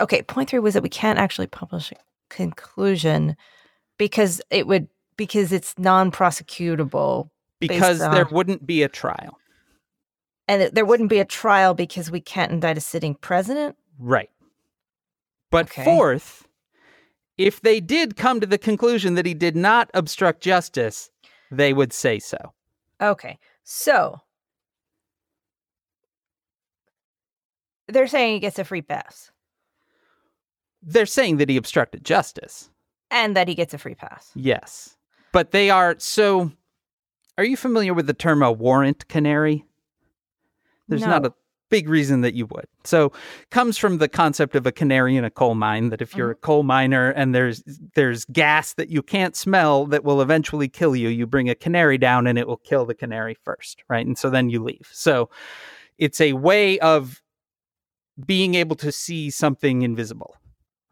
okay. 0.00 0.22
Point 0.22 0.50
three 0.50 0.58
was 0.58 0.74
that 0.74 0.82
we 0.82 0.88
can't 0.90 1.18
actually 1.18 1.46
publish 1.46 1.90
a 1.92 1.96
conclusion 2.34 3.36
because 3.98 4.42
it 4.50 4.66
would 4.66 4.88
because 5.16 5.52
it's 5.52 5.74
non-prosecutable 5.78 7.30
because 7.60 7.98
based 7.98 8.10
there 8.12 8.26
wouldn't 8.30 8.66
be 8.66 8.82
a 8.82 8.88
trial. 8.88 9.38
and 10.48 10.70
there 10.74 10.84
wouldn't 10.86 11.10
be 11.10 11.20
a 11.20 11.24
trial 11.24 11.74
because 11.74 12.10
we 12.10 12.20
can't 12.20 12.52
indict 12.52 12.78
a 12.78 12.80
sitting 12.82 13.14
president. 13.14 13.76
Right. 13.98 14.30
But 15.50 15.66
Okay. 15.66 15.84
fourth, 15.84 16.48
if 17.38 17.60
they 17.62 17.80
did 17.80 18.16
come 18.16 18.40
to 18.40 18.46
the 18.46 18.58
conclusion 18.58 19.14
that 19.14 19.26
he 19.26 19.34
did 19.34 19.56
not 19.56 19.90
obstruct 19.94 20.42
justice, 20.42 21.10
they 21.50 21.72
would 21.72 21.92
say 21.92 22.18
so. 22.18 22.38
Okay, 23.02 23.38
so 23.64 24.20
they're 27.88 28.06
saying 28.08 28.34
he 28.34 28.40
gets 28.40 28.58
a 28.58 28.64
free 28.64 28.82
pass 28.82 29.30
They're 30.86 31.06
saying 31.06 31.38
that 31.38 31.48
he 31.48 31.56
obstructed 31.56 32.04
justice. 32.04 32.70
and 33.10 33.36
that 33.36 33.48
he 33.48 33.54
gets 33.54 33.72
a 33.72 33.78
free 33.78 33.94
pass. 33.94 34.30
Yes. 34.34 34.96
But 35.32 35.52
they 35.52 35.70
are 35.70 35.96
so 35.98 36.52
Are 37.38 37.44
you 37.44 37.56
familiar 37.56 37.94
with 37.94 38.06
the 38.06 38.14
term 38.14 38.42
a 38.42 38.52
warrant 38.52 39.08
canary? 39.08 39.64
There's 40.88 41.02
not 41.02 41.24
a 41.24 41.32
big 41.70 41.88
reason 41.88 42.20
that 42.20 42.34
you 42.34 42.46
would. 42.46 42.66
So 42.84 43.10
comes 43.50 43.78
from 43.78 43.98
the 43.98 44.08
concept 44.08 44.54
of 44.54 44.66
a 44.66 44.70
canary 44.70 45.16
in 45.16 45.24
a 45.24 45.30
coal 45.30 45.54
mine 45.54 45.88
that 45.88 46.02
if 46.02 46.14
you're 46.14 46.34
mm-hmm. 46.34 46.44
a 46.44 46.46
coal 46.46 46.62
miner 46.62 47.10
and 47.10 47.34
there's 47.34 47.64
there's 47.94 48.24
gas 48.26 48.74
that 48.74 48.90
you 48.90 49.02
can't 49.02 49.34
smell 49.34 49.86
that 49.86 50.04
will 50.04 50.20
eventually 50.20 50.68
kill 50.68 50.94
you, 50.94 51.08
you 51.08 51.26
bring 51.26 51.48
a 51.48 51.54
canary 51.54 51.98
down 51.98 52.26
and 52.26 52.38
it 52.38 52.46
will 52.46 52.58
kill 52.58 52.84
the 52.84 52.94
canary 52.94 53.36
first, 53.44 53.82
right? 53.88 54.06
And 54.06 54.18
so 54.18 54.30
then 54.30 54.50
you 54.50 54.62
leave. 54.62 54.88
So 54.92 55.30
it's 55.98 56.20
a 56.20 56.34
way 56.34 56.78
of 56.80 57.22
being 58.24 58.54
able 58.54 58.76
to 58.76 58.92
see 58.92 59.30
something 59.30 59.82
invisible, 59.82 60.36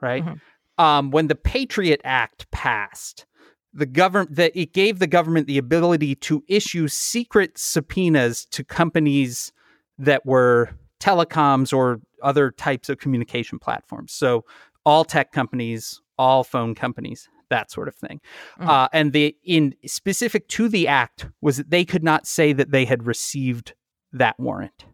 right? 0.02 0.24
Mhm. 0.24 0.40
Um, 0.78 1.10
when 1.10 1.28
the 1.28 1.34
Patriot 1.34 2.00
Act 2.04 2.50
passed, 2.50 3.24
the 3.72 3.86
government 3.86 4.36
that 4.36 4.52
it 4.54 4.74
gave 4.74 4.98
the 4.98 5.06
government 5.06 5.46
the 5.46 5.58
ability 5.58 6.14
to 6.16 6.44
issue 6.48 6.88
secret 6.88 7.56
subpoenas 7.56 8.44
to 8.46 8.64
companies 8.64 9.52
that 9.98 10.26
were 10.26 10.70
telecoms 11.00 11.72
or 11.72 12.00
other 12.22 12.50
types 12.50 12.88
of 12.88 12.98
communication 12.98 13.58
platforms. 13.58 14.12
So 14.12 14.44
all 14.84 15.04
tech 15.04 15.32
companies, 15.32 16.00
all 16.18 16.44
phone 16.44 16.74
companies, 16.74 17.28
that 17.48 17.70
sort 17.70 17.88
of 17.88 17.94
thing. 17.94 18.20
Mhm. 18.58 18.68
Uh, 18.68 18.88
and 18.92 19.12
the 19.12 19.36
in 19.44 19.74
specific 19.86 20.48
to 20.48 20.68
the 20.68 20.88
act 20.88 21.28
was 21.40 21.56
that 21.58 21.70
they 21.70 21.84
could 21.84 22.02
not 22.02 22.26
say 22.26 22.52
that 22.52 22.70
they 22.70 22.84
had 22.84 23.06
received 23.06 23.74
that 24.12 24.38
warrant, 24.38 24.84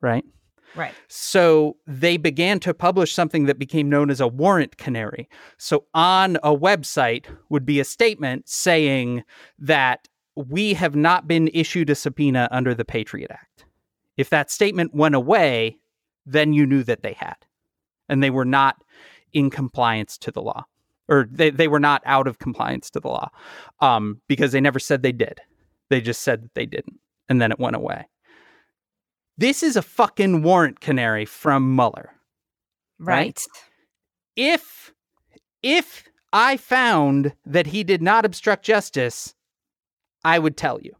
right? 0.00 0.24
Right. 0.76 0.94
So 1.08 1.76
they 1.86 2.16
began 2.16 2.60
to 2.60 2.74
publish 2.74 3.14
something 3.14 3.46
that 3.46 3.58
became 3.58 3.88
known 3.88 4.10
as 4.10 4.20
a 4.20 4.28
warrant 4.28 4.76
canary. 4.76 5.28
So 5.58 5.84
on 5.94 6.36
a 6.36 6.54
website 6.56 7.26
would 7.48 7.64
be 7.64 7.80
a 7.80 7.84
statement 7.84 8.48
saying 8.48 9.24
that 9.58 10.08
we 10.34 10.74
have 10.74 10.94
not 10.94 11.26
been 11.26 11.48
issued 11.54 11.88
a 11.90 11.94
subpoena 11.94 12.48
under 12.50 12.74
the 12.74 12.84
Patriot 12.84 13.30
Act. 13.30 13.64
If 14.16 14.30
that 14.30 14.50
statement 14.50 14.94
went 14.94 15.14
away, 15.14 15.78
then 16.26 16.52
you 16.52 16.66
knew 16.66 16.82
that 16.82 17.02
they 17.02 17.14
had. 17.14 17.36
And 18.08 18.22
they 18.22 18.30
were 18.30 18.44
not 18.44 18.82
in 19.32 19.50
compliance 19.50 20.18
to 20.18 20.30
the 20.30 20.42
law. 20.42 20.64
Or 21.08 21.26
they, 21.30 21.50
they 21.50 21.68
were 21.68 21.80
not 21.80 22.02
out 22.04 22.26
of 22.26 22.38
compliance 22.38 22.90
to 22.90 23.00
the 23.00 23.08
law. 23.08 23.30
Um, 23.80 24.20
because 24.28 24.52
they 24.52 24.60
never 24.60 24.78
said 24.78 25.02
they 25.02 25.12
did. 25.12 25.40
They 25.88 26.00
just 26.00 26.22
said 26.22 26.42
that 26.42 26.54
they 26.54 26.66
didn't. 26.66 26.98
And 27.28 27.40
then 27.40 27.50
it 27.50 27.58
went 27.58 27.76
away. 27.76 28.06
This 29.38 29.62
is 29.62 29.76
a 29.76 29.82
fucking 29.82 30.42
warrant 30.42 30.80
canary 30.80 31.24
from 31.24 31.76
Mueller. 31.76 32.10
Right? 32.98 33.16
Right. 33.18 33.40
If 34.36 34.92
if 35.62 36.04
I 36.32 36.56
found 36.56 37.34
that 37.44 37.66
he 37.66 37.84
did 37.84 38.02
not 38.02 38.24
obstruct 38.24 38.64
justice, 38.64 39.34
I 40.24 40.38
would 40.38 40.56
tell 40.56 40.80
you. 40.80 40.92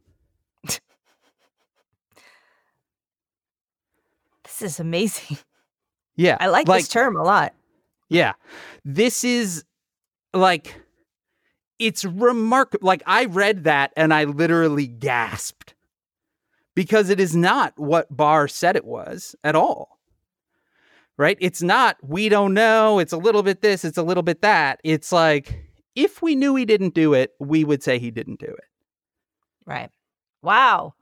This 4.44 4.72
is 4.72 4.80
amazing. 4.80 5.36
Yeah. 6.16 6.38
I 6.40 6.46
like, 6.46 6.66
this 6.66 6.88
term 6.88 7.14
a 7.14 7.22
lot. 7.22 7.52
Yeah. 8.08 8.32
This 8.86 9.22
is 9.22 9.64
like 10.32 10.80
it's 11.78 12.06
remarkable. 12.06 12.86
Like 12.86 13.02
I 13.06 13.26
read 13.26 13.64
that 13.64 13.92
and 13.98 14.14
I 14.14 14.24
literally 14.24 14.86
gasped 14.86 15.74
because 16.76 17.10
it 17.10 17.18
is 17.18 17.34
not 17.34 17.72
what 17.76 18.14
Barr 18.14 18.46
said 18.46 18.76
it 18.76 18.84
was 18.84 19.34
at 19.42 19.56
all. 19.56 19.98
Right? 21.18 21.38
It's 21.40 21.62
not 21.62 21.96
we 22.02 22.28
don't 22.28 22.54
know, 22.54 23.00
it's 23.00 23.14
a 23.14 23.16
little 23.16 23.42
bit 23.42 23.62
this, 23.62 23.84
it's 23.84 23.98
a 23.98 24.02
little 24.02 24.22
bit 24.22 24.42
that. 24.42 24.80
It's 24.84 25.10
like 25.10 25.64
if 25.96 26.22
we 26.22 26.36
knew 26.36 26.54
he 26.54 26.66
didn't 26.66 26.94
do 26.94 27.14
it, 27.14 27.32
we 27.40 27.64
would 27.64 27.82
say 27.82 27.98
he 27.98 28.10
didn't 28.12 28.38
do 28.38 28.46
it. 28.46 28.64
Right. 29.64 29.90
Wow. 30.42 30.92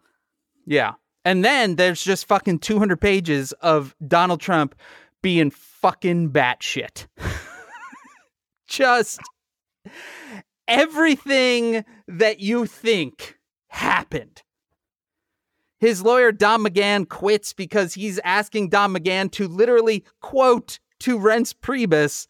Yeah. 0.65 0.93
And 1.25 1.45
then 1.45 1.75
there's 1.77 2.03
just 2.03 2.27
fucking 2.27 2.61
200 2.61 3.01
pages 3.01 3.53
of 3.61 3.95
Donald 4.07 4.41
Trump 4.41 4.77
being 5.21 5.51
fucking 5.51 6.31
batshit. 6.31 7.09
just 8.69 9.19
everything 10.69 11.85
that 12.07 12.39
you 12.39 12.67
think 12.67 13.37
happened. 13.69 14.44
His 15.85 16.03
lawyer, 16.03 16.33
Don 16.33 16.65
McGahn, 16.65 17.07
quits 17.07 17.53
because 17.53 17.93
he's 17.93 18.19
asking 18.21 18.71
Don 18.71 18.95
McGahn 18.95 19.31
to 19.33 19.47
literally, 19.47 20.03
quote, 20.23 20.79
to 21.01 21.19
Reince 21.19 21.55
Priebus, 21.55 22.27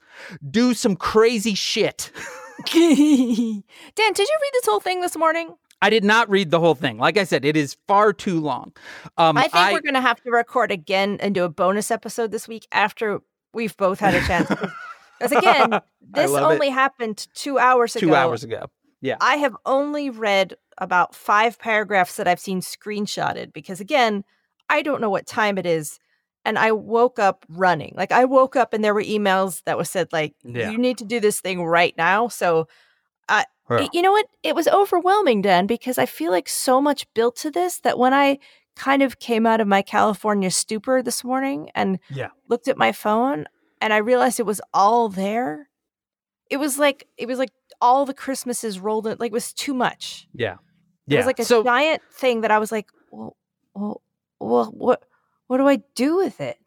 do 0.51 0.75
some 0.75 0.97
crazy 0.97 1.55
shit. 1.55 2.11
Dan, 2.73 2.75
did 2.75 4.19
you 4.19 4.39
read 4.43 4.51
this 4.53 4.67
whole 4.67 4.81
thing 4.81 5.01
this 5.03 5.17
morning? 5.17 5.55
I 5.81 5.89
did 5.91 6.03
not 6.03 6.29
read 6.29 6.51
the 6.51 6.59
whole 6.59 6.75
thing. 6.75 6.99
Like 6.99 7.17
I 7.17 7.23
said, 7.23 7.45
it 7.45 7.57
is 7.57 7.77
far 7.87 8.13
too 8.13 8.41
long. 8.41 8.73
Um, 9.19 9.37
I 9.37 9.47
think 9.47 9.73
we're 9.73 9.83
going 9.83 9.95
to 9.95 10.01
have 10.01 10.21
to 10.23 10.31
record 10.33 10.73
again 10.73 11.19
and 11.21 11.33
do 11.33 11.45
a 11.45 11.49
bonus 11.49 11.93
episode 11.93 12.33
this 12.33 12.49
week 12.49 12.67
after 12.73 13.21
we've 13.53 13.77
both 13.77 14.01
had 14.01 14.15
a 14.15 14.21
chance. 14.27 14.51
Because 15.21 15.39
again, 15.39 15.81
this 16.01 16.29
love 16.29 16.51
it. 16.51 16.55
only 16.55 16.71
happened 16.71 17.29
two 17.35 17.57
hours 17.57 17.95
ago. 17.95 18.09
two 18.09 18.15
hours 18.17 18.43
ago. 18.43 18.67
Yeah. 19.01 19.17
I 19.21 19.37
have 19.37 19.55
only 19.65 20.11
read 20.11 20.55
about 20.79 21.15
five 21.15 21.59
paragraphs 21.59 22.17
that 22.17 22.29
I've 22.29 22.41
seen 22.41 22.61
screenshotted 22.61 23.53
because, 23.53 23.81
again, 23.81 24.25
I 24.69 24.83
don't 24.83 25.01
know 25.01 25.11
what 25.11 25.27
time 25.27 25.59
it 25.59 25.67
is. 25.67 25.99
And 26.45 26.59
I 26.59 26.73
woke 26.73 27.19
up 27.19 27.47
running. 27.49 27.95
Like, 27.97 28.13
I 28.13 28.25
woke 28.27 28.55
up 28.57 28.73
and 28.75 28.85
there 28.85 28.93
were 28.95 29.03
emails 29.03 29.63
that 29.65 29.79
was 29.79 29.91
said, 29.91 30.09
like, 30.13 30.35
Yeah. 30.43 30.71
you 30.71 30.79
need 30.79 30.99
to 30.99 31.05
do 31.05 31.19
this 31.21 31.41
thing 31.41 31.65
right 31.65 31.95
now. 31.97 32.29
So, 32.29 32.69
Yeah. 33.31 33.45
y- 33.69 33.89
you 33.95 34.03
know 34.03 34.13
what? 34.13 34.27
It 34.43 34.55
was 34.55 34.69
overwhelming, 34.69 35.41
Dan, 35.41 35.67
because 35.67 35.97
I 35.99 36.05
feel 36.07 36.31
like 36.31 36.49
so 36.49 36.81
much 36.83 37.07
built 37.15 37.37
to 37.37 37.51
this 37.51 37.81
that 37.81 37.99
when 37.99 38.13
I 38.13 38.39
kind 38.77 39.03
of 39.03 39.19
came 39.19 39.47
out 39.47 39.61
of 39.61 39.67
my 39.69 39.81
California 39.83 40.51
stupor 40.51 41.03
this 41.03 41.25
morning 41.25 41.71
and 41.75 41.99
Yeah. 42.11 42.29
looked 42.49 42.69
at 42.69 42.77
my 42.77 42.93
phone 42.93 43.47
and 43.81 43.93
I 43.95 43.99
realized 43.99 44.39
it 44.39 44.45
was 44.47 44.61
all 44.75 45.09
there. 45.09 45.71
It 46.55 46.59
was 46.59 46.79
like 46.79 47.09
it 47.17 47.27
was 47.27 47.41
like 47.41 47.51
all 47.81 48.07
the 48.07 48.15
Christmases 48.15 48.79
rolled 48.79 49.09
in. 49.09 49.17
Like 49.19 49.33
it 49.33 49.41
was 49.43 49.53
too 49.53 49.75
much. 49.75 50.29
Yeah. 50.33 50.59
It 51.09 51.17
was 51.17 51.27
like 51.27 51.41
a 51.41 51.45
so 51.45 51.65
giant 51.65 52.01
thing 52.13 52.43
that 52.43 52.53
I 52.53 52.61
was 52.61 52.71
like, 52.71 52.87
well, 53.11 53.37
well, 53.75 54.03
well, 54.39 54.67
what, 54.67 55.03
What 55.49 55.59
do 55.59 55.67
I 55.67 55.83
do 55.97 56.17
with 56.17 56.41
it? 56.41 56.59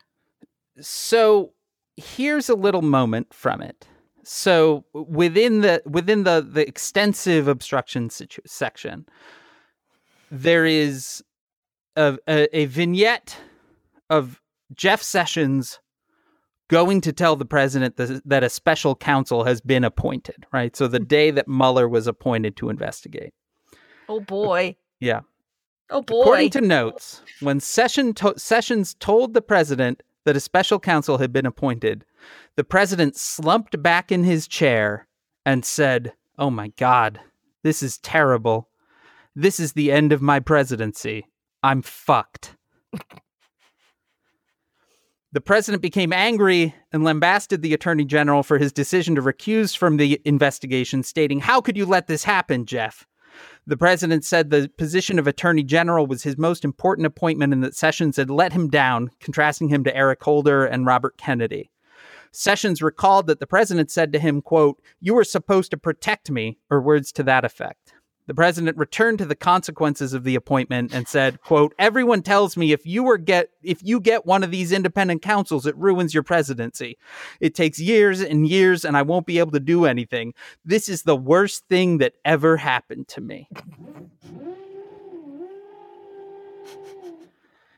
So 0.82 1.54
here's 1.96 2.50
a 2.50 2.54
little 2.56 2.82
moment 2.82 3.34
from 3.34 3.62
it. 3.62 3.88
So 4.26 4.84
within 4.94 5.62
the 5.62 5.82
within 5.86 6.26
the 6.26 6.46
the 6.46 6.68
extensive 6.68 7.48
obstruction 7.48 8.10
situ- 8.10 8.42
section, 8.46 9.06
there 10.30 10.66
is 10.66 11.24
a, 11.96 12.18
a, 12.28 12.60
a 12.60 12.66
vignette 12.66 13.38
of 14.10 14.42
Jeff 14.76 15.02
Sessions 15.02 15.80
going 16.70 17.02
to 17.02 17.14
tell 17.14 17.36
the 17.36 17.46
president 17.46 17.98
that, 17.98 18.22
that 18.26 18.44
a 18.44 18.50
special 18.50 18.96
counsel 18.96 19.44
has 19.44 19.62
been 19.62 19.84
appointed. 19.84 20.46
Right. 20.52 20.76
So 20.76 20.88
the 20.88 21.00
mm-hmm. 21.00 21.08
day 21.08 21.32
that 21.32 21.48
Mueller 21.48 21.88
was 21.88 22.08
appointed 22.08 22.56
to 22.58 22.70
investigate. 22.70 23.34
Oh 24.10 24.20
boy. 24.20 24.76
Yeah. 25.00 25.22
Oh 25.90 26.02
boy. 26.02 26.22
According 26.22 26.50
to 26.52 26.62
notes, 26.62 27.22
when 27.40 27.60
Session 27.60 28.14
to- 28.16 28.38
Sessions 28.38 28.96
told 28.96 29.34
the 29.34 29.42
president 29.42 30.04
that 30.26 30.36
a 30.36 30.42
special 30.42 30.80
counsel 30.80 31.18
had 31.18 31.32
been 31.32 31.46
appointed, 31.46 32.04
the 32.56 32.64
president 32.64 33.16
slumped 33.16 33.82
back 33.82 34.12
in 34.12 34.24
his 34.24 34.48
chair 34.48 35.08
and 35.46 35.64
said, 35.64 36.14
Oh 36.38 36.50
my 36.50 36.70
God, 36.78 37.20
this 37.64 37.82
is 37.82 37.98
terrible. 38.00 38.70
This 39.36 39.60
is 39.60 39.74
the 39.74 39.92
end 39.92 40.12
of 40.12 40.22
my 40.22 40.40
presidency. 40.40 41.28
I'm 41.64 41.82
fucked. 41.82 42.56
The 45.34 45.42
president 45.42 45.82
became 45.82 46.14
angry 46.14 46.74
and 46.92 47.04
lambasted 47.04 47.62
the 47.62 47.74
attorney 47.74 48.06
general 48.06 48.44
for 48.44 48.58
his 48.58 48.72
decision 48.72 49.16
to 49.16 49.22
recuse 49.22 49.76
from 49.76 49.98
the 49.98 50.22
investigation, 50.26 51.04
stating, 51.04 51.40
How 51.40 51.60
could 51.60 51.78
you 51.78 51.86
let 51.86 52.08
this 52.08 52.24
happen, 52.24 52.66
Jeff? 52.66 53.06
The 53.66 53.78
president 53.78 54.24
said 54.24 54.50
the 54.50 54.72
position 54.78 55.20
of 55.20 55.28
attorney 55.28 55.64
general 55.64 56.08
was 56.08 56.24
his 56.24 56.38
most 56.38 56.64
important 56.64 57.06
appointment 57.06 57.54
and 57.54 57.64
that 57.64 57.76
Sessions 57.76 58.16
had 58.18 58.30
let 58.30 58.54
him 58.54 58.70
down, 58.70 59.12
contrasting 59.20 59.68
him 59.68 59.84
to 59.84 59.96
Eric 59.96 60.24
Holder 60.24 60.66
and 60.66 60.86
Robert 60.86 61.18
Kennedy. 61.18 61.70
Sessions 62.32 62.82
recalled 62.82 63.28
that 63.28 63.40
the 63.40 63.48
president 63.48 63.92
said 63.92 64.14
to 64.14 64.20
him, 64.20 64.42
quote, 64.42 64.82
You 65.02 65.14
were 65.14 65.24
supposed 65.24 65.72
to 65.72 65.78
protect 65.78 66.32
me, 66.32 66.58
or 66.70 66.82
words 66.82 67.12
to 67.14 67.24
that 67.24 67.46
effect. 67.46 67.94
The 68.28 68.34
president 68.34 68.78
returned 68.78 69.20
to 69.20 69.26
the 69.26 69.36
consequences 69.36 70.14
of 70.14 70.26
the 70.26 70.36
appointment 70.36 70.94
and 70.94 71.08
said, 71.08 71.42
quote, 71.42 71.74
Everyone 71.80 72.22
tells 72.22 72.58
me 72.58 72.74
if 72.74 72.86
you 72.86 73.04
were 73.04 73.18
get 73.18 73.50
if 73.64 73.82
you 73.82 74.00
get 74.02 74.26
one 74.26 74.44
of 74.44 74.52
these 74.52 74.74
independent 74.74 75.22
counsels, 75.22 75.66
it 75.66 75.76
ruins 75.78 76.14
your 76.14 76.24
presidency. 76.24 76.98
It 77.40 77.56
takes 77.56 77.80
years 77.80 78.22
and 78.22 78.48
years 78.48 78.84
and 78.84 78.98
I 78.98 79.02
won't 79.02 79.26
be 79.26 79.40
able 79.40 79.52
to 79.52 79.62
do 79.62 79.86
anything. 79.86 80.34
This 80.66 80.90
is 80.90 81.04
the 81.04 81.16
worst 81.16 81.68
thing 81.70 82.00
that 82.00 82.14
ever 82.26 82.58
happened 82.58 83.08
to 83.10 83.22
me. 83.22 83.50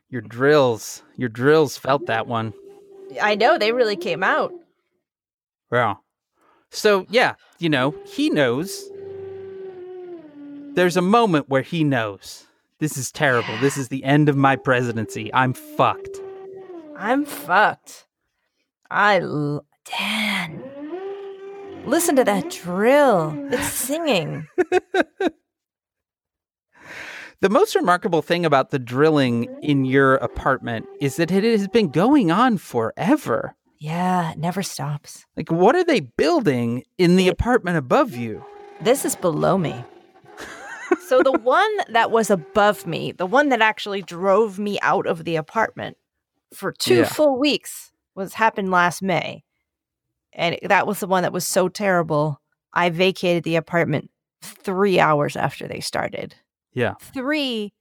Your 0.09 0.21
drills, 0.21 1.03
your 1.15 1.29
drills 1.29 1.77
felt 1.77 2.07
that 2.07 2.25
one. 2.25 2.53
I 3.21 3.35
know 3.35 3.57
they 3.57 3.71
really 3.71 3.95
came 3.95 4.23
out. 4.23 4.51
Yeah. 5.71 5.95
So, 6.71 7.05
yeah, 7.09 7.35
you 7.59 7.69
know, 7.69 7.93
he 8.05 8.31
knows. 8.31 8.89
There's 10.79 10.95
a 10.95 11.01
moment 11.01 11.49
where 11.49 11.61
he 11.61 11.83
knows. 11.83 12.47
This 12.79 12.95
is 12.95 13.11
terrible. 13.11 13.57
This 13.57 13.75
is 13.75 13.89
the 13.89 14.01
end 14.05 14.29
of 14.29 14.37
my 14.37 14.55
presidency. 14.55 15.29
I'm 15.33 15.51
fucked. 15.51 16.17
I'm 16.97 17.25
fucked. 17.25 18.07
I 18.89 19.19
l- 19.19 19.65
Dan. 19.83 20.63
Listen 21.85 22.15
to 22.15 22.23
that 22.23 22.49
drill. 22.49 23.33
It's 23.51 23.67
singing. 23.67 24.47
The 27.41 27.49
most 27.49 27.75
remarkable 27.75 28.21
thing 28.21 28.45
about 28.45 28.69
the 28.71 28.79
drilling 28.79 29.47
in 29.61 29.83
your 29.85 30.15
apartment 30.15 30.85
is 31.01 31.15
that 31.17 31.31
it 31.31 31.43
has 31.45 31.67
been 31.69 31.87
going 31.89 32.31
on 32.31 32.57
forever. 32.57 33.55
Yeah, 33.79 34.31
it 34.31 34.37
never 34.37 34.61
stops. 34.61 35.25
Like, 35.37 35.49
what 35.49 35.73
are 35.75 35.85
they 35.85 36.01
building 36.01 36.83
in 36.97 37.15
the 37.15 37.29
apartment 37.29 37.77
above 37.77 38.13
you? 38.13 38.43
This 38.81 39.05
is 39.05 39.15
below 39.15 39.57
me. 39.57 39.85
So 41.09 41.23
the 41.23 41.31
one 41.31 41.71
that 41.89 42.11
was 42.11 42.29
above 42.29 42.85
me, 42.85 43.11
the 43.11 43.25
one 43.25 43.49
that 43.49 43.61
actually 43.61 44.01
drove 44.03 44.59
me 44.59 44.79
out 44.81 45.07
of 45.07 45.25
the 45.25 45.35
apartment 45.35 45.97
for 46.53 46.71
two 46.71 46.97
Yeah. 46.97 47.05
full 47.09 47.37
weeks 47.39 47.91
was 48.15 48.35
happened 48.35 48.69
last 48.69 49.01
May. 49.01 49.43
And 50.33 50.59
that 50.61 50.85
was 50.85 50.99
the 50.99 51.07
one 51.07 51.23
that 51.23 51.33
was 51.33 51.47
so 51.47 51.67
terrible. 51.67 52.39
I 52.73 52.91
vacated 52.91 53.43
the 53.43 53.55
apartment 53.55 54.11
3 54.43 54.99
hours 54.99 55.35
after 55.35 55.67
they 55.67 55.79
started. 55.79 56.35
Yeah. 56.73 56.93
3 57.01 57.73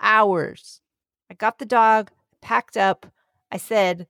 hours. 0.00 0.80
I 1.28 1.34
got 1.34 1.58
the 1.58 1.66
dog, 1.66 2.10
packed 2.40 2.76
up. 2.76 3.06
I 3.50 3.56
said, 3.56 4.06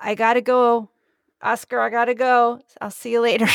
I 0.00 0.14
got 0.14 0.34
to 0.34 0.40
go. 0.40 0.88
Oscar, 1.42 1.80
I 1.80 1.90
got 1.90 2.06
to 2.06 2.14
go. 2.14 2.60
I'll 2.80 2.90
see 2.90 3.12
you 3.12 3.20
later. 3.20 3.46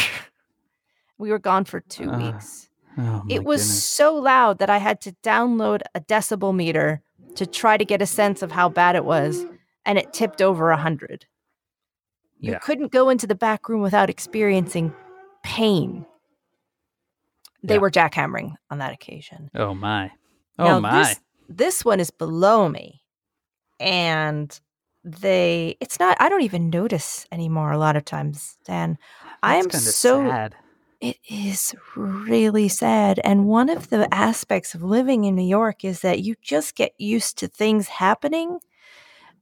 we 1.18 1.32
were 1.32 1.40
gone 1.40 1.66
for 1.66 1.80
2 1.80 2.08
Ah. 2.12 2.18
weeks 2.18 2.69
Oh, 2.98 3.24
it 3.30 3.44
was 3.44 3.62
goodness. 3.62 3.84
so 3.86 4.16
loud 4.16 4.60
that 4.60 4.70
I 4.70 4.78
had 4.78 5.00
to 5.02 5.14
download 5.24 5.82
a 5.96 6.02
decibel 6.02 6.54
meter 6.56 7.02
to 7.36 7.46
try 7.46 7.78
to 7.78 7.86
get 7.86 8.02
a 8.02 8.06
sense 8.06 8.42
of 8.42 8.52
how 8.52 8.68
bad 8.70 8.96
it 8.96 9.06
was, 9.06 9.46
and 9.86 9.98
it 9.98 10.12
tipped 10.14 10.42
over 10.42 10.72
a 10.72 10.78
hundred. 10.78 11.26
You 12.40 12.54
Yeah. 12.54 12.60
couldn't 12.60 12.92
go 12.92 13.10
into 13.10 13.28
the 13.28 13.36
back 13.36 13.70
room 13.70 13.82
without 13.82 14.10
experiencing 14.10 14.94
pain. 15.44 16.06
They 17.64 17.76
Yeah. 17.76 17.80
were 17.82 17.92
jackhammering 17.92 18.56
on 18.70 18.78
that 18.80 18.94
occasion. 18.94 19.50
Oh, 19.54 19.74
my. 19.74 20.12
Oh, 20.58 20.66
Now, 20.66 20.80
my. 20.80 21.00
This, 21.04 21.20
this 21.50 21.86
one 21.86 22.00
is 22.00 22.10
below 22.12 22.68
me, 22.70 23.02
and 23.80 24.60
they. 25.04 25.76
It's 25.80 26.00
not. 26.00 26.18
I 26.20 26.28
don't 26.30 26.42
even 26.44 26.70
notice 26.70 27.26
anymore. 27.32 27.72
A 27.72 27.78
lot 27.78 27.96
of 27.96 28.04
times, 28.06 28.58
Dan. 28.66 28.98
I 29.44 29.56
am 29.56 29.70
so 29.70 30.26
sad. 30.28 30.56
It 31.02 31.18
is 31.30 31.76
really 31.96 32.68
sad. 32.68 33.20
And 33.24 33.46
one 33.48 33.70
of 33.70 33.90
the 33.90 34.12
aspects 34.14 34.76
of 34.76 34.84
living 34.84 35.24
in 35.26 35.36
New 35.36 35.48
York 35.48 35.84
is 35.86 36.02
that 36.02 36.22
you 36.22 36.36
just 36.42 36.76
get 36.76 36.94
used 36.98 37.38
to 37.40 37.48
things 37.48 37.88
happening. 37.88 38.60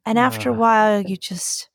And 0.06 0.18
after 0.20 0.50
a 0.50 0.54
while, 0.54 1.02
you 1.02 1.18
just 1.18 1.70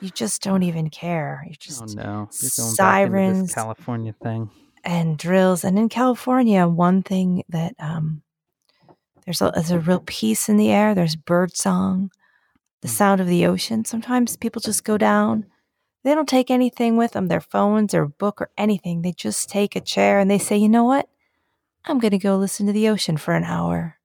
you 0.00 0.10
just 0.10 0.42
don't 0.42 0.64
even 0.64 0.90
care. 0.90 1.44
You 1.48 1.54
just 1.58 1.82
Oh, 1.82 1.86
no. 1.86 2.28
You're 2.40 2.50
going 2.56 2.76
back 2.76 3.04
into 3.06 3.14
sirens. 3.14 3.54
California 3.54 4.14
thing. 4.22 4.50
and 4.84 5.16
drills. 5.16 5.64
And 5.64 5.78
in 5.78 5.88
California, 5.88 6.66
one 6.66 7.02
thing 7.02 7.44
that 7.48 7.74
um 7.78 8.22
there's 9.24 9.40
a 9.40 9.52
there's 9.54 9.70
a 9.70 9.78
real 9.80 10.02
peace 10.06 10.48
in 10.48 10.56
the 10.56 10.70
air. 10.70 10.94
There's 10.94 11.16
bird 11.16 11.56
song, 11.56 12.10
the 12.82 12.88
Mm. 12.88 12.90
sound 12.90 13.20
of 13.20 13.28
the 13.28 13.46
ocean. 13.46 13.84
Sometimes 13.84 14.36
people 14.36 14.60
just 14.60 14.84
go 14.84 14.98
down. 14.98 15.46
They 16.04 16.14
don't 16.14 16.28
take 16.28 16.50
anything 16.50 16.96
with 16.96 17.12
them, 17.12 17.28
their 17.28 17.40
phones 17.40 17.94
or 17.94 18.06
book 18.06 18.40
or 18.40 18.50
anything. 18.58 19.02
They 19.02 19.12
just 19.12 19.48
take 19.48 19.76
a 19.76 19.80
chair 19.80 20.18
and 20.18 20.30
they 20.30 20.38
say, 20.38 20.56
you 20.56 20.68
know 20.68 20.84
what? 20.84 21.08
I'm 21.84 21.98
gonna 21.98 22.18
go 22.18 22.36
listen 22.36 22.66
to 22.66 22.72
the 22.72 22.88
ocean 22.88 23.16
for 23.16 23.34
an 23.34 23.44
hour. 23.44 23.98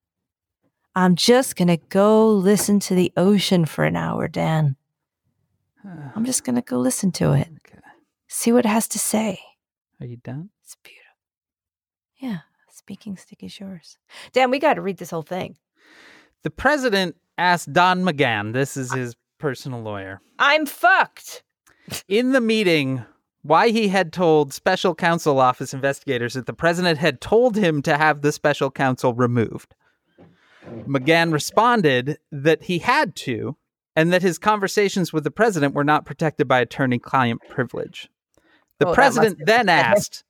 I'm 0.95 1.15
just 1.15 1.55
gonna 1.55 1.77
go 1.77 2.31
listen 2.31 2.79
to 2.81 2.95
the 2.95 3.11
ocean 3.17 3.65
for 3.65 3.83
an 3.83 3.95
hour, 3.95 4.27
Dan. 4.27 4.75
I'm 6.15 6.25
just 6.25 6.43
gonna 6.43 6.61
go 6.61 6.77
listen 6.79 7.11
to 7.13 7.33
it. 7.33 7.47
Okay. 7.47 7.79
See 8.27 8.51
what 8.51 8.65
it 8.65 8.69
has 8.69 8.87
to 8.89 8.99
say. 8.99 9.39
Are 9.99 10.05
you 10.05 10.17
done? 10.17 10.49
It's 10.63 10.75
beautiful. 10.83 11.03
Yeah, 12.17 12.39
speaking 12.69 13.15
stick 13.15 13.43
is 13.43 13.59
yours. 13.59 13.97
Dan, 14.33 14.51
we 14.51 14.59
got 14.59 14.73
to 14.73 14.81
read 14.81 14.97
this 14.97 15.11
whole 15.11 15.21
thing. 15.21 15.57
The 16.43 16.49
president 16.49 17.15
asked 17.37 17.71
Don 17.71 18.03
McGahn, 18.03 18.53
this 18.53 18.75
is 18.75 18.91
his 18.91 19.15
personal 19.39 19.81
lawyer, 19.81 20.19
I'm 20.39 20.65
fucked. 20.65 21.43
In 22.07 22.31
the 22.31 22.41
meeting 22.41 23.05
why 23.43 23.69
he 23.69 23.87
had 23.87 24.11
told 24.11 24.53
special 24.53 24.93
counsel 24.93 25.39
office 25.39 25.73
investigators 25.73 26.33
that 26.33 26.45
the 26.45 26.53
president 26.53 26.99
had 26.99 27.21
told 27.21 27.55
him 27.55 27.81
to 27.83 27.97
have 27.97 28.21
the 28.21 28.31
special 28.31 28.69
counsel 28.69 29.13
removed. 29.13 29.73
McGahn 30.85 31.31
responded 31.31 32.17
that 32.31 32.63
he 32.63 32.79
had 32.79 33.15
to 33.15 33.55
and 33.95 34.11
that 34.11 34.21
his 34.21 34.37
conversations 34.37 35.13
with 35.13 35.23
the 35.23 35.31
president 35.31 35.73
were 35.73 35.83
not 35.85 36.05
protected 36.05 36.47
by 36.47 36.59
attorney 36.59 36.99
client 36.99 37.41
privilege. 37.49 38.09
The 38.79 38.87
Oh, 38.89 38.93
president 38.93 39.39
then 39.45 39.69
asked, 39.69 40.23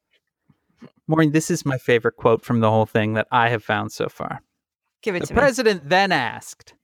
Maureen, 1.08 1.32
this 1.32 1.50
is 1.50 1.66
my 1.66 1.78
favorite 1.78 2.18
quote 2.18 2.46
from 2.46 2.60
the 2.60 2.70
whole 2.70 2.86
thing 2.86 3.14
that 3.16 3.28
I 3.32 3.50
have 3.50 3.64
found 3.64 3.92
so 3.92 4.08
far. 4.10 4.42
Give 5.02 5.16
it 5.16 5.22
The 5.22 5.28
to 5.28 5.34
me. 5.34 5.40
president 5.40 5.90
then 5.90 6.12
asked, 6.12 6.76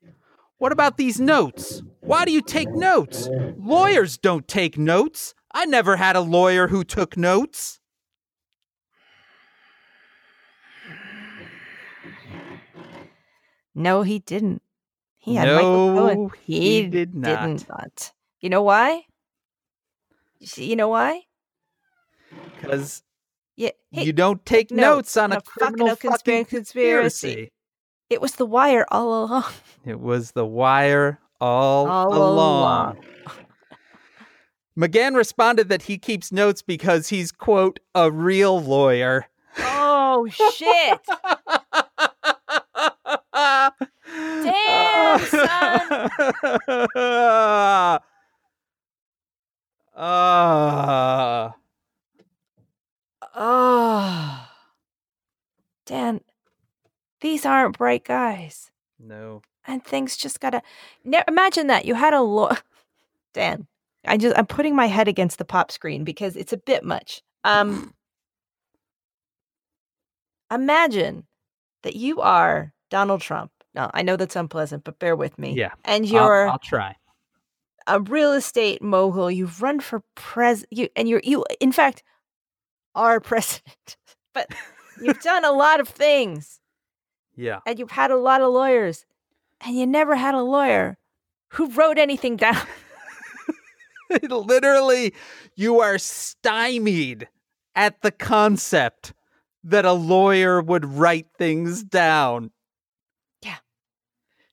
What 0.63 0.71
about 0.71 0.95
these 0.95 1.19
notes? 1.19 1.83
Why 1.99 2.23
do 2.23 2.31
you 2.31 2.41
take 2.41 2.69
notes? 2.69 3.27
Lawyers 3.57 4.17
don't 4.17 4.47
take 4.47 4.77
notes. 4.77 5.33
I 5.53 5.65
never 5.65 5.97
had 5.97 6.15
a 6.15 6.21
lawyer 6.21 6.69
who 6.69 6.85
took 6.85 7.17
notes. 7.17 7.81
No, 13.75 14.03
he 14.03 14.19
didn't. 14.19 14.61
He 15.17 15.35
had 15.35 15.53
Michael 15.53 15.95
Cohen. 15.95 16.17
No, 16.17 16.27
he 16.29 16.87
did 16.87 17.13
not. 17.13 17.57
did 17.57 17.67
not. 17.67 18.13
You 18.39 18.49
know 18.49 18.63
why? 18.63 19.05
You 20.39 20.47
see- 20.47 20.69
You 20.69 20.77
know 20.77 20.87
why? 20.87 21.23
Because 22.55 23.03
Yeah. 23.57 23.71
Hey, 23.91 24.05
you 24.05 24.13
don't 24.13 24.45
take 24.45 24.71
notes 24.71 24.81
notes 24.81 25.17
on 25.17 25.33
on 25.33 25.39
a 25.39 25.41
criminal 25.41 25.87
fucking 25.89 26.45
conspiracy. 26.45 26.45
conspiracy. 26.45 27.52
It 28.13 28.21
was 28.21 28.33
the 28.35 28.45
wire 28.45 28.85
all 28.91 29.25
along. 29.25 29.45
It 29.85 29.99
was 29.99 30.31
the 30.31 30.45
wire 30.45 31.19
all, 31.41 31.87
All 31.89 32.13
along. 32.13 32.97
along. 32.97 33.05
McGahn 34.77 35.15
responded 35.15 35.69
that 35.69 35.81
he 35.83 35.97
keeps 35.97 36.31
notes 36.31 36.61
because 36.61 37.09
he's, 37.09 37.31
quote, 37.31 37.79
a 37.95 38.11
real 38.11 38.61
lawyer. 38.61 39.25
Oh 39.59 40.27
shit! 40.29 40.99
Damn, 44.43 45.19
son. 45.19 46.09
Uh, 49.95 51.49
Oh, 53.35 54.47
Dan, 55.87 56.21
these 57.23 57.47
aren't 57.47 57.79
bright 57.79 58.05
guys, 58.05 58.69
no. 58.99 59.41
and 59.65 59.83
things 59.83 60.15
just 60.15 60.39
gotta. 60.39 60.61
Ne- 61.03 61.23
imagine 61.27 61.65
that 61.67 61.85
you 61.85 61.95
had 61.95 62.13
a 62.13 62.21
law. 62.21 62.55
Dan, 63.33 63.65
I 64.05 64.17
just 64.17 64.37
I'm 64.37 64.45
putting 64.45 64.75
my 64.75 64.85
head 64.85 65.07
against 65.07 65.39
the 65.39 65.45
pop 65.45 65.71
screen 65.71 66.03
because 66.03 66.35
it's 66.35 66.53
a 66.53 66.57
bit 66.57 66.83
much. 66.83 67.23
Um, 67.43 67.95
imagine 70.51 71.25
that 71.83 71.95
you 71.95 72.21
are 72.21 72.73
Donald 72.89 73.21
Trump. 73.21 73.51
No, 73.75 73.89
I 73.93 74.03
know 74.03 74.15
that's 74.15 74.35
unpleasant, 74.35 74.83
but 74.83 74.99
bear 74.99 75.15
with 75.15 75.37
me. 75.39 75.53
Yeah. 75.55 75.71
and 75.83 76.05
I'll- 76.05 76.11
you're 76.11 76.49
I'll, 76.49 76.59
try. 76.59 76.95
a 77.87 77.99
real 77.99 78.33
estate 78.33 78.81
mogul. 78.81 79.31
You've 79.31 79.61
run 79.61 79.79
for 79.79 80.03
pres 80.15 80.65
you 80.69 80.89
and 80.95 81.09
you're 81.09 81.21
you 81.23 81.43
in 81.59 81.71
fact 81.71 82.03
are 82.95 83.19
president. 83.31 83.97
but 84.33 84.47
you've 85.01 85.21
done 85.21 85.43
a 85.43 85.51
lot 85.51 85.79
of 85.79 85.87
things 85.89 86.59
Yeah. 87.35 87.59
and 87.65 87.79
you've 87.79 87.91
had 87.91 88.11
a 88.11 88.17
lot 88.17 88.41
of 88.41 88.51
lawyers 88.53 89.05
and 89.61 89.77
you 89.77 89.87
never 89.87 90.15
had 90.15 90.35
a 90.35 90.41
lawyer 90.41 90.97
who 91.49 91.69
wrote 91.71 91.97
anything 91.97 92.35
down. 92.35 92.57
Literally, 94.29 95.13
you 95.55 95.79
are 95.79 95.97
stymied 95.97 97.27
at 97.75 98.01
the 98.01 98.11
concept 98.11 99.13
that 99.63 99.85
a 99.85 99.93
lawyer 99.93 100.61
would 100.61 100.85
write 100.85 101.27
things 101.37 101.83
down. 101.83 102.51
Yeah. 103.41 103.57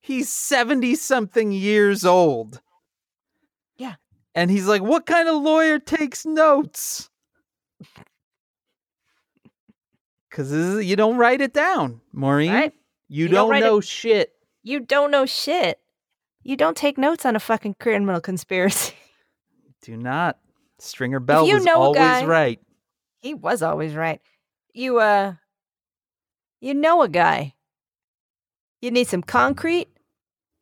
He's 0.00 0.28
70 0.28 0.94
something 0.94 1.52
years 1.52 2.04
old. 2.04 2.60
Yeah. 3.76 3.96
And 4.34 4.50
he's 4.50 4.66
like, 4.66 4.82
what 4.82 5.06
kind 5.06 5.28
of 5.28 5.42
lawyer 5.42 5.78
takes 5.78 6.24
notes? 6.24 7.10
Because 10.30 10.52
you 10.84 10.94
don't 10.96 11.16
write 11.16 11.40
it 11.40 11.52
down, 11.52 12.00
Maureen. 12.12 12.52
Right? 12.52 12.72
You, 13.08 13.24
You 13.24 13.28
don't 13.28 13.34
don't, 13.34 13.50
write 13.50 13.62
it- 13.62 13.66
know 13.66 13.80
shit. 13.80 14.32
You 14.62 14.80
don't 14.80 15.10
know 15.10 15.26
shit. 15.26 15.80
You 16.42 16.56
don't 16.56 16.76
take 16.76 16.96
notes 16.96 17.26
on 17.26 17.34
a 17.36 17.40
fucking 17.40 17.74
criminal 17.80 18.20
conspiracy. 18.20 18.94
Do 19.82 19.96
not. 19.96 20.38
Stringer 20.78 21.20
Bell 21.20 21.46
you 21.46 21.54
was 21.56 21.64
know 21.64 21.76
always 21.76 21.98
guy- 21.98 22.24
right. 22.24 22.60
he 23.18 23.34
was 23.34 23.60
always 23.62 23.94
right. 23.94 24.20
You 24.72 24.98
uh 25.00 25.34
you 26.60 26.72
know 26.74 27.02
a 27.02 27.08
guy. 27.08 27.54
You 28.80 28.90
need 28.90 29.08
some 29.08 29.22
concrete. 29.22 29.88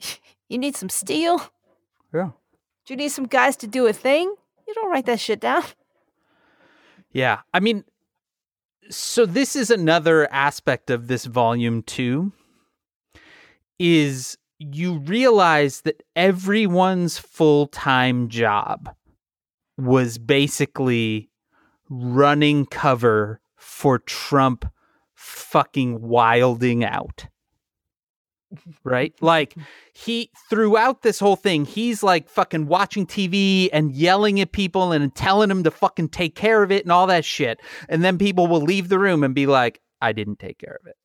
You 0.50 0.56
need 0.56 0.76
some 0.76 0.88
steel. 0.88 1.42
Yeah. 2.14 2.30
Do 2.86 2.94
you 2.94 2.96
need 2.96 3.10
some 3.10 3.26
guys 3.26 3.54
to 3.58 3.66
do 3.66 3.86
a 3.86 3.92
thing? 3.92 4.34
You 4.66 4.72
don't 4.72 4.90
write 4.90 5.04
that 5.04 5.20
shit 5.20 5.40
down. 5.40 5.62
Yeah. 7.12 7.40
I 7.52 7.60
mean, 7.60 7.84
so 8.90 9.26
this 9.26 9.56
is 9.56 9.70
another 9.70 10.32
aspect 10.32 10.90
of 10.90 11.08
this 11.08 11.24
volume 11.24 11.82
two 11.82 12.32
is 13.78 14.36
you 14.58 14.98
realize 14.98 15.82
that 15.82 16.02
everyone's 16.16 17.18
full-time 17.18 18.28
job 18.28 18.90
was 19.76 20.18
basically 20.18 21.30
running 21.88 22.66
cover 22.66 23.40
for 23.56 23.98
Trump 24.00 24.64
fucking 25.14 26.00
wilding 26.02 26.84
out. 26.84 27.28
Right? 28.82 29.14
Like 29.20 29.54
he 29.92 30.30
throughout 30.48 31.02
this 31.02 31.18
whole 31.18 31.36
thing, 31.36 31.64
he's 31.64 32.02
like 32.02 32.28
fucking 32.28 32.66
watching 32.66 33.06
TV 33.06 33.68
and 33.72 33.92
yelling 33.92 34.40
at 34.40 34.52
people 34.52 34.92
and 34.92 35.14
telling 35.14 35.48
them 35.50 35.64
to 35.64 35.70
fucking 35.70 36.08
take 36.08 36.34
care 36.34 36.62
of 36.62 36.72
it 36.72 36.84
and 36.84 36.92
all 36.92 37.06
that 37.08 37.24
shit. 37.24 37.60
And 37.88 38.02
then 38.02 38.16
people 38.16 38.46
will 38.46 38.62
leave 38.62 38.88
the 38.88 38.98
room 38.98 39.22
and 39.22 39.34
be 39.34 39.46
like, 39.46 39.80
I 40.00 40.12
didn't 40.12 40.38
take 40.38 40.58
care 40.58 40.78
of 40.80 40.86
it. 40.86 40.96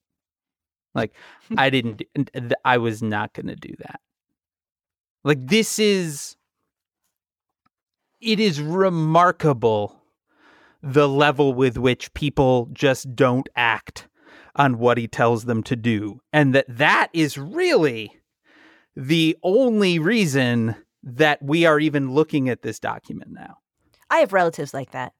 Like, 0.95 1.13
I 1.57 1.69
didn't, 1.69 1.97
d- 1.97 2.07
and 2.15 2.29
th- 2.33 2.53
I 2.63 2.77
was 2.77 3.01
not 3.01 3.33
going 3.33 3.47
to 3.47 3.55
do 3.55 3.73
that. 3.79 3.99
Like, 5.23 5.45
this 5.47 5.79
is, 5.79 6.35
it 8.21 8.39
is 8.39 8.61
remarkable 8.61 10.01
the 10.81 11.07
level 11.07 11.53
with 11.53 11.77
which 11.77 12.13
people 12.13 12.69
just 12.73 13.15
don't 13.15 13.47
act 13.55 14.07
on 14.55 14.77
what 14.77 14.97
he 14.97 15.07
tells 15.07 15.45
them 15.45 15.63
to 15.63 15.75
do. 15.75 16.21
And 16.31 16.53
that 16.55 16.65
that 16.69 17.09
is 17.13 17.37
really 17.37 18.11
the 18.95 19.37
only 19.43 19.99
reason 19.99 20.75
that 21.03 21.41
we 21.41 21.65
are 21.65 21.79
even 21.79 22.11
looking 22.11 22.49
at 22.49 22.61
this 22.61 22.79
document 22.79 23.31
now. 23.31 23.57
I 24.09 24.19
have 24.19 24.33
relatives 24.33 24.73
like 24.73 24.91
that. 24.91 25.13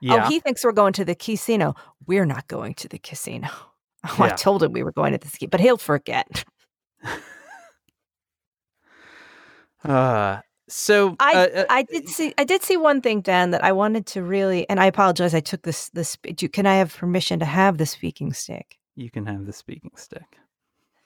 Yeah. 0.00 0.26
Oh, 0.26 0.28
he 0.28 0.40
thinks 0.40 0.64
we're 0.64 0.72
going 0.72 0.92
to 0.94 1.04
the 1.04 1.14
casino. 1.14 1.74
We're 2.06 2.26
not 2.26 2.48
going 2.48 2.74
to 2.74 2.88
the 2.88 2.98
casino. 2.98 3.48
Oh, 4.08 4.22
I 4.22 4.28
told 4.28 4.62
him 4.62 4.70
we 4.70 4.84
were 4.84 4.92
going 4.92 5.10
to 5.12 5.18
the 5.18 5.26
ski, 5.26 5.46
but 5.46 5.58
he'll 5.58 5.78
forget. 5.78 6.44
uh, 9.84 10.38
so 10.68 11.16
I 11.20 11.34
uh, 11.34 11.48
uh, 11.60 11.64
I 11.70 11.82
did 11.82 12.08
see 12.08 12.34
I 12.38 12.44
did 12.44 12.62
see 12.62 12.76
one 12.76 13.00
thing, 13.00 13.20
Dan, 13.20 13.50
that 13.50 13.62
I 13.64 13.72
wanted 13.72 14.06
to 14.06 14.22
really, 14.22 14.68
and 14.68 14.80
I 14.80 14.86
apologize. 14.86 15.34
I 15.34 15.40
took 15.40 15.62
this 15.62 15.90
this. 15.90 16.16
do- 16.34 16.48
Can 16.48 16.66
I 16.66 16.76
have 16.76 16.96
permission 16.96 17.38
to 17.40 17.44
have 17.46 17.78
the 17.78 17.86
speaking 17.86 18.32
stick? 18.32 18.78
you 18.98 19.10
can 19.10 19.26
have 19.26 19.44
the 19.44 19.52
speaking 19.52 19.90
stick. 19.96 20.38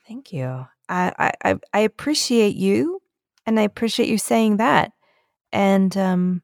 Thank 0.07 0.33
you. 0.33 0.67
I 0.89 1.13
I 1.19 1.33
I, 1.51 1.59
I 1.73 1.81
appreciate 1.81 2.57
you, 2.57 3.03
and 3.47 3.59
I 3.59 3.63
appreciate 3.63 4.09
you 4.09 4.19
saying 4.19 4.57
that. 4.59 4.93
And 5.53 5.97
um, 5.97 6.43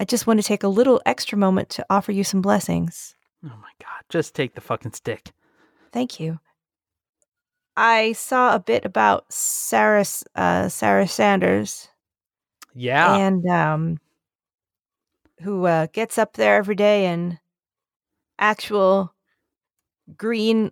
I 0.00 0.04
just 0.04 0.26
want 0.26 0.40
to 0.40 0.46
take 0.46 0.62
a 0.62 0.68
little 0.68 1.00
extra 1.06 1.36
moment 1.38 1.68
to 1.70 1.86
offer 1.90 2.12
you 2.12 2.24
some 2.24 2.40
blessings. 2.42 3.14
Oh 3.44 3.48
my 3.48 3.70
god, 3.80 4.02
just 4.08 4.34
take 4.34 4.54
the 4.54 4.60
fucking 4.60 4.92
stick. 4.92 5.32
Thank 5.92 6.18
you. 6.18 6.40
I 7.76 8.12
saw 8.12 8.54
a 8.54 8.58
bit 8.58 8.84
about 8.86 9.30
Sarah 9.30 10.04
uh, 10.34 10.68
Sarah 10.68 11.06
Sanders. 11.06 11.88
Yeah. 12.76 13.18
and 13.18 13.46
um, 13.46 13.98
who 15.42 15.66
uh, 15.66 15.86
gets 15.92 16.18
up 16.18 16.34
there 16.34 16.56
every 16.56 16.74
day 16.76 17.06
and 17.06 17.38
actual 18.38 19.14
green 20.16 20.70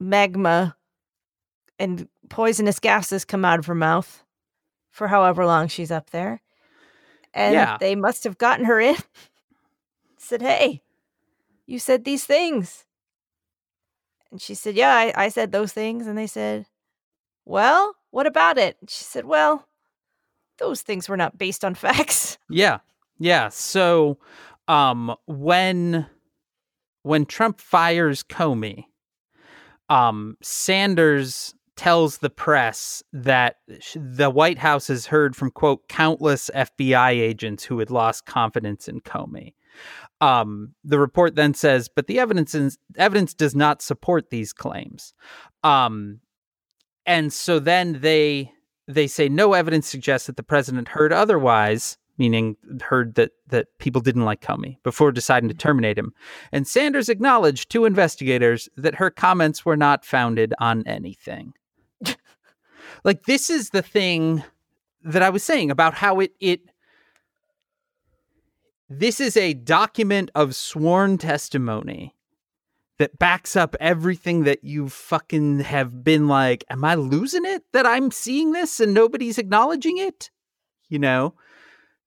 magma 0.00 0.76
and 1.78 2.08
poisonous 2.28 2.78
gases 2.78 3.24
come 3.24 3.44
out 3.44 3.58
of 3.58 3.66
her 3.66 3.74
mouth 3.74 4.24
for 4.90 5.08
however 5.08 5.44
long 5.46 5.68
she's 5.68 5.90
up 5.90 6.10
there. 6.10 6.40
And 7.34 7.54
Yeah. 7.54 7.78
they 7.78 7.94
must 7.96 8.24
have 8.24 8.38
gotten 8.38 8.66
her 8.66 8.80
in. 8.80 8.96
said, 10.18 10.42
Hey, 10.42 10.82
you 11.66 11.78
said 11.78 12.04
these 12.04 12.24
things. 12.24 12.86
And 14.30 14.40
she 14.40 14.54
said, 14.54 14.74
Yeah, 14.76 14.94
I, 14.94 15.12
I 15.16 15.28
said 15.28 15.52
those 15.52 15.72
things. 15.72 16.06
And 16.06 16.16
they 16.18 16.26
said, 16.26 16.66
Well, 17.44 17.96
what 18.10 18.26
about 18.26 18.58
it? 18.58 18.76
And 18.80 18.90
she 18.90 19.04
said, 19.04 19.24
Well, 19.24 19.66
those 20.62 20.82
things 20.82 21.08
were 21.08 21.16
not 21.16 21.36
based 21.36 21.64
on 21.64 21.74
facts. 21.86 22.38
Yeah. 22.48 22.78
Yeah. 23.18 23.48
So 23.48 24.18
um 24.68 25.14
when 25.26 26.06
when 27.02 27.26
Trump 27.26 27.60
fires 27.60 28.22
Comey, 28.22 28.84
um 29.88 30.36
Sanders 30.40 31.54
tells 31.76 32.18
the 32.18 32.30
press 32.30 33.02
that 33.12 33.56
the 33.94 34.30
White 34.30 34.58
House 34.58 34.88
has 34.88 35.06
heard 35.06 35.34
from 35.34 35.50
quote 35.50 35.88
countless 35.88 36.50
FBI 36.54 37.10
agents 37.10 37.64
who 37.64 37.78
had 37.78 37.90
lost 37.90 38.26
confidence 38.26 38.88
in 38.88 39.00
Comey. 39.00 39.54
Um, 40.20 40.74
the 40.84 40.98
report 40.98 41.34
then 41.34 41.54
says, 41.54 41.88
but 41.88 42.06
the 42.06 42.20
evidence 42.20 42.54
is, 42.54 42.78
evidence 42.96 43.34
does 43.34 43.56
not 43.56 43.82
support 43.82 44.30
these 44.30 44.52
claims. 44.52 45.14
Um, 45.64 46.20
and 47.06 47.32
so 47.32 47.58
then 47.58 48.00
they 48.00 48.52
they 48.88 49.06
say 49.06 49.28
no 49.28 49.52
evidence 49.52 49.88
suggests 49.88 50.26
that 50.26 50.36
the 50.36 50.42
president 50.42 50.88
heard 50.88 51.12
otherwise, 51.12 51.98
meaning 52.18 52.56
heard 52.82 53.14
that 53.14 53.32
that 53.48 53.68
people 53.78 54.00
didn't 54.00 54.24
like 54.24 54.40
Comey 54.40 54.76
before 54.82 55.12
deciding 55.12 55.48
to 55.48 55.54
mm-hmm. 55.54 55.60
terminate 55.60 55.98
him. 55.98 56.12
And 56.50 56.66
Sanders 56.66 57.08
acknowledged 57.08 57.70
to 57.70 57.84
investigators 57.84 58.68
that 58.76 58.96
her 58.96 59.10
comments 59.10 59.64
were 59.64 59.76
not 59.76 60.04
founded 60.04 60.52
on 60.58 60.86
anything. 60.86 61.54
like 63.04 63.24
this 63.24 63.50
is 63.50 63.70
the 63.70 63.82
thing 63.82 64.42
that 65.04 65.22
I 65.22 65.30
was 65.30 65.42
saying 65.42 65.70
about 65.70 65.94
how 65.94 66.20
it 66.20 66.32
it 66.40 66.60
this 68.88 69.20
is 69.20 69.36
a 69.36 69.54
document 69.54 70.30
of 70.34 70.54
sworn 70.54 71.16
testimony 71.16 72.14
that 72.98 73.18
backs 73.18 73.56
up 73.56 73.74
everything 73.80 74.44
that 74.44 74.64
you 74.64 74.88
fucking 74.88 75.60
have 75.60 76.04
been 76.04 76.28
like, 76.28 76.64
am 76.70 76.84
I 76.84 76.94
losing 76.94 77.44
it 77.44 77.64
that 77.72 77.86
I'm 77.86 78.10
seeing 78.10 78.52
this 78.52 78.80
and 78.80 78.94
nobody's 78.94 79.38
acknowledging 79.38 79.98
it? 79.98 80.30
You 80.88 80.98
know? 80.98 81.34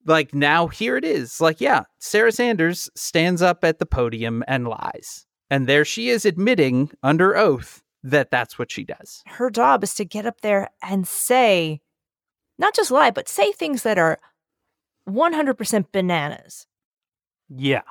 Like 0.05 0.33
now 0.33 0.67
here 0.67 0.97
it 0.97 1.03
is. 1.03 1.41
Like, 1.41 1.59
yeah, 1.59 1.83
Sarah 1.99 2.31
Sanders 2.31 2.89
stands 2.95 3.41
up 3.41 3.63
at 3.63 3.79
the 3.79 3.85
podium 3.85 4.43
and 4.47 4.67
lies. 4.67 5.25
And 5.49 5.67
there 5.67 5.85
she 5.85 6.09
is 6.09 6.25
admitting 6.25 6.91
under 7.03 7.35
oath 7.35 7.83
that 8.03 8.29
that's 8.29 8.59
what 8.59 8.71
she 8.71 8.83
does. 8.83 9.23
Her 9.25 9.49
job 9.49 9.83
is 9.83 9.95
to 9.95 10.05
get 10.05 10.25
up 10.25 10.41
there 10.41 10.69
and 10.83 11.07
say, 11.07 11.81
not 12.57 12.75
just 12.75 12.91
lie, 12.91 13.11
but 13.11 13.27
say 13.27 13.51
things 13.51 13.83
that 13.83 13.97
are 13.97 14.19
100% 15.09 15.85
bananas 15.91 16.67
Yeah. 17.49 17.81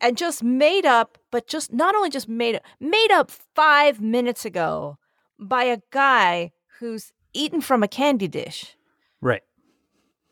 And 0.00 0.16
just 0.16 0.42
made 0.42 0.84
up, 0.86 1.18
but 1.30 1.46
just 1.46 1.72
not 1.72 1.94
only 1.94 2.10
just 2.10 2.28
made 2.28 2.56
up, 2.56 2.62
made 2.80 3.10
up 3.10 3.30
five 3.30 4.00
minutes 4.00 4.44
ago 4.44 4.98
by 5.38 5.64
a 5.64 5.78
guy 5.90 6.52
who's 6.78 7.12
eaten 7.32 7.60
from 7.60 7.82
a 7.82 7.88
candy 7.88 8.28
dish. 8.28 8.76
Right. 9.20 9.42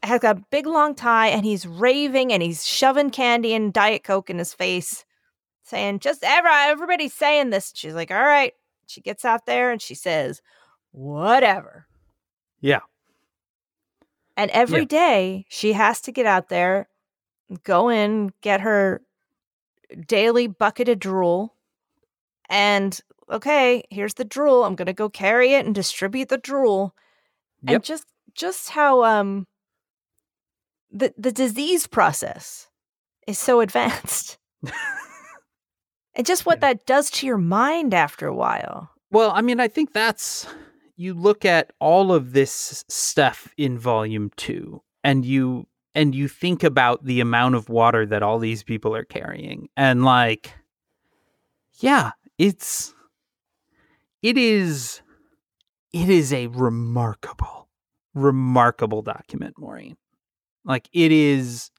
Has 0.02 0.20
got 0.20 0.38
a 0.38 0.44
big 0.50 0.66
long 0.66 0.94
tie 0.94 1.28
and 1.28 1.46
he's 1.46 1.66
raving 1.66 2.32
and 2.32 2.42
he's 2.42 2.66
shoving 2.66 3.10
candy 3.10 3.54
and 3.54 3.72
Diet 3.72 4.04
Coke 4.04 4.28
in 4.28 4.38
his 4.38 4.52
face, 4.52 5.04
saying, 5.62 6.00
just 6.00 6.22
ever 6.22 6.48
everybody's 6.48 7.14
saying 7.14 7.50
this. 7.50 7.72
She's 7.74 7.94
like, 7.94 8.10
all 8.10 8.22
right. 8.22 8.52
She 8.86 9.00
gets 9.00 9.24
out 9.24 9.46
there 9.46 9.70
and 9.70 9.80
she 9.80 9.94
says, 9.94 10.42
whatever. 10.90 11.86
Yeah. 12.60 12.80
And 14.36 14.50
every 14.50 14.80
Yeah. 14.80 14.84
day 14.86 15.46
she 15.48 15.72
has 15.72 16.02
to 16.02 16.12
get 16.12 16.26
out 16.26 16.50
there, 16.50 16.88
go 17.62 17.88
in, 17.88 18.32
get 18.42 18.60
her 18.60 19.00
daily 20.06 20.46
bucket 20.46 20.88
of 20.88 20.98
drool. 20.98 21.54
And 22.48 22.98
okay, 23.30 23.84
here's 23.90 24.14
the 24.14 24.24
drool. 24.24 24.64
I'm 24.64 24.74
going 24.74 24.86
to 24.86 24.92
go 24.92 25.08
carry 25.08 25.54
it 25.54 25.64
and 25.66 25.74
distribute 25.74 26.28
the 26.28 26.38
drool. 26.38 26.94
Yep. 27.62 27.74
And 27.74 27.84
just 27.84 28.06
just 28.34 28.70
how 28.70 29.04
um 29.04 29.46
the 30.90 31.12
the 31.16 31.32
disease 31.32 31.86
process 31.86 32.68
is 33.26 33.38
so 33.38 33.60
advanced. 33.60 34.38
and 36.14 36.26
just 36.26 36.46
what 36.46 36.60
that 36.60 36.86
does 36.86 37.10
to 37.10 37.26
your 37.26 37.38
mind 37.38 37.94
after 37.94 38.26
a 38.26 38.34
while. 38.34 38.90
Well, 39.10 39.30
I 39.34 39.42
mean, 39.42 39.60
I 39.60 39.68
think 39.68 39.92
that's 39.92 40.46
you 40.96 41.14
look 41.14 41.44
at 41.44 41.72
all 41.80 42.12
of 42.12 42.32
this 42.32 42.84
stuff 42.88 43.52
in 43.56 43.78
volume 43.78 44.30
2 44.36 44.80
and 45.02 45.24
you 45.24 45.66
and 45.94 46.14
you 46.14 46.28
think 46.28 46.62
about 46.64 47.04
the 47.04 47.20
amount 47.20 47.54
of 47.54 47.68
water 47.68 48.04
that 48.06 48.22
all 48.22 48.38
these 48.38 48.62
people 48.62 48.94
are 48.94 49.04
carrying 49.04 49.68
and 49.76 50.04
like 50.04 50.52
yeah, 51.80 52.12
it's 52.38 52.94
it 54.22 54.38
is 54.38 55.02
it 55.92 56.08
is 56.08 56.32
a 56.32 56.46
remarkable 56.48 57.68
remarkable 58.14 59.02
document, 59.02 59.54
Maureen. 59.58 59.96
Like 60.64 60.88
it 60.92 61.12
is 61.12 61.70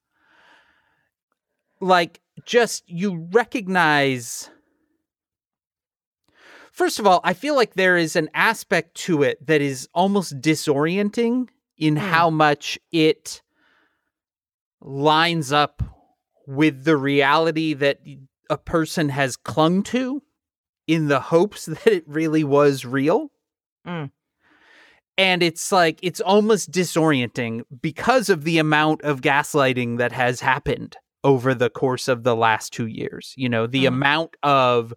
like 1.80 2.22
just 2.46 2.84
you 2.90 3.28
recognize 3.32 4.50
First 6.72 7.00
of 7.00 7.08
all, 7.08 7.22
I 7.24 7.34
feel 7.34 7.56
like 7.56 7.76
there 7.76 7.96
is 7.96 8.18
an 8.18 8.30
aspect 8.34 8.96
to 9.06 9.24
it 9.24 9.48
that 9.48 9.62
is 9.62 9.88
almost 9.94 10.42
disorienting 10.42 11.48
in 11.78 11.96
Mm. 11.96 12.00
how 12.00 12.30
much 12.30 12.78
it 12.92 13.42
lines 14.86 15.52
up 15.52 15.84
with 16.48 16.84
the 16.84 16.96
reality 16.96 17.74
that 17.74 18.00
a 18.50 18.58
person 18.58 19.10
has 19.10 19.36
clung 19.36 19.82
to 19.84 20.22
in 20.88 21.08
the 21.08 21.20
hopes 21.20 21.66
that 21.66 21.88
it 21.88 22.04
really 22.08 22.44
was 22.44 22.86
real. 22.86 23.32
Mm. 23.86 24.12
And 25.18 25.42
it's 25.42 25.72
like, 25.72 26.00
it's 26.04 26.20
almost 26.22 26.72
disorienting 26.72 27.64
because 27.82 28.30
of 28.30 28.44
the 28.44 28.58
amount 28.58 29.02
of 29.04 29.22
gaslighting 29.22 29.98
that 29.98 30.12
has 30.12 30.42
happened 30.42 30.98
over 31.24 31.56
the 31.56 31.70
course 31.70 32.08
of 32.08 32.24
the 32.24 32.36
last 32.36 32.74
two 32.74 32.86
years. 32.86 33.34
You 33.38 33.50
know, 33.50 33.66
the 33.66 33.86
Mm. 33.86 33.88
amount 33.88 34.36
of 34.44 34.94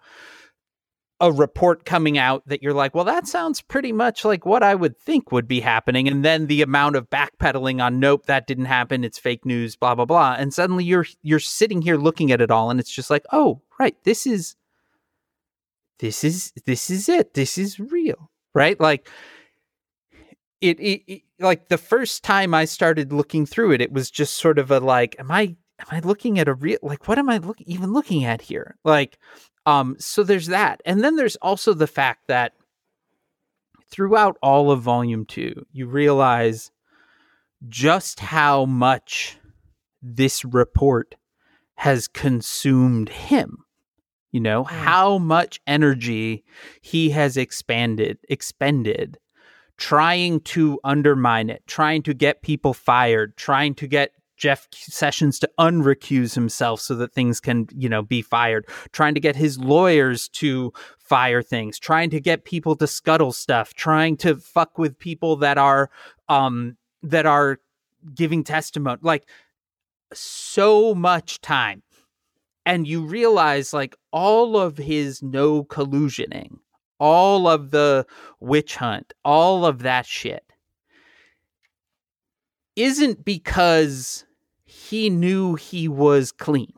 a 1.20 1.32
report 1.32 1.84
coming 1.84 2.16
out 2.16 2.46
that 2.46 2.62
you're 2.62 2.74
like, 2.74 2.94
well, 2.94 3.04
that 3.04 3.26
sounds 3.26 3.60
pretty 3.60 3.90
much 3.90 4.24
like 4.24 4.46
what 4.46 4.62
I 4.62 4.74
would 4.74 4.96
think 4.96 5.32
would 5.32 5.48
be 5.48 5.60
happening. 5.60 6.06
And 6.06 6.24
then 6.24 6.46
the 6.46 6.62
amount 6.62 6.94
of 6.94 7.10
backpedaling 7.10 7.82
on, 7.82 7.98
nope, 7.98 8.26
that 8.26 8.46
didn't 8.46 8.66
happen. 8.66 9.02
It's 9.02 9.18
fake 9.18 9.44
news, 9.44 9.74
blah, 9.74 9.96
blah, 9.96 10.04
blah. 10.04 10.36
And 10.38 10.54
suddenly 10.54 10.84
you're 10.84 11.06
you're 11.22 11.40
sitting 11.40 11.82
here 11.82 11.96
looking 11.96 12.30
at 12.30 12.40
it 12.40 12.50
all 12.50 12.70
and 12.70 12.78
it's 12.78 12.92
just 12.92 13.10
like, 13.10 13.24
oh, 13.32 13.62
right, 13.80 13.96
this 14.04 14.26
is 14.26 14.54
this 15.98 16.22
is 16.22 16.52
this 16.66 16.88
is 16.88 17.08
it. 17.08 17.34
This 17.34 17.58
is 17.58 17.80
real. 17.80 18.30
Right? 18.54 18.78
Like 18.78 19.08
it, 20.60 20.78
it, 20.78 21.02
it 21.06 21.22
like 21.40 21.68
the 21.68 21.78
first 21.78 22.22
time 22.22 22.54
I 22.54 22.64
started 22.64 23.12
looking 23.12 23.44
through 23.44 23.72
it, 23.72 23.80
it 23.80 23.92
was 23.92 24.10
just 24.10 24.34
sort 24.34 24.58
of 24.58 24.70
a 24.70 24.78
like, 24.78 25.16
am 25.18 25.32
I 25.32 25.56
am 25.80 25.86
I 25.90 25.98
looking 25.98 26.38
at 26.38 26.46
a 26.46 26.54
real 26.54 26.78
like 26.80 27.08
what 27.08 27.18
am 27.18 27.28
I 27.28 27.38
look, 27.38 27.60
even 27.62 27.92
looking 27.92 28.24
at 28.24 28.40
here? 28.42 28.76
Like 28.84 29.18
um, 29.68 29.96
so 29.98 30.22
there's 30.22 30.46
that. 30.46 30.80
And 30.84 31.02
then 31.04 31.16
there's 31.16 31.36
also 31.36 31.74
the 31.74 31.86
fact 31.86 32.26
that 32.28 32.52
throughout 33.90 34.36
all 34.42 34.70
of 34.70 34.80
volume 34.82 35.24
two, 35.26 35.66
you 35.72 35.86
realize 35.86 36.70
just 37.68 38.20
how 38.20 38.64
much 38.64 39.38
this 40.00 40.44
report 40.44 41.16
has 41.76 42.08
consumed 42.08 43.08
him. 43.08 43.58
You 44.30 44.40
know, 44.40 44.64
Mm. 44.64 44.70
how 44.70 45.18
much 45.18 45.60
energy 45.66 46.44
he 46.82 47.10
has 47.10 47.36
expanded, 47.36 48.18
expended 48.28 49.18
trying 49.78 50.40
to 50.40 50.78
undermine 50.82 51.48
it, 51.48 51.62
trying 51.66 52.02
to 52.02 52.12
get 52.12 52.42
people 52.42 52.74
fired, 52.74 53.36
trying 53.36 53.74
to 53.76 53.86
get 53.86 54.10
Jeff 54.38 54.68
Sessions 54.72 55.38
to 55.40 55.50
unrecuse 55.58 56.34
himself 56.34 56.80
so 56.80 56.94
that 56.94 57.12
things 57.12 57.40
can, 57.40 57.68
you 57.74 57.88
know, 57.88 58.02
be 58.02 58.22
fired, 58.22 58.66
trying 58.92 59.14
to 59.14 59.20
get 59.20 59.36
his 59.36 59.58
lawyers 59.58 60.28
to 60.30 60.72
fire 60.98 61.42
things, 61.42 61.78
trying 61.78 62.10
to 62.10 62.20
get 62.20 62.44
people 62.44 62.76
to 62.76 62.86
scuttle 62.86 63.32
stuff, 63.32 63.74
trying 63.74 64.16
to 64.18 64.36
fuck 64.36 64.78
with 64.78 64.98
people 64.98 65.36
that 65.36 65.58
are 65.58 65.90
um 66.28 66.76
that 67.02 67.26
are 67.26 67.58
giving 68.14 68.44
testimony. 68.44 68.98
Like 69.02 69.28
so 70.12 70.94
much 70.94 71.40
time. 71.40 71.82
And 72.64 72.86
you 72.86 73.04
realize 73.04 73.72
like 73.72 73.96
all 74.12 74.56
of 74.56 74.76
his 74.76 75.22
no 75.22 75.64
collusioning, 75.64 76.58
all 77.00 77.48
of 77.48 77.70
the 77.70 78.06
witch 78.40 78.76
hunt, 78.76 79.14
all 79.24 79.66
of 79.66 79.80
that 79.82 80.06
shit 80.06 80.44
isn't 82.78 83.24
because 83.24 84.24
he 84.88 85.10
knew 85.10 85.54
he 85.54 85.88
was 85.88 86.32
clean. 86.32 86.72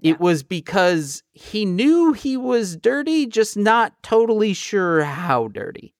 Yeah. 0.00 0.12
It 0.12 0.20
was 0.20 0.42
because 0.42 1.22
he 1.32 1.64
knew 1.64 2.12
he 2.12 2.36
was 2.36 2.76
dirty, 2.76 3.26
just 3.26 3.56
not 3.56 4.02
totally 4.02 4.54
sure 4.54 5.04
how 5.04 5.48
dirty. 5.48 5.94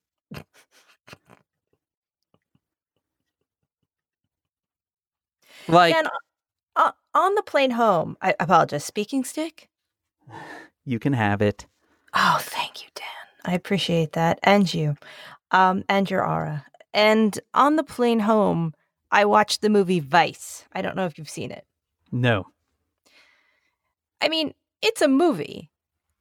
like 5.69 5.95
and 5.95 6.09
uh, 6.77 6.93
on 7.15 7.35
the 7.35 7.43
plane 7.43 7.73
home, 7.73 8.17
I 8.23 8.35
apologize, 8.41 8.85
speaking 8.85 9.25
stick? 9.25 9.69
you 10.85 10.99
can 10.99 11.13
have 11.13 11.43
it. 11.43 11.67
Oh, 12.15 12.39
thank 12.41 12.83
you, 12.83 12.89
Dan. 12.95 13.07
I 13.45 13.55
appreciate 13.55 14.13
that. 14.13 14.39
And 14.43 14.73
you. 14.73 14.97
Um, 15.51 15.85
and 15.89 16.11
your 16.11 16.27
aura. 16.27 16.65
And 16.93 17.39
on 17.55 17.77
the 17.77 17.83
plane 17.83 18.21
home, 18.21 18.75
I 19.11 19.25
watched 19.25 19.61
the 19.63 19.71
movie 19.71 20.01
Vice. 20.01 20.65
I 20.73 20.83
don't 20.83 20.97
know 20.97 21.07
if 21.07 21.19
you've 21.19 21.31
seen 21.31 21.51
it. 21.51 21.65
No. 22.13 22.47
I 24.21 24.29
mean, 24.29 24.55
it's 24.83 25.01
a 25.03 25.09
movie 25.09 25.71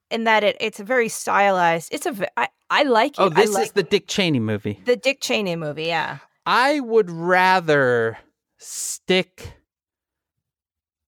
in 0.10 0.24
that 0.26 0.44
it, 0.44 0.56
it's 0.60 0.80
a 0.80 0.84
very 0.84 1.10
stylized. 1.10 1.94
It's 1.94 2.06
a 2.06 2.40
I, 2.40 2.48
I 2.70 2.84
like 2.84 3.14
it. 3.14 3.20
Oh, 3.22 3.30
this 3.30 3.54
like 3.54 3.66
is 3.68 3.72
the 3.74 3.84
Dick 3.84 4.08
Cheney 4.08 4.40
movie. 4.40 4.80
the 4.86 4.96
Dick 4.96 5.20
Cheney 5.22 5.56
movie. 5.56 5.86
Yeah. 5.86 6.20
I 6.46 6.80
would 6.80 7.10
rather 7.12 8.18
stick 8.58 9.54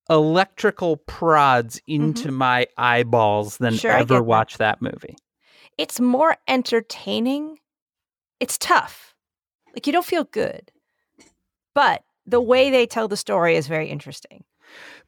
electrical 0.09 0.97
prods 0.97 1.79
into 1.87 2.31
my 2.31 2.67
eyeballs 2.77 3.57
than 3.57 3.73
Mm-hmm. 3.73 3.79
Sure, 3.79 3.91
ever 3.91 4.15
that. 4.15 4.23
watch 4.23 4.57
that 4.57 4.81
movie. 4.81 5.15
It's 5.77 5.99
more 5.99 6.37
entertaining. 6.47 7.59
It's 8.39 8.57
tough. 8.57 9.15
Like 9.73 9.85
you 9.87 9.93
don't 9.93 10.05
feel 10.05 10.23
good. 10.25 10.71
But 11.79 12.03
the 12.25 12.41
way 12.41 12.69
they 12.69 12.85
tell 12.85 13.07
the 13.07 13.15
story 13.17 13.55
is 13.55 13.67
very 13.67 13.87
interesting. 13.89 14.43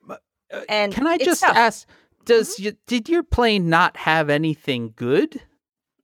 Uh, 0.09 0.15
And 0.69 0.93
Can 0.93 1.05
I 1.07 1.17
just 1.17 1.41
tough. 1.41 1.55
ask 1.55 1.87
does 2.25 2.59
you, 2.59 2.73
did 2.87 3.09
your 3.09 3.23
plane 3.23 3.69
not 3.69 3.97
have 3.97 4.29
anything 4.29 4.93
good? 4.95 5.41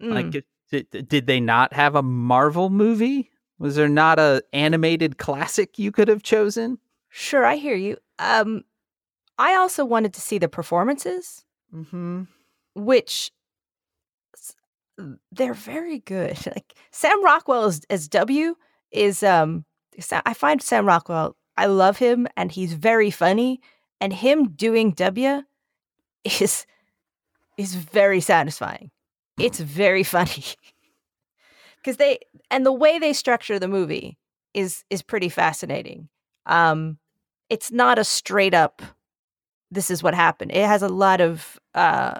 Mm. 0.01 0.13
Like 0.13 0.43
did, 0.72 1.07
did 1.07 1.26
they 1.28 1.39
not 1.39 1.74
have 1.74 1.95
a 1.95 2.01
Marvel 2.03 2.70
movie? 2.70 3.32
Was 3.59 3.76
there 3.76 3.88
not 3.89 4.20
a 4.20 4.41
animated 4.53 5.18
classic 5.18 5.80
you 5.80 5.91
could 5.91 6.07
have 6.09 6.24
chosen? 6.24 6.80
Sure, 7.09 7.45
I 7.45 7.55
hear 7.55 7.76
you. 7.76 7.97
Um, 8.20 8.63
I 9.38 9.55
also 9.55 9.86
wanted 9.86 10.13
to 10.15 10.22
see 10.22 10.38
the 10.39 10.49
performances, 10.49 11.45
Mm-hmm. 11.74 12.24
which 12.76 13.32
they're 15.32 15.53
very 15.53 15.99
good. 15.99 16.38
Like 16.45 16.74
Sam 16.91 17.24
Rockwell 17.24 17.65
as, 17.65 17.82
as 17.89 18.07
W 18.09 18.55
is 18.91 19.22
um 19.24 19.65
I 20.12 20.34
find 20.34 20.62
Sam 20.62 20.86
Rockwell 20.86 21.36
I 21.58 21.66
love 21.66 21.98
him 21.98 22.28
and 22.38 22.52
he's 22.52 22.74
very 22.74 23.10
funny 23.10 23.60
and 24.00 24.14
him 24.14 24.50
doing 24.50 24.91
W 24.91 25.41
is 26.24 26.66
is 27.58 27.76
very 27.76 28.22
satisfying. 28.22 28.91
It's 29.39 29.60
very 29.60 30.04
funny. 30.04 30.43
Cuz 31.84 31.98
they 31.98 32.20
and 32.52 32.66
the 32.66 32.72
way 32.72 33.00
they 33.00 33.14
structure 33.14 33.60
the 33.60 33.68
movie 33.68 34.18
is 34.54 34.84
is 34.89 35.02
pretty 35.02 35.30
fascinating. 35.30 36.10
Um 36.45 37.00
it's 37.50 37.72
not 37.72 37.98
a 37.98 38.04
straight 38.04 38.54
up 38.54 38.82
this 39.72 39.89
is 39.89 40.02
what 40.02 40.14
happened. 40.14 40.52
It 40.52 40.66
has 40.66 40.84
a 40.84 40.89
lot 40.89 41.22
of 41.22 41.60
uh 41.74 42.20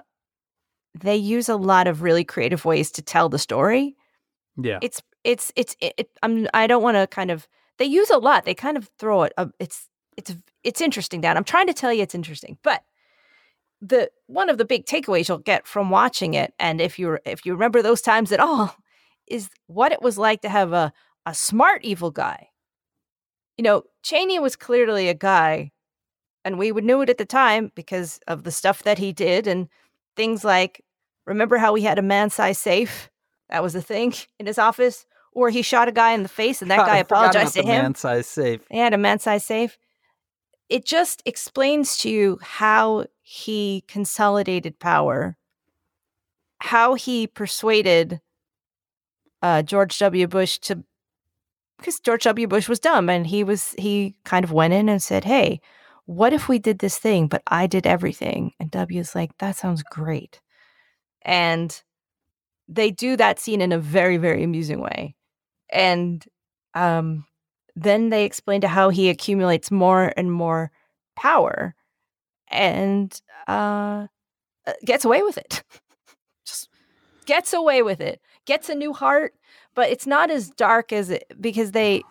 they 0.94 1.16
use 1.16 1.48
a 1.48 1.56
lot 1.56 1.86
of 1.86 2.02
really 2.02 2.24
creative 2.24 2.64
ways 2.64 2.90
to 2.92 3.02
tell 3.02 3.28
the 3.28 3.38
story. 3.38 3.96
Yeah. 4.56 4.80
It's 4.82 5.00
it's 5.22 5.52
it's 5.54 5.76
it, 5.80 5.94
it, 5.96 6.10
I'm 6.22 6.48
I 6.52 6.66
don't 6.66 6.82
want 6.82 6.96
to 6.96 7.06
kind 7.06 7.30
of 7.30 7.46
they 7.78 7.84
use 7.84 8.10
a 8.10 8.18
lot. 8.18 8.44
They 8.44 8.54
kind 8.54 8.76
of 8.76 8.90
throw 8.98 9.22
it. 9.22 9.32
Uh, 9.36 9.46
it's 9.58 9.88
it's 10.16 10.34
it's 10.64 10.80
interesting. 10.80 11.20
Dan, 11.20 11.36
I'm 11.36 11.44
trying 11.44 11.68
to 11.68 11.74
tell 11.74 11.92
you 11.92 12.02
it's 12.02 12.14
interesting, 12.14 12.58
but 12.62 12.82
the 13.80 14.10
one 14.26 14.50
of 14.50 14.58
the 14.58 14.64
big 14.64 14.84
takeaways 14.84 15.28
you'll 15.28 15.38
get 15.38 15.66
from 15.66 15.90
watching 15.90 16.34
it, 16.34 16.52
and 16.58 16.80
if 16.80 16.98
you 16.98 17.18
if 17.24 17.46
you 17.46 17.52
remember 17.52 17.82
those 17.82 18.02
times 18.02 18.32
at 18.32 18.40
all, 18.40 18.76
is 19.26 19.48
what 19.66 19.92
it 19.92 20.02
was 20.02 20.18
like 20.18 20.42
to 20.42 20.48
have 20.48 20.72
a 20.72 20.92
a 21.24 21.34
smart 21.34 21.84
evil 21.84 22.10
guy. 22.10 22.48
You 23.56 23.64
know, 23.64 23.82
Cheney 24.02 24.38
was 24.38 24.56
clearly 24.56 25.08
a 25.08 25.14
guy, 25.14 25.72
and 26.44 26.58
we 26.58 26.72
would 26.72 26.84
knew 26.84 27.00
it 27.02 27.10
at 27.10 27.18
the 27.18 27.24
time 27.24 27.70
because 27.74 28.20
of 28.26 28.44
the 28.44 28.52
stuff 28.52 28.82
that 28.82 28.98
he 28.98 29.12
did 29.12 29.46
and 29.46 29.68
things 30.16 30.44
like 30.44 30.84
remember 31.26 31.58
how 31.58 31.72
we 31.72 31.82
had 31.82 31.98
a 31.98 32.02
man-sized 32.02 32.60
safe 32.60 33.10
that 33.50 33.62
was 33.62 33.74
a 33.74 33.82
thing 33.82 34.14
in 34.40 34.46
his 34.46 34.58
office 34.58 35.06
or 35.38 35.50
he 35.50 35.62
shot 35.62 35.86
a 35.86 35.92
guy 35.92 36.12
in 36.12 36.24
the 36.24 36.28
face 36.28 36.60
and 36.60 36.70
that 36.70 36.78
God, 36.78 36.86
guy 36.86 36.98
I 36.98 37.02
forgot 37.04 37.20
about 37.20 37.30
apologized 37.30 37.54
to 37.54 37.62
him. 37.62 37.82
Man-sized 37.82 38.28
safe. 38.28 38.60
he 38.68 38.78
had 38.78 38.92
a 38.92 38.98
man-sized 38.98 39.46
safe. 39.46 39.78
It 40.68 40.84
just 40.84 41.22
explains 41.24 41.96
to 41.98 42.10
you 42.10 42.38
how 42.42 43.06
he 43.22 43.84
consolidated 43.86 44.78
power 44.78 45.36
how 46.60 46.94
he 46.94 47.26
persuaded 47.26 48.20
uh, 49.42 49.62
george 49.62 49.96
w. 49.98 50.26
Bush 50.26 50.58
to 50.58 50.82
because 51.78 52.00
george 52.00 52.24
w. 52.24 52.48
Bush 52.48 52.68
was 52.68 52.80
dumb 52.80 53.08
and 53.08 53.26
he 53.26 53.44
was 53.44 53.74
he 53.78 54.16
kind 54.24 54.44
of 54.44 54.50
went 54.50 54.74
in 54.74 54.88
and 54.88 55.00
said 55.02 55.24
hey 55.24 55.60
what 56.06 56.32
if 56.32 56.48
we 56.48 56.58
did 56.58 56.78
this 56.78 56.98
thing 56.98 57.28
but 57.28 57.42
i 57.46 57.66
did 57.66 57.86
everything? 57.86 58.52
And 58.58 58.70
w's 58.70 59.14
like 59.14 59.36
that 59.38 59.56
sounds 59.56 59.82
great. 59.82 60.40
And 61.22 61.80
they 62.66 62.90
do 62.90 63.16
that 63.16 63.38
scene 63.38 63.60
in 63.60 63.72
a 63.72 63.78
very 63.78 64.16
very 64.16 64.42
amusing 64.42 64.80
way 64.80 65.14
and 65.70 66.26
um 66.74 67.24
then 67.76 68.08
they 68.10 68.24
explain 68.24 68.60
to 68.60 68.68
how 68.68 68.88
he 68.90 69.08
accumulates 69.08 69.70
more 69.70 70.12
and 70.16 70.32
more 70.32 70.70
power 71.16 71.74
and 72.50 73.20
uh 73.46 74.06
uh, 74.66 74.72
gets 74.84 75.04
away 75.04 75.22
with 75.22 75.38
it. 75.38 75.62
Just 76.46 76.68
gets 77.26 77.52
away 77.52 77.82
with 77.82 78.00
it 78.00 78.20
gets 78.46 78.70
a 78.70 78.74
new 78.74 78.92
heart 78.94 79.34
but 79.74 79.90
it's 79.90 80.06
not 80.06 80.30
as 80.30 80.48
dark 80.50 80.92
as 80.92 81.10
it 81.10 81.24
because 81.40 81.72
they 81.72 82.02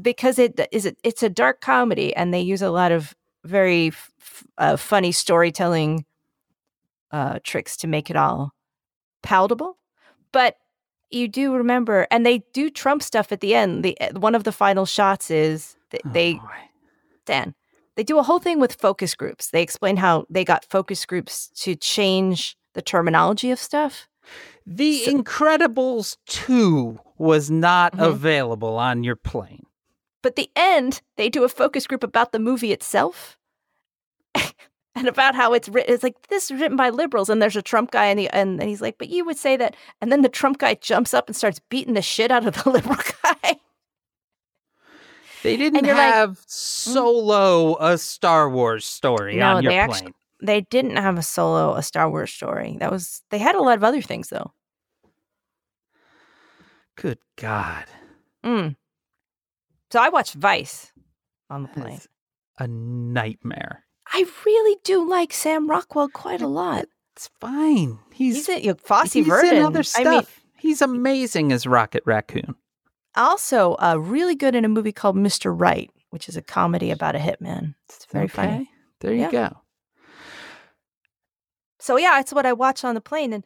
because 0.00 0.38
it 0.38 0.58
is 0.72 0.86
it, 0.86 0.96
it's 1.04 1.22
a 1.22 1.28
dark 1.28 1.60
comedy 1.60 2.16
and 2.16 2.32
they 2.32 2.40
use 2.40 2.62
a 2.62 2.70
lot 2.70 2.90
of 2.90 3.14
very 3.44 3.88
f- 3.88 4.44
uh, 4.56 4.76
funny 4.76 5.12
storytelling 5.12 6.06
uh 7.10 7.38
tricks 7.44 7.76
to 7.76 7.86
make 7.86 8.08
it 8.08 8.16
all 8.16 8.52
palatable 9.22 9.76
but 10.32 10.56
you 11.14 11.28
do 11.28 11.54
remember 11.54 12.06
and 12.10 12.24
they 12.26 12.38
do 12.52 12.70
trump 12.70 13.02
stuff 13.02 13.30
at 13.32 13.40
the 13.40 13.54
end 13.54 13.84
the 13.84 13.98
uh, 14.00 14.18
one 14.18 14.34
of 14.34 14.44
the 14.44 14.52
final 14.52 14.86
shots 14.86 15.30
is 15.30 15.76
th- 15.90 16.02
Oh, 16.06 16.10
they 16.12 16.34
boy. 16.34 16.40
Dan, 17.26 17.54
they 17.96 18.02
do 18.02 18.18
a 18.18 18.22
whole 18.22 18.38
thing 18.40 18.58
with 18.58 18.74
focus 18.74 19.14
groups. 19.14 19.50
They 19.50 19.62
explain 19.62 19.96
how 19.98 20.26
they 20.28 20.44
got 20.44 20.64
focus 20.64 21.06
groups 21.06 21.48
to 21.62 21.76
change 21.76 22.56
the 22.74 22.82
terminology 22.82 23.50
of 23.52 23.58
stuff. 23.60 24.08
The 24.66 25.04
So- 25.04 25.12
Incredibles 25.12 26.16
2 26.26 26.98
was 27.18 27.50
not 27.50 27.92
Mhm. 27.94 28.06
available 28.06 28.76
on 28.76 29.04
your 29.04 29.14
plane. 29.16 29.66
But 30.22 30.36
the 30.36 30.50
end, 30.56 31.00
they 31.16 31.28
do 31.28 31.44
a 31.44 31.48
focus 31.48 31.86
group 31.86 32.02
about 32.02 32.32
the 32.32 32.38
movie 32.38 32.72
itself 32.72 33.36
and 34.94 35.08
about 35.08 35.34
how 35.34 35.52
it's 35.54 35.68
written. 35.68 35.92
It's 35.94 36.02
like 36.02 36.28
this 36.28 36.50
is 36.50 36.60
written 36.60 36.76
by 36.76 36.90
liberals, 36.90 37.28
and 37.30 37.40
there's 37.40 37.56
a 37.56 37.62
Trump 37.62 37.90
guy, 37.90 38.06
and, 38.06 38.18
the, 38.18 38.28
and, 38.30 38.60
and 38.60 38.68
he's 38.68 38.80
like, 38.82 38.98
"But 38.98 39.08
you 39.08 39.24
would 39.24 39.38
say 39.38 39.56
that," 39.56 39.74
and 40.00 40.10
then 40.12 40.22
the 40.22 40.28
Trump 40.28 40.58
guy 40.58 40.74
jumps 40.74 41.14
up 41.14 41.28
and 41.28 41.36
starts 41.36 41.60
beating 41.68 41.94
the 41.94 42.02
shit 42.02 42.30
out 42.30 42.46
of 42.46 42.62
the 42.62 42.70
liberal 42.70 42.96
guy. 43.22 43.56
They 45.42 45.56
didn't 45.56 45.84
you're 45.84 45.94
like, 45.94 46.12
"Hmm?" 46.12 46.18
have 46.18 46.40
solo 46.46 47.76
a 47.80 47.98
Star 47.98 48.48
Wars 48.50 48.84
story 48.84 49.36
No, 49.36 49.56
on 49.56 49.62
your 49.62 49.72
they 49.72 49.78
plane. 49.86 49.90
actu- 49.90 50.12
they 50.44 50.60
didn't 50.62 50.96
have 50.96 51.18
a 51.18 51.22
solo, 51.22 51.74
a 51.74 51.82
Star 51.82 52.10
Wars 52.10 52.32
story. 52.32 52.76
That 52.80 52.90
was 52.90 53.22
they 53.30 53.38
had 53.38 53.54
a 53.54 53.62
lot 53.62 53.76
of 53.76 53.84
other 53.84 54.02
things 54.02 54.28
though. 54.28 54.52
Good 56.96 57.18
God. 57.36 57.84
Mm. 58.44 58.76
So 59.90 60.00
I 60.00 60.10
watched 60.10 60.34
Vice 60.34 60.92
on 61.50 61.62
the 61.62 61.68
plane. 61.68 61.94
It's 61.96 62.08
a 62.58 62.66
nightmare. 62.68 63.84
I 64.12 64.26
really 64.46 64.78
do 64.84 65.08
like 65.08 65.32
Sam 65.32 65.68
Rockwell 65.70 66.08
quite 66.08 66.42
a 66.42 66.46
lot. 66.46 66.86
It's 67.16 67.30
fine. 67.40 67.98
He's, 68.12 68.36
He's, 68.36 68.48
in 68.48 68.62
you 68.62 68.70
know, 68.72 68.76
Fosse 68.82 69.12
he's 69.12 69.26
Verdon. 69.26 69.56
in 69.56 69.62
other 69.64 69.82
stuff. 69.82 70.06
I 70.06 70.10
mean, 70.10 70.26
he's 70.56 70.82
amazing 70.82 71.52
as 71.52 71.66
Rocket 71.66 72.02
Raccoon. 72.06 72.54
also 73.16 73.74
uh, 73.74 73.96
really 73.98 74.34
good 74.34 74.54
in 74.54 74.64
a 74.64 74.68
movie 74.68 74.92
called 74.92 75.16
Mr. 75.16 75.54
Right, 75.58 75.90
which 76.10 76.28
is 76.28 76.36
a 76.36 76.42
comedy 76.42 76.90
about 76.90 77.14
a 77.16 77.18
hitman. 77.18 77.74
It's 77.88 78.06
very 78.06 78.28
funny. 78.28 78.70
There 79.00 79.12
you 79.12 79.20
Yeah. 79.22 79.30
go. 79.30 79.56
So 81.78 81.96
yeah, 81.96 82.20
it's 82.20 82.32
what 82.32 82.46
I 82.46 82.52
watched 82.52 82.84
on 82.84 82.94
the 82.94 83.00
plane, 83.00 83.32
and 83.32 83.44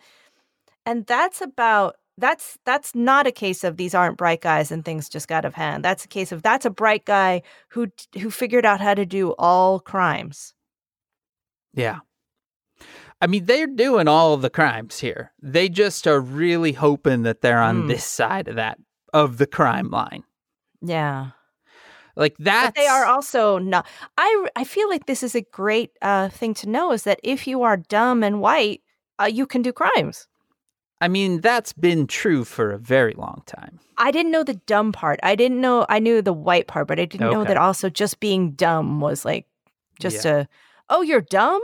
and 0.85 1.07
that's 1.07 1.41
about 1.41 1.97
that's 2.19 2.59
that's 2.65 2.95
not 2.95 3.27
a 3.27 3.33
case 3.33 3.65
of 3.65 3.77
these 3.77 3.95
aren't 3.95 4.19
bright 4.19 4.41
guys 4.43 4.71
and 4.71 4.85
things 4.85 5.09
just 5.09 5.27
got 5.29 5.39
out 5.39 5.45
of 5.47 5.55
hand. 5.55 5.85
That's 5.85 6.05
a 6.05 6.09
case 6.09 6.33
of 6.33 6.43
that's 6.43 6.67
a 6.67 6.71
bright 6.71 7.05
guy 7.07 7.43
who 7.71 7.89
who 8.21 8.31
figured 8.31 8.67
out 8.67 8.81
how 8.81 8.95
to 8.95 9.07
do 9.07 9.31
all 9.39 9.81
crimes. 9.81 10.53
Yeah. 11.77 12.01
I 13.21 13.27
mean, 13.29 13.45
they're 13.47 13.67
doing 13.67 14.09
all 14.09 14.35
of 14.35 14.43
the 14.43 14.51
crimes 14.51 14.99
here. 14.99 15.33
They 15.41 15.69
just 15.69 16.07
are 16.07 16.21
really 16.21 16.73
hoping 16.73 17.23
that 17.23 17.41
they're 17.41 17.61
on 17.63 17.85
Mm. 17.85 17.89
this 17.89 18.05
side 18.05 18.49
of 18.49 18.57
that 18.57 18.79
of 19.13 19.39
the 19.39 19.47
crime 19.47 19.91
line. 19.91 20.25
Yeah. 20.83 21.31
Like 22.17 22.37
that. 22.39 22.75
they 22.75 22.87
are 22.87 23.05
also 23.07 23.59
not 23.59 23.87
I, 24.19 24.47
I 24.57 24.65
feel 24.65 24.89
like 24.89 25.07
this 25.07 25.23
is 25.23 25.35
a 25.35 25.43
great 25.43 25.91
uh 26.03 26.29
thing 26.31 26.55
to 26.55 26.69
know 26.69 26.93
is 26.93 27.05
that 27.05 27.21
if 27.23 27.47
you 27.47 27.63
are 27.63 27.77
dumb 27.77 28.23
and 28.23 28.41
white 28.41 28.81
uh, 29.21 29.25
you 29.25 29.47
can 29.47 29.63
do 29.63 29.73
crimes 29.73 30.27
I 30.99 31.09
mean, 31.09 31.43
that's 31.43 31.75
been 31.75 32.07
true 32.07 32.45
for 32.45 32.71
a 32.73 32.79
very 32.79 33.13
long 33.19 33.43
time. 33.47 33.81
i 33.99 34.11
didn't 34.11 34.33
know 34.33 34.45
the 34.45 34.61
dumb 34.67 34.93
part 34.93 35.21
i 35.23 35.35
didn't 35.37 35.61
know 35.61 35.85
i 35.91 35.99
knew 35.99 36.23
the 36.23 36.33
white 36.33 36.67
part 36.69 36.89
but 36.89 36.99
i 36.99 37.05
didn't 37.05 37.31
know 37.31 37.45
that 37.45 37.57
also 37.59 37.89
just 37.91 38.19
being 38.21 38.53
dumb 38.53 39.01
was 39.01 39.25
like 39.27 39.47
just 40.01 40.25
Yeah. 40.25 40.37
a 40.41 40.47
oh 40.91 41.03
you're 41.03 41.21
dumb 41.21 41.61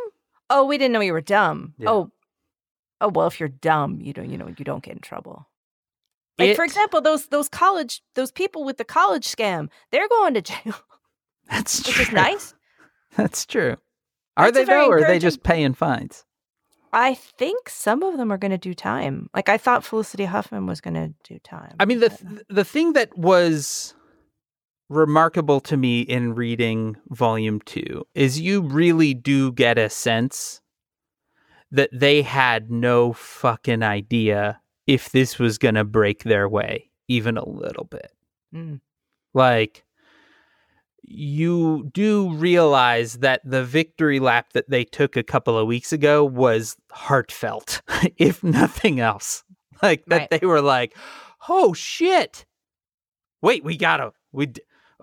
oh 0.51 0.65
we 0.65 0.79
didn't 0.79 0.93
know 0.93 1.01
you 1.01 1.13
were 1.13 1.21
dumb 1.21 1.75
Yeah. 1.79 1.91
oh 1.91 2.11
oh 3.01 3.09
well 3.09 3.27
if 3.27 3.39
you're 3.41 3.49
dumb 3.49 4.01
you 4.01 4.13
don't 4.13 4.31
you 4.31 4.39
know 4.39 4.49
you 4.49 4.65
don't 4.65 4.83
get 4.83 4.95
in 4.95 5.01
trouble 5.01 5.49
like 6.39 6.57
for 6.57 6.65
example 6.65 7.01
those 7.01 7.27
those 7.27 7.49
college 7.49 8.03
those 8.15 8.33
people 8.33 8.65
with 8.65 8.79
the 8.79 8.85
college 8.85 9.27
scam 9.27 9.69
they're 9.91 10.09
going 10.09 10.35
to 10.35 10.43
jail 10.53 10.75
That's 11.51 11.79
which 11.87 11.95
true. 11.97 12.03
is 12.05 12.13
nice 12.13 12.55
That's 13.17 13.45
true. 13.45 13.77
Are 14.39 14.51
That's 14.51 14.67
they 14.67 14.73
though, 14.73 14.89
or 14.89 14.97
are 14.99 15.07
they 15.07 15.19
just 15.19 15.43
paying 15.43 15.75
fines? 15.75 16.25
I 16.95 17.13
think 17.13 17.69
some 17.69 18.03
of 18.03 18.17
them 18.17 18.33
are 18.33 18.39
going 18.39 18.53
to 18.53 18.57
do 18.57 18.73
time. 18.73 19.29
Like 19.35 19.51
I 19.51 19.59
thought 19.59 19.85
Felicity 19.85 20.25
Huffman 20.25 20.65
was 20.67 20.81
going 20.81 20.95
to 20.95 21.13
do 21.23 21.39
time. 21.41 21.75
I 21.79 21.85
mean, 21.85 22.01
the 22.01 22.09
th- 22.09 22.43
the 22.49 22.65
thing 22.65 22.95
that 22.95 23.17
was 23.19 23.93
remarkable 24.93 25.61
to 25.61 25.77
me 25.77 26.03
in 26.03 26.35
reading 26.35 26.97
Volume 27.09 27.61
Two 27.61 28.05
is 28.15 28.41
you 28.41 28.61
really 28.63 29.15
do 29.15 29.53
get 29.53 29.79
a 29.79 29.89
sense 29.89 30.61
that 31.71 31.91
they 31.93 32.23
had 32.23 32.71
no 32.71 33.13
fucking 33.15 33.83
idea 33.83 34.61
if 34.87 35.11
this 35.11 35.39
was 35.39 35.59
going 35.59 35.75
to 35.77 35.85
break 35.85 36.25
their 36.25 36.49
way 36.49 36.91
even 37.09 37.37
a 37.37 37.49
little 37.49 37.85
bit. 37.85 38.13
Mm. 38.55 38.81
Like, 39.35 39.85
you 41.03 41.91
do 41.93 42.31
realize 42.35 43.19
that 43.19 43.41
the 43.45 43.65
victory 43.65 44.21
lap 44.21 44.53
that 44.53 44.71
they 44.71 44.85
took 44.85 45.17
a 45.17 45.23
couple 45.23 45.59
of 45.59 45.67
weeks 45.67 45.93
ago 45.93 46.25
was 46.25 46.77
heartfelt, 46.91 47.83
if 48.19 48.43
nothing 48.45 49.01
else. 49.01 49.43
Like, 49.83 50.05
that 50.07 50.31
Right. 50.31 50.41
they 50.41 50.47
were 50.47 50.61
like, 50.63 50.97
oh 51.49 51.73
shit. 51.73 52.45
Wait, 53.41 53.65
we 53.65 53.77
gotta, 53.77 54.13
we, 54.31 54.53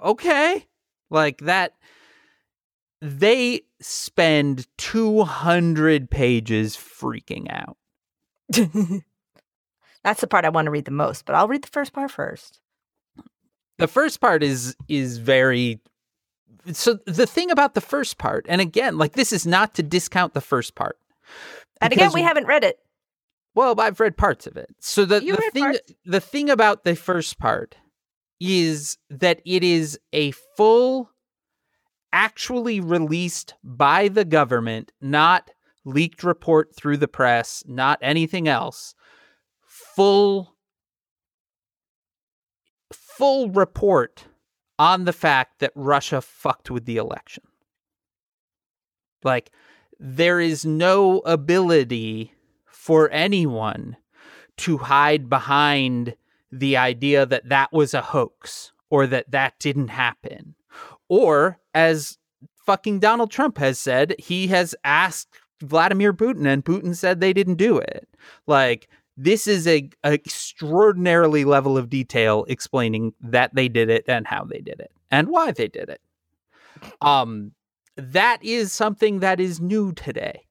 okay. 0.04 0.68
Like 1.10 1.40
that. 1.42 1.74
They 3.02 3.62
spend 3.80 4.68
200 4.78 6.10
pages 6.10 6.76
freaking 6.76 7.48
out. 7.50 7.78
That's 10.04 10.22
the 10.22 10.28
part 10.28 10.46
I 10.46 10.50
want 10.50 10.66
to 10.66 10.72
read 10.72 10.86
the 10.86 10.92
most, 10.92 11.26
but 11.26 11.36
I'll 11.36 11.48
read 11.48 11.64
the 11.64 11.70
first 11.70 11.94
part 11.94 12.12
first. 12.12 12.60
The 13.78 13.88
first 13.88 14.20
part 14.20 14.44
is 14.44 14.76
is 14.90 15.18
very 15.18 15.80
so 16.74 17.00
the 17.06 17.26
thing 17.26 17.52
about 17.52 17.74
the 17.74 17.82
first 17.82 18.18
part, 18.18 18.46
and 18.50 18.60
again, 18.60 18.98
like 18.98 19.14
this 19.14 19.32
is 19.32 19.48
not 19.48 19.74
to 19.76 19.84
discount 19.84 20.34
the 20.34 20.42
first 20.42 20.76
part. 20.76 20.98
And 21.82 21.94
again, 21.94 22.12
we 22.14 22.22
haven't 22.22 22.48
read 22.48 22.64
it. 22.64 22.80
Well, 23.56 23.80
I've 23.80 24.00
read 24.00 24.18
parts 24.18 24.48
of 24.48 24.58
it. 24.58 24.70
So 24.80 25.06
the, 25.06 25.24
You 25.24 25.36
the 25.36 25.50
thing 25.54 25.64
parts? 25.64 25.80
the 26.06 26.20
thing 26.20 26.50
about 26.50 26.84
the 26.84 26.96
first 26.96 27.40
part 27.40 27.76
is 28.40 28.98
that 29.10 29.42
it 29.46 29.64
is 29.64 30.00
a 30.14 30.32
full 30.56 31.10
actually 32.12 32.80
released 32.80 33.54
by 33.64 34.08
the 34.08 34.26
government, 34.26 34.92
not 35.02 35.52
leaked 35.86 36.24
report 36.24 36.76
through 36.76 36.98
the 36.98 37.08
press, 37.08 37.64
not 37.68 38.00
anything 38.02 38.48
else. 38.48 38.96
Full 39.68 40.56
full 42.92 43.50
report 43.50 44.26
on 44.80 45.04
the 45.04 45.14
fact 45.14 45.60
that 45.60 45.74
Russia 45.76 46.22
fucked 46.22 46.72
with 46.72 46.86
the 46.86 46.98
election. 46.98 47.44
Like 49.24 49.52
there 50.00 50.40
is 50.40 50.66
no 50.66 51.20
ability 51.20 52.34
for 52.66 53.10
anyone 53.12 53.98
to 54.58 54.78
hide 54.78 55.30
behind 55.30 56.16
the 56.52 56.78
idea 56.78 57.26
that 57.26 57.50
that 57.50 57.72
was 57.72 57.94
a 57.94 58.02
hoax 58.02 58.72
or 58.90 59.08
that 59.08 59.32
that 59.32 59.54
didn't 59.60 59.90
happen. 59.90 60.56
Or, 61.08 61.60
as 61.74 62.18
fucking 62.66 63.00
Donald 63.00 63.32
Trump 63.32 63.58
has 63.58 63.80
said, 63.80 64.16
he 64.20 64.48
has 64.48 64.76
asked 64.84 65.30
Vladimir 65.62 66.14
Putin 66.14 66.46
and 66.46 66.64
Putin 66.64 66.96
said 66.96 67.20
they 67.20 67.34
didn't 67.34 67.56
do 67.56 67.78
it. 67.78 68.08
Like, 68.48 68.88
this 69.18 69.48
is 69.48 69.68
a, 69.68 69.90
a 70.04 70.14
extraordinarily 70.14 71.44
level 71.46 71.78
of 71.78 71.90
detail 71.90 72.46
explaining 72.48 73.14
that 73.22 73.54
they 73.54 73.68
did 73.68 73.90
it 73.90 74.06
and 74.08 74.26
how 74.26 74.46
they 74.46 74.60
did 74.60 74.80
it 74.80 74.92
and 75.12 75.28
why 75.28 75.52
they 75.52 75.68
did 75.68 75.90
it. 75.90 76.02
Um, 77.02 77.52
that 77.98 78.44
is 78.44 78.72
something 78.72 79.20
that 79.20 79.40
is 79.40 79.60
new 79.60 79.92
today 79.92 80.46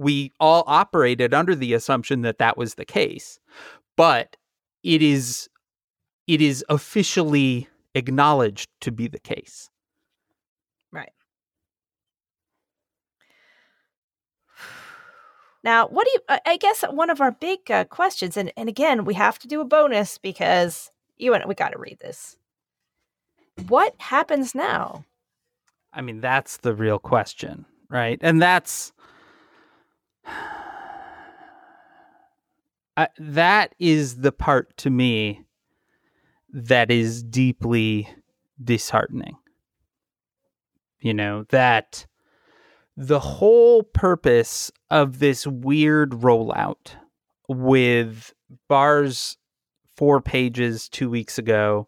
we 0.00 0.32
all 0.40 0.64
operated 0.66 1.34
under 1.34 1.54
the 1.54 1.74
assumption 1.74 2.22
that 2.22 2.38
that 2.38 2.56
was 2.56 2.74
the 2.74 2.84
case 2.84 3.38
but 3.96 4.36
it 4.82 5.02
is 5.02 5.48
it 6.26 6.40
is 6.40 6.64
officially 6.68 7.68
acknowledged 7.94 8.68
to 8.80 8.90
be 8.90 9.08
the 9.08 9.18
case 9.18 9.68
Right. 10.92 11.12
Now, 15.62 15.86
what 15.86 16.04
do 16.06 16.10
you? 16.14 16.38
I- 16.46 16.56
guess 16.56 16.82
one 16.82 17.10
of 17.10 17.20
our 17.20 17.30
big 17.30 17.70
uh, 17.70 17.84
questions, 17.84 18.36
and 18.36 18.52
and 18.56 18.68
again, 18.68 19.04
we 19.04 19.14
have 19.14 19.38
to 19.40 19.48
do 19.48 19.60
a 19.60 19.64
bonus 19.64 20.18
because 20.18 20.90
you 21.16 21.32
and 21.34 21.44
we 21.46 21.54
got 21.54 21.72
to 21.72 21.78
read 21.78 21.98
this. 22.00 22.36
What 23.68 23.94
happens 23.98 24.54
now? 24.54 25.04
i 25.92 26.00
mean 26.00 26.20
that's 26.20 26.58
the 26.58 26.72
real 26.74 26.98
question 26.98 27.64
right 27.88 28.18
and 28.22 28.40
that's 28.40 28.92
I, 33.00 33.08
that 33.18 33.74
is 33.78 34.16
the 34.18 34.32
part 34.32 34.76
to 34.78 34.90
me 34.90 35.44
that 36.52 36.90
is 36.90 37.22
deeply 37.22 38.08
disheartening 38.62 39.36
you 41.00 41.14
know 41.14 41.44
that 41.50 42.06
the 42.96 43.20
whole 43.20 43.82
purpose 43.82 44.70
of 44.90 45.18
this 45.18 45.46
weird 45.46 46.10
rollout 46.10 46.92
with 47.48 48.34
Barr's 48.68 49.36
four 49.96 50.20
pages 50.20 50.88
two 50.88 51.08
weeks 51.08 51.38
ago 51.38 51.86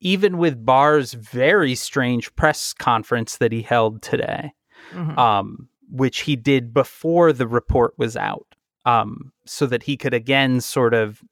even 0.00 0.38
with 0.38 0.64
barr's 0.64 1.12
very 1.12 1.74
strange 1.74 2.34
press 2.34 2.72
conference 2.72 3.36
that 3.36 3.52
he 3.52 3.62
held 3.62 4.00
today 4.02 4.52
Mhm. 4.94 5.16
um, 5.18 5.68
which 5.90 6.20
he 6.20 6.36
did 6.36 6.72
before 6.74 7.32
the 7.32 7.46
report 7.46 7.94
was 7.98 8.16
out, 8.16 8.54
um, 8.86 9.32
so 9.50 9.66
that 9.66 9.82
he 9.82 9.96
could 9.96 10.14
again 10.14 10.60
sort 10.60 10.94
of 10.94 11.24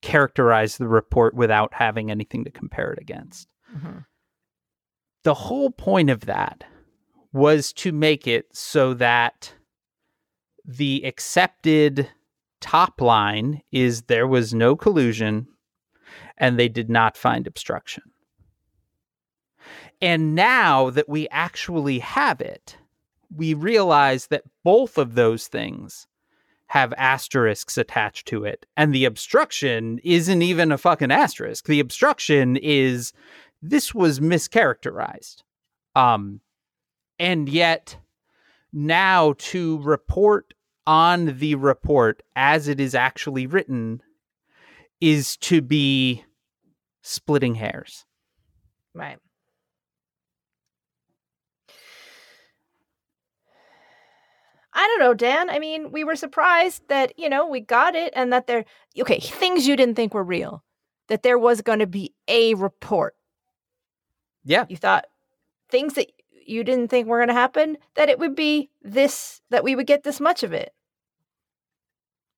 characterize 0.00 0.78
the 0.78 0.88
report 0.88 1.34
without 1.34 1.74
having 1.74 2.10
anything 2.10 2.42
to 2.42 2.50
compare 2.50 2.90
it 2.90 2.98
against. 2.98 3.48
Mhm. 3.70 4.06
The 5.24 5.34
whole 5.34 5.70
point 5.70 6.08
of 6.08 6.22
that 6.22 6.64
was 7.34 7.74
to 7.74 7.92
make 7.92 8.26
it 8.26 8.46
so 8.56 8.94
that 8.94 9.54
the 10.64 11.04
accepted 11.04 12.10
top 12.62 13.02
line 13.02 13.60
is 13.70 14.04
there 14.04 14.26
was 14.26 14.54
no 14.54 14.74
collusion 14.74 15.46
and 16.38 16.58
they 16.58 16.70
did 16.70 16.88
not 16.88 17.14
find 17.14 17.46
obstruction. 17.46 18.04
And 20.00 20.34
now 20.34 20.88
that 20.88 21.10
we 21.10 21.28
actually 21.28 21.98
have 21.98 22.40
it, 22.40 22.78
we 23.30 23.52
realize 23.52 24.28
that 24.28 24.44
both 24.64 24.96
of 24.96 25.14
those 25.14 25.46
things 25.46 26.06
have 26.68 26.92
asterisks 26.96 27.78
attached 27.78 28.26
to 28.28 28.44
it. 28.44 28.66
And 28.76 28.94
the 28.94 29.04
obstruction 29.04 30.00
isn't 30.02 30.42
even 30.42 30.72
a 30.72 30.78
fucking 30.78 31.12
asterisk. 31.12 31.66
The 31.66 31.80
obstruction 31.80 32.56
is 32.56 33.12
this 33.62 33.94
was 33.94 34.20
mischaracterized. 34.20 35.42
Um, 35.94 36.40
and 37.18 37.48
yet 37.48 37.96
now 38.72 39.34
to 39.38 39.80
report 39.82 40.54
on 40.86 41.38
the 41.38 41.54
report 41.54 42.22
as 42.34 42.68
it 42.68 42.80
is 42.80 42.94
actually 42.94 43.46
written 43.46 44.02
is 45.00 45.36
to 45.38 45.60
be 45.60 46.24
splitting 47.02 47.54
hairs. 47.54 48.04
Right. 48.94 49.18
I 54.78 54.86
don't 54.86 55.00
know, 55.00 55.14
Dan. 55.14 55.48
I 55.48 55.58
mean, 55.58 55.90
we 55.90 56.04
were 56.04 56.16
surprised 56.16 56.82
that, 56.88 57.18
you 57.18 57.28
know, 57.30 57.46
we 57.46 57.60
got 57.60 57.94
it 57.94 58.12
and 58.14 58.30
that 58.32 58.46
there, 58.46 58.64
okay, 59.00 59.18
things 59.18 59.66
you 59.66 59.74
didn't 59.74 59.94
think 59.96 60.12
were 60.12 60.22
real, 60.22 60.62
that 61.08 61.22
there 61.22 61.38
was 61.38 61.62
going 61.62 61.78
to 61.78 61.86
be 61.86 62.12
a 62.28 62.52
report. 62.54 63.16
Yeah. 64.44 64.66
You 64.68 64.76
thought 64.76 65.06
things 65.70 65.94
that 65.94 66.12
you 66.46 66.62
didn't 66.62 66.88
think 66.88 67.08
were 67.08 67.18
going 67.18 67.28
to 67.28 67.34
happen, 67.34 67.78
that 67.94 68.08
it 68.10 68.18
would 68.18 68.36
be 68.36 68.70
this, 68.82 69.40
that 69.50 69.64
we 69.64 69.74
would 69.74 69.86
get 69.86 70.02
this 70.04 70.20
much 70.20 70.42
of 70.42 70.52
it. 70.52 70.72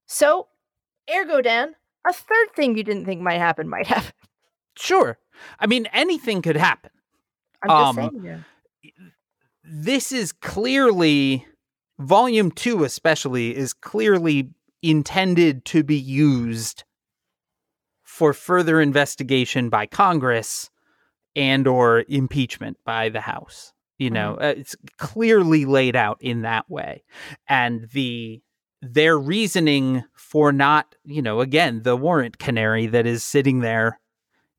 So, 0.06 0.48
ergo, 1.14 1.42
Dan, 1.42 1.74
a 2.08 2.12
third 2.12 2.54
thing 2.54 2.76
you 2.76 2.84
didn't 2.84 3.04
think 3.04 3.20
might 3.20 3.38
happen 3.38 3.68
might 3.68 3.86
happen. 3.88 4.12
Sure. 4.76 5.18
I 5.58 5.66
mean, 5.66 5.86
anything 5.92 6.40
could 6.40 6.56
happen. 6.56 6.90
I'm 7.62 7.68
just 7.68 7.88
Um, 7.88 7.96
saying. 7.96 8.22
Dan. 8.22 8.44
this 9.64 10.12
is 10.12 10.32
clearly 10.32 11.46
volume 11.98 12.50
2 12.50 12.84
especially 12.84 13.56
is 13.56 13.72
clearly 13.72 14.50
intended 14.82 15.64
to 15.64 15.82
be 15.82 15.96
used 15.96 16.84
for 18.02 18.32
further 18.32 18.80
investigation 18.80 19.68
by 19.68 19.86
congress 19.86 20.70
and 21.36 21.66
or 21.66 22.04
impeachment 22.08 22.76
by 22.84 23.08
the 23.08 23.20
house 23.20 23.72
you 23.98 24.10
know? 24.10 24.36
Uh, 24.40 24.54
it's 24.56 24.76
clearly 24.96 25.64
laid 25.64 25.96
out 25.96 26.18
in 26.20 26.42
that 26.42 26.70
way. 26.70 27.02
And 27.48 27.88
the 27.92 28.40
their 28.80 29.18
reasoning 29.18 30.04
for 30.14 30.52
not 30.52 30.94
you 31.04 31.20
know 31.20 31.40
again 31.40 31.82
the 31.82 31.96
warrant 31.96 32.38
canary 32.38 32.86
that 32.86 33.06
is 33.06 33.24
sitting 33.24 33.58
there 33.58 33.98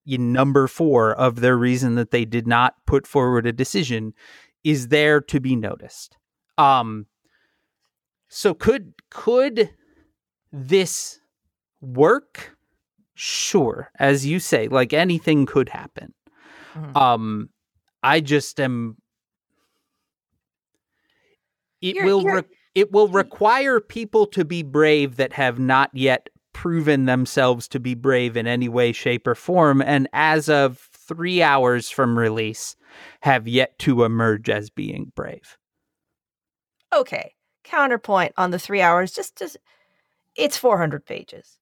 in 0.05 0.33
number 0.33 0.67
4 0.67 1.13
of 1.13 1.39
their 1.39 1.57
reason 1.57 1.95
that 1.95 2.11
they 2.11 2.25
did 2.25 2.45
not 2.45 2.75
put 2.85 3.07
forward 3.07 3.45
a 3.45 3.53
decision 3.53 4.13
is 4.65 4.89
there 4.89 5.21
to 5.21 5.39
be 5.39 5.55
noticed. 5.55 6.17
Um 6.57 7.05
so 8.30 8.53
could 8.53 8.93
could 9.11 9.69
this 10.51 11.19
work? 11.82 12.55
Sure, 13.15 13.91
as 13.99 14.25
you 14.25 14.39
say, 14.39 14.67
like 14.69 14.93
anything 14.93 15.45
could 15.45 15.67
happen. 15.69 16.13
Mhm. 16.75 16.95
Um 16.95 17.49
I 18.01 18.21
just 18.21 18.59
am 18.61 18.95
it 21.82 21.95
You're- 21.95 22.05
will 22.07 22.21
you're- 22.21 22.36
re- 22.41 22.57
it 22.75 22.91
will 22.91 23.07
require 23.09 23.80
people 23.80 24.25
to 24.27 24.45
be 24.45 24.63
brave 24.63 25.15
that 25.17 25.34
have 25.34 25.59
not 25.59 25.89
yet 25.93 26.30
proven 26.53 27.05
themselves 27.05 27.67
to 27.69 27.80
be 27.80 27.93
brave 27.93 28.36
in 28.38 28.47
any 28.47 28.67
way 28.69 28.91
shape 28.91 29.25
or 29.27 29.36
form 29.36 29.82
and 29.82 30.07
as 30.13 30.49
of 30.49 30.77
3 30.93 31.41
hours 31.41 31.89
from 31.89 32.17
release 32.17 32.75
have 33.21 33.47
yet 33.47 33.77
to 33.80 34.03
emerge 34.03 34.49
as 34.49 34.69
being 34.69 35.11
brave. 35.15 35.57
okay 36.93 37.34
counterpoint 37.64 38.34
on 38.38 38.51
the 38.51 38.60
three 38.60 38.82
hours 38.82 39.12
just 39.12 39.38
just 39.38 39.57
it's 40.36 40.57
400 40.57 41.05
pages 41.05 41.57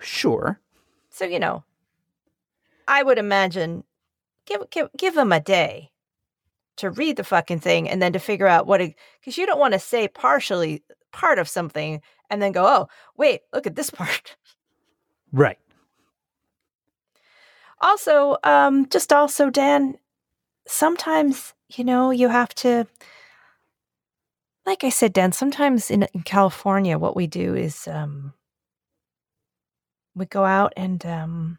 Sure. 0.00 0.58
so 1.10 1.24
you 1.24 1.38
know 1.38 1.64
i 2.88 3.02
would 3.02 3.18
imagine 3.18 3.84
give 4.46 4.68
give, 4.70 4.88
give 4.96 5.14
them 5.14 5.32
a 5.32 5.40
day 5.40 5.90
to 6.76 6.90
read 6.90 7.16
the 7.16 7.24
fucking 7.24 7.60
thing 7.60 7.88
and 7.88 8.00
then 8.00 8.12
to 8.12 8.18
figure 8.18 8.46
out 8.46 8.66
what 8.66 8.80
because 9.20 9.36
you 9.36 9.46
don't 9.46 9.60
want 9.60 9.74
to 9.74 9.78
say 9.78 10.08
partially 10.08 10.82
part 11.12 11.38
of 11.38 11.48
something 11.48 12.00
and 12.30 12.40
then 12.40 12.52
go, 12.52 12.64
oh, 12.66 12.88
wait, 13.16 13.42
look 13.52 13.66
at 13.66 13.74
this 13.76 13.90
part. 14.00 14.36
Right. 15.32 15.58
Also, 17.80 18.36
um, 18.44 18.88
just 18.88 19.12
also, 19.12 19.50
Dan, 19.50 19.96
sometimes, 20.66 21.54
you 21.68 21.84
know, 21.84 22.10
you 22.10 22.28
have 22.28 22.54
to, 22.56 22.86
like 24.70 24.84
I 24.84 24.90
said, 24.90 25.12
Dan, 25.12 25.32
sometimes 25.32 25.90
in, 25.90 26.04
in 26.14 26.22
California, 26.22 26.96
what 26.96 27.16
we 27.16 27.26
do 27.26 27.56
is 27.56 27.88
um, 27.88 28.34
we 30.14 30.26
go 30.26 30.44
out 30.44 30.72
and 30.76 31.04
um, 31.04 31.58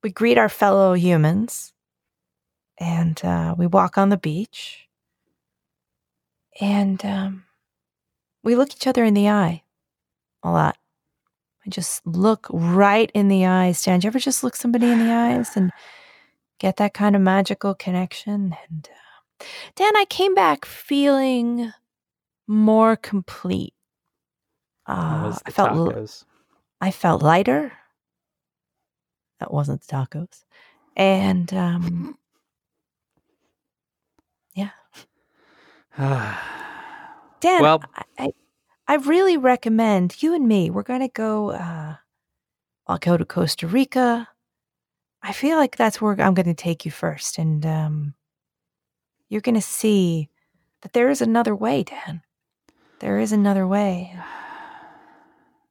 we 0.00 0.10
greet 0.12 0.38
our 0.38 0.48
fellow 0.48 0.92
humans 0.92 1.72
and 2.78 3.20
uh, 3.24 3.56
we 3.58 3.66
walk 3.66 3.98
on 3.98 4.10
the 4.10 4.16
beach 4.16 4.86
and 6.60 7.04
um, 7.04 7.46
we 8.44 8.54
look 8.54 8.70
each 8.70 8.86
other 8.86 9.02
in 9.02 9.14
the 9.14 9.28
eye 9.28 9.64
a 10.44 10.52
lot. 10.52 10.78
I 11.66 11.70
just 11.70 12.06
look 12.06 12.46
right 12.52 13.10
in 13.12 13.26
the 13.26 13.44
eyes. 13.44 13.82
Dan, 13.82 13.98
do 13.98 14.04
you 14.06 14.10
ever 14.10 14.20
just 14.20 14.44
look 14.44 14.54
somebody 14.54 14.86
in 14.86 15.00
the 15.00 15.12
eyes 15.12 15.56
and 15.56 15.72
get 16.60 16.76
that 16.76 16.94
kind 16.94 17.16
of 17.16 17.22
magical 17.22 17.74
connection? 17.74 18.56
And 18.70 18.88
uh, 18.88 19.11
Dan, 19.74 19.96
I 19.96 20.04
came 20.08 20.34
back 20.34 20.64
feeling 20.64 21.72
more 22.46 22.96
complete. 22.96 23.74
Uh, 24.86 25.36
I 25.46 25.50
felt 25.50 25.70
tacos? 25.70 26.24
I 26.80 26.90
felt 26.90 27.22
lighter. 27.22 27.72
That 29.40 29.52
wasn't 29.52 29.80
the 29.86 29.92
tacos, 29.92 30.44
and 30.96 31.52
um, 31.54 32.18
yeah. 34.54 34.70
Dan, 37.40 37.62
Well- 37.62 37.82
I, 37.94 38.04
I, 38.18 38.32
I 38.88 38.94
really 38.96 39.36
recommend 39.36 40.22
you 40.22 40.34
and 40.34 40.46
me. 40.46 40.70
We're 40.70 40.82
going 40.82 41.00
to 41.00 41.08
go. 41.08 41.50
Uh, 41.50 41.96
I'll 42.86 42.98
go 42.98 43.16
to 43.16 43.24
Costa 43.24 43.66
Rica. 43.66 44.28
I 45.22 45.32
feel 45.32 45.56
like 45.56 45.76
that's 45.76 46.00
where 46.00 46.20
I'm 46.20 46.34
going 46.34 46.46
to 46.46 46.54
take 46.54 46.84
you 46.84 46.90
first, 46.90 47.38
and 47.38 47.64
um, 47.64 48.14
you're 49.32 49.40
going 49.40 49.54
to 49.54 49.62
see 49.62 50.28
that 50.82 50.92
there 50.92 51.08
is 51.08 51.22
another 51.22 51.56
way, 51.56 51.84
Dan. 51.84 52.20
There 52.98 53.18
is 53.18 53.32
another 53.32 53.66
way. 53.66 54.14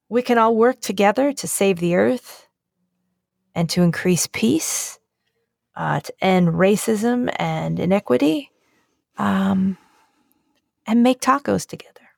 We 0.10 0.24
can 0.24 0.40
all 0.40 0.56
work 0.56 0.82
together 0.82 1.32
to 1.32 1.48
save 1.48 1.78
the 1.80 1.96
earth 1.96 2.48
and 3.54 3.70
to 3.70 3.84
increase 3.84 4.26
peace, 4.26 4.98
uh, 5.76 6.00
to 6.00 6.14
end 6.22 6.48
racism 6.48 7.32
and 7.36 7.80
inequity, 7.80 8.50
um, 9.20 9.78
and 10.88 11.04
make 11.04 11.22
tacos 11.22 11.68
together. 11.68 12.10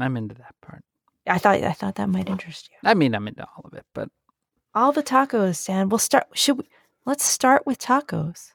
I'm 0.00 0.16
into 0.16 0.36
that 0.36 0.54
part. 0.62 0.84
I 1.26 1.36
thought 1.36 1.62
I 1.62 1.72
thought 1.72 1.96
that 1.96 2.08
might 2.08 2.30
interest 2.30 2.70
you. 2.70 2.88
I 2.88 2.94
mean, 2.94 3.14
I'm 3.14 3.28
into 3.28 3.42
all 3.44 3.66
of 3.66 3.74
it, 3.74 3.84
but 3.92 4.08
All 4.74 4.90
the 4.92 5.02
tacos, 5.02 5.66
Dan. 5.66 5.90
We'll 5.90 5.98
start. 5.98 6.28
Should 6.32 6.58
we? 6.58 6.68
Let's 7.04 7.24
start 7.24 7.66
with 7.66 7.78
tacos. 7.78 8.52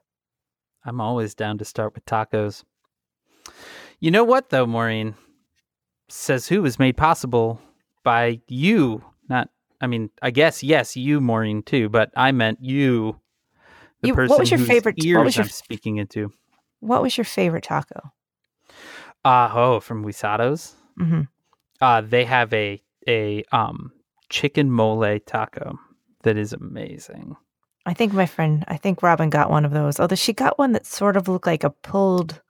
I'm 0.85 0.99
always 1.01 1.33
down 1.35 1.57
to 1.59 1.65
start 1.65 1.93
with 1.95 2.05
tacos. 2.05 2.63
You 3.99 4.11
know 4.11 4.23
what, 4.23 4.49
though, 4.49 4.65
Maureen? 4.65 5.15
Says 6.09 6.47
who 6.47 6.61
was 6.61 6.77
made 6.79 6.97
possible 6.97 7.59
by 8.03 8.41
you. 8.47 9.03
Not, 9.29 9.49
I 9.81 9.87
mean, 9.87 10.09
I 10.21 10.31
guess, 10.31 10.61
yes, 10.63 10.95
you, 10.97 11.21
Maureen, 11.21 11.63
too, 11.63 11.89
but 11.89 12.11
I 12.15 12.31
meant 12.31 12.59
you, 12.61 13.19
the 14.01 14.09
You- 14.09 14.13
what 14.13 14.15
person 14.15 14.37
was 14.39 14.51
your 14.51 14.57
whose 14.59 14.67
favorite- 14.67 14.95
what 14.97 15.05
ears 15.05 15.23
was 15.25 15.35
your 15.37 15.43
I'm 15.43 15.49
speaking 15.49 15.97
into. 15.97 16.31
What 16.81 17.01
was 17.01 17.17
your 17.17 17.23
favorite 17.25 17.63
taco? 17.63 18.11
Uh, 19.23 19.49
oh, 19.53 19.79
from 19.79 20.03
Guisados. 20.03 20.73
hmm 20.97 21.21
Uh, 21.79 22.01
they 22.01 22.25
have 22.25 22.53
a, 22.53 22.81
a 23.07 23.43
um 23.51 23.91
chicken 24.29 24.69
mole 24.71 25.19
taco 25.25 25.77
that 26.23 26.37
is 26.37 26.51
amazing. 26.53 27.35
I 27.85 27.93
think 27.93 28.13
my 28.13 28.25
friend, 28.25 28.63
I 28.67 28.77
think 28.77 29.03
Robin 29.03 29.29
got 29.29 29.49
one 29.49 29.65
of 29.65 29.71
those. 29.71 29.99
Although 29.99 30.15
she 30.15 30.31
got 30.33 30.57
one 30.57 30.71
that 30.71 30.85
sort 30.85 31.17
of 31.17 31.27
looked 31.27 31.45
like 31.47 31.63
a 31.63 31.69
pulled. 31.69 32.41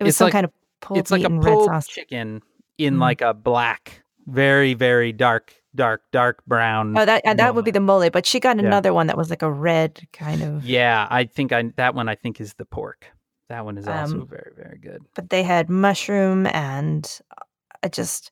It 0.00 0.04
was 0.04 0.08
It's 0.10 0.18
some 0.18 0.26
like- 0.26 0.32
kind 0.32 0.44
of 0.44 0.52
pulled 0.80 0.98
it's 0.98 1.10
like 1.10 1.22
a 1.24 1.30
pulled 1.30 1.66
sauce. 1.66 1.86
chicken 1.86 2.42
in 2.78 2.94
Mhm. 2.96 3.00
like 3.00 3.20
a 3.20 3.34
black, 3.34 4.02
very, 4.26 4.74
very 4.74 5.12
dark, 5.12 5.54
dark, 5.74 6.02
dark 6.10 6.44
brown. 6.46 6.96
Oh, 6.96 7.04
that 7.04 7.22
uh, 7.24 7.34
that 7.34 7.54
would 7.54 7.64
be 7.64 7.70
the 7.70 7.80
mole, 7.80 8.08
but 8.10 8.26
she 8.26 8.40
got 8.40 8.56
Yeah. 8.58 8.64
another 8.66 8.92
one 8.94 9.06
that 9.08 9.16
was 9.16 9.30
like 9.30 9.42
a 9.42 9.50
red 9.52 10.00
kind 10.12 10.42
of. 10.42 10.64
Yeah, 10.64 11.06
I 11.10 11.24
think 11.24 11.52
I 11.52 11.62
that 11.76 11.94
one 11.94 12.08
I 12.08 12.14
think 12.14 12.40
is 12.40 12.54
the 12.54 12.64
pork. 12.64 13.06
That 13.48 13.64
one 13.66 13.76
is 13.76 13.86
also 13.86 14.22
Um, 14.22 14.26
very 14.26 14.52
very 14.56 14.78
good. 14.78 15.02
But 15.14 15.28
they 15.30 15.42
had 15.42 15.68
mushroom 15.68 16.46
and 16.46 17.06
uh, 17.36 17.44
I 17.82 17.88
just. 17.88 18.30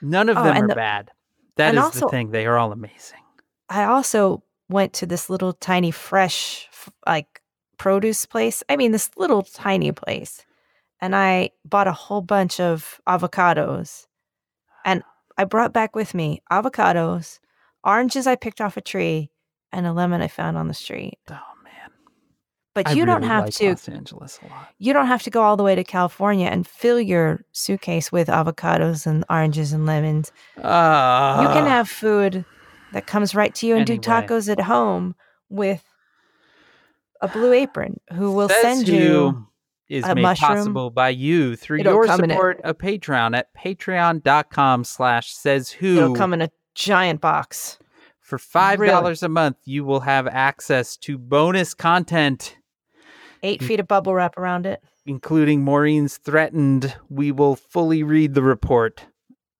None 0.00 0.28
of 0.28 0.36
oh, 0.38 0.42
them 0.44 0.64
are 0.64 0.68
the- 0.68 0.74
bad. 0.74 1.10
That 1.56 1.74
is 1.74 1.80
also- 1.80 2.00
the 2.06 2.08
thing. 2.08 2.30
They 2.30 2.46
are 2.46 2.56
all 2.58 2.72
amazing. 2.72 3.20
I 3.68 3.84
also 3.84 4.42
went 4.68 4.92
to 4.94 5.06
this 5.06 5.28
little 5.28 5.52
tiny 5.52 5.90
fresh 5.90 6.68
like 7.06 7.42
produce 7.78 8.26
place. 8.26 8.62
I 8.68 8.76
mean, 8.76 8.92
this 8.92 9.10
little 9.16 9.42
tiny 9.42 9.92
place, 9.92 10.44
and 11.00 11.14
I 11.14 11.50
bought 11.64 11.86
a 11.88 11.92
whole 11.92 12.22
bunch 12.22 12.60
of 12.60 13.00
avocados, 13.06 14.06
and 14.84 15.02
I 15.36 15.44
brought 15.44 15.72
back 15.72 15.94
with 15.96 16.14
me 16.14 16.42
avocados, 16.50 17.40
oranges 17.82 18.26
I 18.26 18.36
picked 18.36 18.60
off 18.60 18.76
a 18.76 18.80
tree, 18.80 19.30
and 19.72 19.86
a 19.86 19.92
lemon 19.92 20.22
I 20.22 20.28
found 20.28 20.56
on 20.56 20.68
the 20.68 20.74
street. 20.74 21.18
Oh 21.30 21.34
man, 21.64 21.90
But 22.74 22.88
I 22.88 22.92
you 22.92 23.04
don't 23.04 23.24
have 23.24 23.44
like 23.44 23.54
to. 23.54 23.70
Los 23.70 23.88
Angeles 23.88 24.38
a 24.42 24.48
lot. 24.48 24.68
You 24.78 24.92
don't 24.92 25.08
have 25.08 25.22
to 25.24 25.30
go 25.30 25.42
all 25.42 25.56
the 25.56 25.64
way 25.64 25.74
to 25.74 25.84
California 25.84 26.46
and 26.46 26.66
fill 26.66 27.00
your 27.00 27.44
suitcase 27.52 28.10
with 28.12 28.28
avocados 28.28 29.06
and 29.06 29.24
oranges 29.28 29.72
and 29.72 29.84
lemons. 29.86 30.32
Uh, 30.56 31.40
you 31.42 31.48
can 31.48 31.66
have 31.66 31.88
food 31.88 32.44
that 32.94 33.06
comes 33.06 33.34
right 33.34 33.54
to 33.56 33.66
you 33.66 33.76
and 33.76 33.86
do 33.86 33.98
tacos 33.98 34.48
at 34.50 34.60
home 34.60 35.14
with 35.48 35.84
a 37.20 37.28
blue 37.28 37.52
apron 37.52 38.00
who 38.14 38.32
will 38.32 38.48
Says 38.48 38.62
send 38.62 38.88
you 38.88 39.46
is 39.88 40.04
a 40.04 40.14
made 40.14 40.22
mushroom. 40.22 40.48
possible 40.56 40.90
by 40.90 41.10
you 41.10 41.56
through 41.56 41.80
It'll 41.80 41.92
your 41.94 42.04
in 42.04 42.10
a- 42.10 42.16
support 42.16 42.60
of 42.62 42.78
Patreon 42.78 43.36
at 43.36 43.48
patreon.com 43.54 44.84
slash 44.84 45.32
says 45.34 45.70
who. 45.70 45.96
it'll 45.98 46.14
come 46.14 46.32
in 46.32 46.42
a 46.42 46.50
giant 46.74 47.20
box 47.20 47.78
For 48.20 48.38
five 48.38 48.80
Really? 48.80 48.90
dollars 48.92 49.22
a 49.22 49.28
month, 49.28 49.56
you 49.64 49.84
will 49.84 50.00
have 50.00 50.26
access 50.26 50.96
to 50.98 51.18
bonus 51.18 51.74
content, 51.74 52.56
eight 53.42 53.62
feet 53.62 53.80
of 53.80 53.86
bubble 53.88 54.14
wrap 54.14 54.36
around 54.38 54.66
it 54.66 54.80
including 55.06 55.62
Maureen's 55.62 56.16
threatened. 56.16 56.96
We 57.10 57.30
will 57.30 57.56
fully 57.56 58.02
read 58.02 58.32
the 58.32 58.42
report 58.42 59.04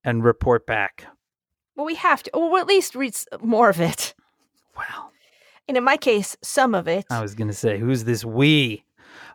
and 0.03 0.25
report 0.25 0.67
back. 0.67 1.05
Well 1.77 1.87
we 1.87 1.95
have 1.95 2.23
to 2.23 2.31
or 2.35 2.59
at 2.59 2.67
least 2.67 2.95
read 2.95 3.15
more 3.43 3.69
of 3.69 3.81
it 3.81 4.15
Well, 4.77 5.13
and 5.69 5.77
in 5.77 5.85
my 5.85 5.97
case 5.97 6.37
some 6.43 6.75
of 6.75 6.89
it 6.89 7.07
I 7.11 7.21
was 7.23 7.35
gonna 7.35 7.53
say, 7.53 7.79
who's 7.79 8.05
this 8.05 8.25
we? 8.25 8.85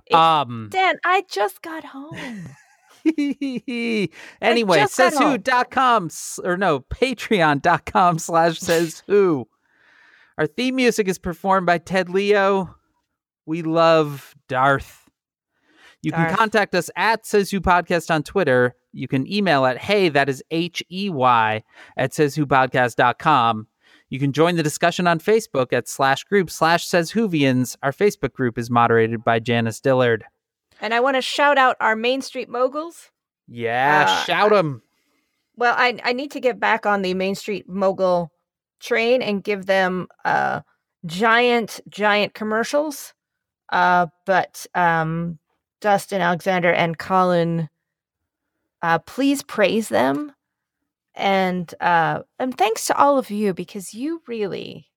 It's- 0.05 0.19
Um. 0.19 0.69
dan 0.71 0.95
i 1.05 1.23
just 1.29 1.61
got 1.61 1.83
home 1.83 2.17
anyway, 4.41 4.85
says 4.87 5.17
who.com 5.17 6.09
or 6.43 6.57
no, 6.57 6.79
patreon.com 6.81 8.19
slash 8.19 8.59
says 8.59 9.03
who. 9.07 9.47
Our 10.37 10.47
theme 10.47 10.75
music 10.75 11.07
is 11.07 11.17
performed 11.17 11.65
by 11.65 11.77
Ted 11.77 12.09
Leo. 12.09 12.75
We 13.45 13.61
love 13.61 14.35
Darth. 14.47 15.09
You 16.01 16.11
can 16.11 16.35
contact 16.35 16.75
us 16.75 16.89
at 16.95 17.25
says 17.25 17.51
who 17.51 17.61
podcast 17.61 18.13
on 18.13 18.23
Twitter. 18.23 18.75
You 18.91 19.07
can 19.07 19.31
email 19.31 19.65
at 19.65 19.77
hey, 19.77 20.09
that 20.09 20.29
is 20.29 20.43
H 20.51 20.83
E 20.91 21.09
Y 21.09 21.63
at 21.97 22.13
says 22.13 22.35
who 22.35 22.45
podcast.com. 22.47 23.67
You 24.09 24.19
can 24.19 24.33
join 24.33 24.55
the 24.55 24.63
discussion 24.63 25.05
on 25.05 25.19
Facebook 25.19 25.71
at 25.71 25.87
slash 25.87 26.23
group 26.23 26.49
slash 26.49 26.87
says 26.87 27.11
whovians. 27.11 27.75
Our 27.83 27.91
Facebook 27.91 28.33
group 28.33 28.57
is 28.57 28.69
moderated 28.71 29.23
by 29.23 29.39
Janice 29.39 29.79
Dillard. 29.79 30.23
and 30.81 30.93
i 30.93 30.99
want 30.99 31.15
to 31.15 31.21
shout 31.21 31.57
out 31.57 31.75
our 31.79 31.95
main 31.95 32.21
street 32.21 32.49
moguls 32.49 33.11
Yeah, 33.47 34.05
Uh, 34.27 34.49
them. 34.49 34.81
Well, 35.55 35.75
I 35.77 35.99
I 36.03 36.13
need 36.13 36.31
to 36.31 36.39
get 36.39 36.59
back 36.59 36.85
on 36.85 37.01
the 37.01 37.13
Main 37.13 37.35
Street 37.35 37.67
Mogul 37.67 38.31
train 38.79 39.21
and 39.21 39.43
give 39.43 39.65
them 39.65 40.07
uh 40.25 40.61
giant 41.05 41.79
giant 41.89 42.33
commercials. 42.33 43.13
Uh 43.71 44.07
but 44.25 44.65
um 44.73 45.37
Dustin 45.81 46.21
Alexander 46.21 46.71
and 46.73 46.97
Colin 46.97 47.69
uh 48.81 48.99
please 48.99 49.43
praise 49.43 49.89
them. 49.89 50.33
And 51.15 51.73
uh 51.81 52.21
and 52.37 52.57
thanks 52.57 52.85
to 52.87 52.97
all 52.97 53.17
of 53.17 53.29
you 53.29 53.53
because 53.53 53.93
you 53.93 54.21
really 54.27 54.87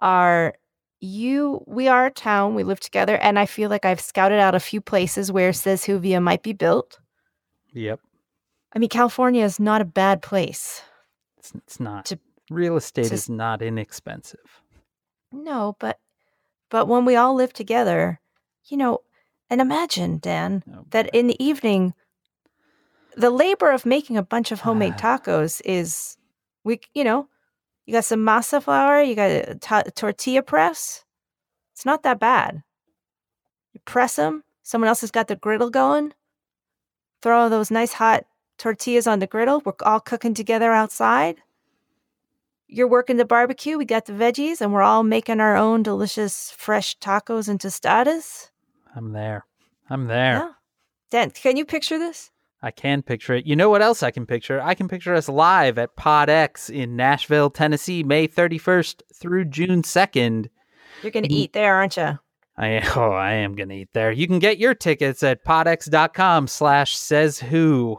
are 0.00 0.54
you 1.00 1.62
we 1.66 1.88
are 1.88 2.06
a 2.06 2.10
town, 2.10 2.54
we 2.54 2.64
live 2.64 2.80
together 2.80 3.16
and 3.16 3.38
I 3.38 3.46
feel 3.46 3.70
like 3.70 3.84
I've 3.84 4.00
scouted 4.00 4.38
out 4.38 4.54
a 4.54 4.60
few 4.60 4.80
places 4.80 5.30
where 5.30 5.52
says 5.52 5.84
Huvia 5.84 6.22
might 6.22 6.42
be 6.42 6.52
built. 6.52 6.98
Yep. 7.72 8.00
I 8.74 8.78
mean, 8.78 8.88
California 8.88 9.44
is 9.44 9.60
not 9.60 9.80
a 9.80 9.84
bad 9.86 10.22
place. 10.22 10.82
It's, 11.38 11.52
it's 11.54 11.80
not. 11.80 12.06
To- 12.06 12.18
Real 12.50 12.76
estate 12.76 13.06
to- 13.08 13.14
is 13.14 13.28
not 13.28 13.60
inexpensive. 13.60 14.62
No, 15.32 15.76
but 15.80 15.98
but 16.70 16.86
when 16.86 17.04
we 17.04 17.16
all 17.16 17.34
live 17.34 17.52
together, 17.52 18.20
you 18.66 18.76
know, 18.76 19.00
and 19.50 19.60
imagine, 19.60 20.18
Dan, 20.18 20.62
No, 20.66 20.86
that 20.90 21.08
in 21.14 21.26
the 21.26 21.42
evening 21.44 21.94
the 23.16 23.30
labor 23.30 23.70
of 23.70 23.86
making 23.86 24.16
a 24.16 24.22
bunch 24.22 24.52
of 24.52 24.60
homemade 24.60 24.94
ah. 24.98 25.18
tacos 25.18 25.60
is 25.64 26.16
we 26.64 26.80
you 26.94 27.02
know 27.02 27.28
you 27.86 27.92
got 27.92 28.04
some 28.04 28.20
masa 28.20 28.62
flour 28.62 29.02
you 29.02 29.14
got 29.14 29.30
a 29.30 29.54
ta- 29.56 29.82
tortilla 29.94 30.42
press. 30.42 31.04
It's 31.72 31.84
not 31.84 32.02
that 32.04 32.20
bad. 32.20 32.62
You 33.72 33.80
press 33.84 34.16
them 34.16 34.44
someone 34.62 34.88
else 34.88 35.00
has 35.00 35.10
got 35.10 35.28
the 35.28 35.36
griddle 35.36 35.70
going. 35.70 36.12
Throw 37.22 37.48
those 37.48 37.70
nice 37.70 37.94
hot 37.94 38.24
tortillas 38.58 39.06
on 39.06 39.18
the 39.18 39.26
griddle 39.26 39.62
we're 39.64 39.72
all 39.82 40.00
cooking 40.00 40.34
together 40.34 40.72
outside. 40.72 41.36
You're 42.68 42.88
working 42.88 43.16
the 43.16 43.24
barbecue 43.24 43.78
we 43.78 43.84
got 43.84 44.06
the 44.06 44.12
veggies 44.12 44.60
and 44.60 44.72
we're 44.72 44.82
all 44.82 45.04
making 45.04 45.40
our 45.40 45.56
own 45.56 45.82
delicious 45.82 46.52
fresh 46.56 46.98
tacos 46.98 47.48
and 47.48 47.60
tostadas. 47.60 48.50
I'm 48.94 49.12
there. 49.12 49.44
I'm 49.88 50.06
there. 50.06 50.32
yeah. 50.32 50.52
Dan 51.10 51.30
can 51.30 51.56
you 51.56 51.64
picture 51.64 51.98
this 51.98 52.30
I 52.62 52.70
can 52.70 53.02
picture 53.02 53.34
it. 53.34 53.46
You 53.46 53.54
know 53.54 53.68
what 53.70 53.82
else 53.82 54.02
I 54.02 54.10
can 54.10 54.26
picture? 54.26 54.60
I 54.60 54.74
can 54.74 54.88
picture 54.88 55.14
us 55.14 55.28
live 55.28 55.78
at 55.78 55.94
PodX 55.96 56.68
in 56.70 56.96
Nashville, 56.96 57.50
Tennessee, 57.50 58.02
May 58.02 58.26
31st 58.26 59.02
through 59.14 59.44
June 59.46 59.82
2nd. 59.82 60.48
you're 61.02 61.10
gonna 61.12 61.28
Mhm. 61.28 61.32
eat 61.32 61.52
there 61.52 61.74
aren't 61.76 61.96
you 61.98 62.18
I 62.56 62.80
oh, 62.96 63.10
I 63.12 63.32
am 63.34 63.54
gonna 63.54 63.74
eat 63.74 63.90
there. 63.92 64.10
You 64.10 64.26
can 64.26 64.38
get 64.38 64.56
your 64.58 64.74
tickets 64.74 65.22
at 65.22 65.44
podx.com 65.44 66.46
slash 66.48 66.96
says 66.96 67.38
who. 67.38 67.98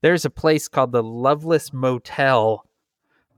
There's 0.00 0.24
a 0.24 0.30
place 0.30 0.66
called 0.68 0.92
the 0.92 1.02
Loveless 1.02 1.72
Motel 1.72 2.64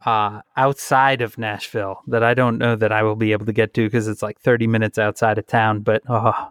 uh 0.07 0.41
outside 0.57 1.20
of 1.20 1.36
Nashville 1.36 2.01
that 2.07 2.22
I 2.22 2.32
don't 2.32 2.57
know 2.59 2.74
that 2.76 2.93
I 2.93 3.03
will 3.03 3.16
be 3.16 3.32
able 3.32 3.45
to 3.47 3.53
get 3.53 3.74
to 3.74 3.86
because 3.86 4.09
it's 4.09 4.22
like 4.22 4.41
30 4.41 4.66
minutes 4.66 4.97
outside 4.99 5.36
of 5.36 5.47
town, 5.47 5.80
but 5.80 6.03
oh 6.09 6.51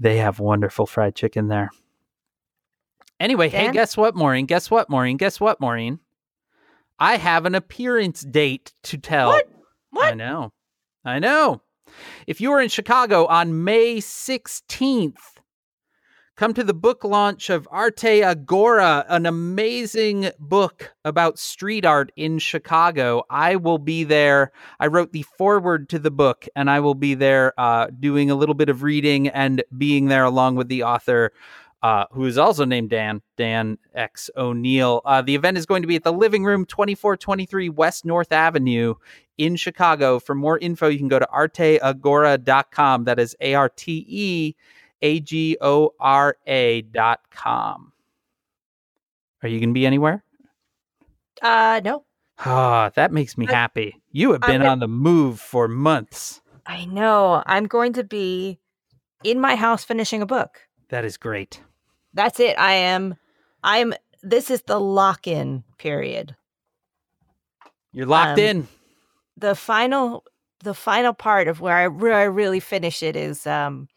they 0.00 0.16
have 0.16 0.40
wonderful 0.40 0.86
fried 0.86 1.14
chicken 1.14 1.48
there. 1.48 1.70
Anyway, 3.20 3.48
hey, 3.48 3.70
guess 3.70 3.96
what, 3.96 4.14
Maureen? 4.14 4.46
Guess 4.46 4.70
what, 4.70 4.90
Maureen? 4.90 5.16
Guess 5.16 5.40
what, 5.40 5.60
Maureen? 5.60 6.00
I 6.98 7.16
have 7.16 7.46
an 7.46 7.54
appearance 7.54 8.22
date 8.22 8.72
to 8.84 8.98
tell. 8.98 9.28
What? 9.90 10.12
I 10.12 10.14
know. 10.14 10.52
I 11.04 11.18
know. 11.18 11.62
If 12.26 12.40
you 12.40 12.52
are 12.52 12.60
in 12.60 12.68
Chicago 12.68 13.26
on 13.26 13.64
May 13.64 13.98
16th, 13.98 15.38
come 16.36 16.54
to 16.54 16.64
the 16.64 16.74
book 16.74 17.04
launch 17.04 17.50
of 17.50 17.68
Arte 17.70 18.22
Agora, 18.22 19.04
an 19.08 19.26
amazing 19.26 20.30
book 20.38 20.94
about 21.04 21.38
street 21.38 21.84
art 21.84 22.10
in 22.16 22.38
Chicago. 22.38 23.22
I 23.30 23.56
will 23.56 23.78
be 23.78 24.04
there. 24.04 24.50
I 24.80 24.88
wrote 24.88 25.12
the 25.12 25.22
foreword 25.22 25.88
to 25.90 25.98
the 25.98 26.10
book, 26.10 26.46
and 26.56 26.68
I 26.68 26.80
will 26.80 26.94
be 26.96 27.14
there 27.14 27.52
uh, 27.58 27.88
doing 27.98 28.30
a 28.30 28.34
little 28.34 28.54
bit 28.54 28.68
of 28.68 28.82
reading 28.82 29.28
and 29.28 29.62
being 29.76 30.06
there 30.06 30.24
along 30.24 30.56
with 30.56 30.68
the 30.68 30.82
author. 30.82 31.32
Uh, 31.84 32.06
who 32.12 32.24
is 32.24 32.38
also 32.38 32.64
named 32.64 32.88
Dan, 32.88 33.20
Dan 33.36 33.76
X 33.94 34.30
O'Neill. 34.38 35.02
Uh, 35.04 35.20
the 35.20 35.34
event 35.34 35.58
is 35.58 35.66
going 35.66 35.82
to 35.82 35.86
be 35.86 35.96
at 35.96 36.02
the 36.02 36.14
Living 36.14 36.42
Room, 36.42 36.64
2423 36.64 37.68
West 37.68 38.06
North 38.06 38.32
Avenue 38.32 38.94
in 39.36 39.54
Chicago. 39.54 40.18
For 40.18 40.34
more 40.34 40.56
info, 40.58 40.88
you 40.88 40.96
can 40.98 41.08
go 41.08 41.18
to 41.18 41.28
arteagora.com. 41.30 43.04
That 43.04 43.18
is 43.18 43.36
A 43.42 43.52
R 43.52 43.68
T 43.68 44.02
E 44.08 44.54
A 45.02 45.20
G 45.20 45.58
O 45.60 45.92
R 46.00 46.38
A.com. 46.46 47.92
Are 49.42 49.48
you 49.50 49.58
going 49.60 49.68
to 49.68 49.74
be 49.74 49.84
anywhere? 49.84 50.24
uh 51.42 51.82
no 51.84 52.04
Ah, 52.38 52.90
that 52.94 53.12
makes 53.12 53.36
me 53.36 53.46
I- 53.46 53.52
happy. 53.52 54.00
You 54.10 54.32
have 54.32 54.40
been 54.40 54.60
gonna- 54.62 54.70
on 54.70 54.78
the 54.78 54.88
move 54.88 55.38
for 55.38 55.68
months. 55.68 56.40
I 56.64 56.86
know. 56.86 57.42
I'm 57.44 57.66
going 57.66 57.92
to 57.92 58.04
be 58.04 58.58
in 59.22 59.38
my 59.38 59.54
house 59.56 59.84
finishing 59.84 60.22
a 60.22 60.26
book. 60.26 60.60
That 60.88 61.04
is 61.04 61.18
great. 61.18 61.60
That's 62.14 62.40
it. 62.40 62.58
I 62.58 62.72
am 62.72 63.16
I 63.62 63.78
am 63.78 63.94
this 64.22 64.50
is 64.50 64.62
the 64.62 64.80
lock-in 64.80 65.64
period. 65.78 66.34
You're 67.92 68.06
locked 68.06 68.38
Um, 68.38 68.44
in. 68.44 68.68
The 69.36 69.54
final 69.54 70.24
the 70.60 70.74
final 70.74 71.12
part 71.12 71.48
of 71.48 71.60
where 71.60 71.76
I 71.76 71.88
where 71.88 72.14
I 72.14 72.22
really 72.24 72.60
finish 72.60 73.02
it 73.02 73.16
is 73.16 73.46
um 73.46 73.88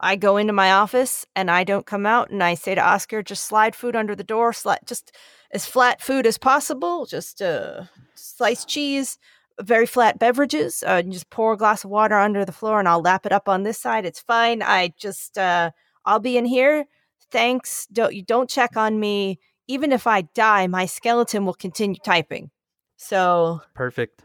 I 0.00 0.16
go 0.16 0.36
into 0.36 0.52
my 0.52 0.72
office 0.72 1.24
and 1.36 1.48
I 1.50 1.62
don't 1.64 1.86
come 1.86 2.06
out 2.06 2.30
and 2.30 2.42
I 2.42 2.54
say 2.54 2.74
to 2.74 2.80
Oscar 2.80 3.22
just 3.22 3.44
slide 3.44 3.76
food 3.76 3.94
under 3.94 4.16
the 4.16 4.24
door, 4.24 4.52
slide 4.52 4.80
just 4.84 5.12
as 5.52 5.64
flat 5.66 6.02
food 6.02 6.26
as 6.26 6.38
possible, 6.38 7.06
just 7.06 7.40
uh 7.40 7.84
sliced 8.14 8.68
cheese, 8.68 9.18
very 9.60 9.86
flat 9.86 10.18
beverages. 10.18 10.82
Uh, 10.84 11.02
just 11.02 11.30
pour 11.30 11.52
a 11.52 11.56
glass 11.56 11.84
of 11.84 11.90
water 11.90 12.18
under 12.18 12.44
the 12.44 12.52
floor 12.52 12.80
and 12.80 12.88
I'll 12.88 13.00
lap 13.00 13.24
it 13.26 13.32
up 13.32 13.48
on 13.48 13.62
this 13.62 13.78
side. 13.78 14.04
It's 14.04 14.20
fine. 14.20 14.60
I 14.62 14.92
just 14.98 15.38
uh 15.38 15.70
I'll 16.04 16.18
be 16.20 16.36
in 16.36 16.44
here. 16.46 16.86
Thanks. 17.32 17.86
Don't 17.92 18.14
you 18.14 18.22
don't 18.22 18.48
check 18.48 18.76
on 18.76 19.00
me. 19.00 19.40
Even 19.66 19.90
if 19.90 20.06
I 20.06 20.22
die, 20.22 20.66
my 20.66 20.86
skeleton 20.86 21.46
will 21.46 21.54
continue 21.54 21.98
typing. 22.04 22.50
So 22.96 23.62
Perfect. 23.74 24.22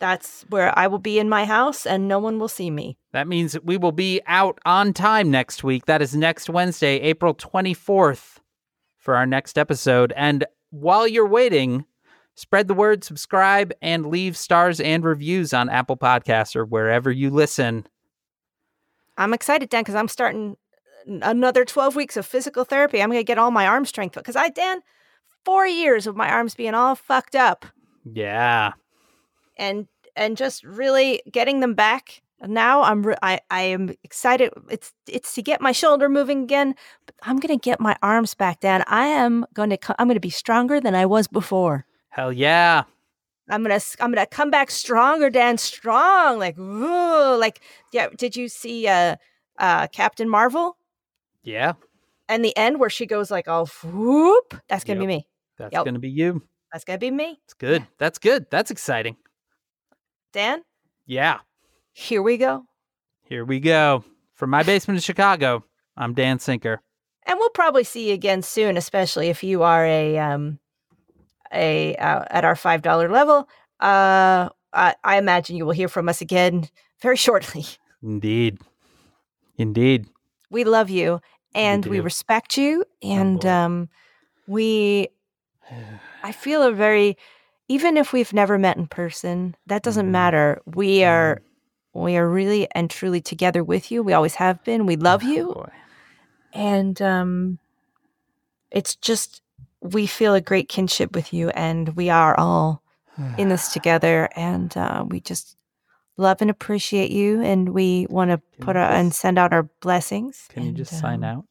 that's 0.00 0.44
where 0.48 0.76
I 0.76 0.88
will 0.88 0.98
be 0.98 1.18
in 1.18 1.28
my 1.28 1.44
house 1.44 1.86
and 1.86 2.08
no 2.08 2.18
one 2.18 2.38
will 2.38 2.48
see 2.48 2.70
me. 2.70 2.98
That 3.12 3.28
means 3.28 3.52
that 3.52 3.64
we 3.64 3.76
will 3.76 3.92
be 3.92 4.20
out 4.26 4.58
on 4.66 4.92
time 4.92 5.30
next 5.30 5.62
week. 5.62 5.86
That 5.86 6.02
is 6.02 6.16
next 6.16 6.50
Wednesday, 6.50 7.00
April 7.00 7.34
24th, 7.34 8.38
for 8.98 9.14
our 9.14 9.26
next 9.26 9.56
episode. 9.56 10.12
And 10.16 10.44
while 10.70 11.06
you're 11.06 11.28
waiting, 11.28 11.84
spread 12.34 12.66
the 12.66 12.74
word, 12.74 13.04
subscribe, 13.04 13.72
and 13.80 14.06
leave 14.06 14.36
stars 14.36 14.80
and 14.80 15.04
reviews 15.04 15.54
on 15.54 15.68
Apple 15.68 15.96
Podcasts 15.96 16.56
or 16.56 16.64
wherever 16.64 17.12
you 17.12 17.30
listen. 17.30 17.86
I'm 19.16 19.32
excited, 19.32 19.68
Dan, 19.68 19.82
because 19.82 19.94
I'm 19.94 20.08
starting 20.08 20.56
another 21.06 21.64
12 21.64 21.96
weeks 21.96 22.16
of 22.16 22.26
physical 22.26 22.64
therapy. 22.64 23.00
I'm 23.02 23.10
going 23.10 23.20
to 23.20 23.24
get 23.24 23.38
all 23.38 23.50
my 23.50 23.66
arm 23.66 23.84
strength 23.84 24.14
because 24.14 24.36
I, 24.36 24.48
Dan, 24.48 24.80
four 25.44 25.66
years 25.66 26.06
of 26.06 26.16
my 26.16 26.28
arms 26.30 26.54
being 26.54 26.74
all 26.74 26.94
fucked 26.94 27.34
up 27.36 27.66
Yeah. 28.04 28.72
and 29.56 29.86
and 30.16 30.36
just 30.36 30.62
really 30.64 31.22
getting 31.30 31.60
them 31.60 31.74
back. 31.74 32.22
Now 32.46 32.82
I'm 32.82 33.02
re- 33.06 33.16
I 33.22 33.40
I 33.50 33.62
am 33.62 33.94
excited. 34.04 34.50
It's 34.70 34.92
it's 35.08 35.34
to 35.34 35.42
get 35.42 35.60
my 35.60 35.72
shoulder 35.72 36.08
moving 36.08 36.42
again. 36.42 36.74
But 37.06 37.14
I'm 37.22 37.38
going 37.38 37.58
to 37.58 37.62
get 37.62 37.80
my 37.80 37.96
arms 38.02 38.34
back, 38.34 38.60
Dan. 38.60 38.84
I 38.86 39.06
am 39.06 39.46
going 39.54 39.70
to 39.70 39.76
co- 39.76 39.94
I'm 39.98 40.06
going 40.08 40.16
to 40.16 40.20
be 40.20 40.30
stronger 40.30 40.80
than 40.80 40.94
I 40.94 41.06
was 41.06 41.26
before. 41.26 41.86
Hell 42.10 42.32
yeah. 42.32 42.84
I'm 43.50 43.62
gonna 43.62 43.80
I'm 44.00 44.10
gonna 44.12 44.24
come 44.26 44.50
back 44.50 44.70
stronger, 44.70 45.28
Dan. 45.30 45.58
Strong, 45.58 46.38
like 46.38 46.58
ooh, 46.58 47.36
like 47.36 47.60
yeah. 47.92 48.08
Did 48.16 48.36
you 48.36 48.48
see 48.48 48.86
uh 48.88 49.16
uh 49.58 49.86
Captain 49.88 50.28
Marvel 50.30 50.76
Yeah. 51.44 51.74
and 52.28 52.44
the 52.44 52.56
end 52.56 52.80
where 52.80 52.90
she 52.90 53.06
goes 53.06 53.30
like 53.30 53.46
oh 53.48 53.66
whoop? 53.84 54.60
That's 54.68 54.82
gonna 54.84 55.00
be 55.00 55.06
me. 55.06 55.28
That's 55.58 55.72
Yep. 55.72 55.84
going 55.84 55.94
to 55.94 56.00
be 56.00 56.10
you. 56.10 56.42
That's 56.72 56.84
gonna 56.84 56.98
be 56.98 57.10
me, 57.12 57.38
It's 57.44 57.54
good. 57.54 57.86
That's 57.98 58.18
good. 58.18 58.46
That's 58.50 58.72
exciting. 58.72 59.16
Dan. 60.32 60.62
Yeah. 61.06 61.38
Here 61.92 62.22
we 62.22 62.36
go, 62.38 62.64
Here 63.22 63.44
we 63.44 63.60
go. 63.60 64.04
From 64.34 64.50
my 64.50 64.64
basement 64.64 64.96
in 64.96 65.00
Chicago, 65.02 65.64
I'm 65.96 66.12
Dan 66.14 66.40
Sinker. 66.40 66.80
and 67.26 67.38
we'll 67.38 67.50
probably 67.50 67.84
see 67.84 68.08
you 68.08 68.14
again 68.14 68.42
soon, 68.42 68.76
especially 68.76 69.28
if 69.28 69.44
you 69.44 69.62
are 69.62 69.84
a 69.86 70.18
um 70.18 70.58
a 71.52 71.94
uh, 71.96 72.24
at 72.30 72.44
our 72.44 72.56
five 72.56 72.82
dollar 72.82 73.08
level. 73.08 73.48
Uh, 73.78 74.48
I, 74.72 74.94
I 75.04 75.18
imagine 75.18 75.54
you 75.56 75.64
will 75.66 75.72
hear 75.72 75.88
from 75.88 76.08
us 76.08 76.20
again 76.20 76.68
very 77.00 77.16
shortly. 77.26 77.64
Indeed. 78.02 78.58
Indeed. 79.56 80.06
We 80.50 80.64
love 80.64 80.90
you 80.90 81.20
and 81.54 81.86
we 81.86 81.98
do. 81.98 82.02
respect 82.02 82.56
you, 82.58 82.84
and 83.02 83.44
um, 83.46 83.88
we 84.46 85.08
I 86.22 86.32
feel 86.32 86.62
a 86.62 86.72
very 86.72 87.16
even 87.68 87.96
if 87.96 88.12
we've 88.12 88.32
never 88.34 88.58
met 88.58 88.76
in 88.76 88.86
person, 88.86 89.56
that 89.66 89.82
doesn't 89.82 90.06
Mhm. 90.06 90.10
matter. 90.12 90.62
We 90.66 91.04
are 91.04 91.40
we 91.94 92.16
are 92.16 92.28
really 92.28 92.68
and 92.74 92.90
truly 92.90 93.20
together 93.20 93.62
with 93.64 93.90
you. 93.90 94.02
We 94.02 94.12
always 94.12 94.34
have 94.36 94.62
been. 94.64 94.84
We 94.86 94.96
love 94.96 95.22
Oh, 95.22 95.28
you. 95.28 95.52
boy. 95.54 95.70
And 96.52 97.00
um 97.02 97.58
it's 98.70 98.96
just 98.96 99.42
we 99.80 100.06
feel 100.06 100.34
a 100.34 100.40
great 100.40 100.68
kinship 100.68 101.14
with 101.14 101.32
you 101.32 101.50
and 101.50 101.90
we 101.96 102.08
are 102.10 102.38
all 102.38 102.82
in 103.38 103.48
this 103.48 103.68
together 103.72 104.28
and 104.36 104.76
uh 104.76 105.04
we 105.08 105.20
just 105.20 105.56
love 106.16 106.40
and 106.40 106.50
appreciate 106.50 107.10
you 107.10 107.42
and 107.42 107.70
we 107.70 108.06
want 108.08 108.30
to 108.30 108.38
put 108.60 108.76
you 108.76 108.82
our, 108.82 108.92
and 108.92 109.14
send 109.14 109.38
out 109.38 109.52
our 109.52 109.64
blessings. 109.80 110.46
Can 110.50 110.62
you 110.62 110.68
and, 110.68 110.76
just 110.76 110.98
sign 110.98 111.24
um, 111.24 111.38
out? 111.38 111.44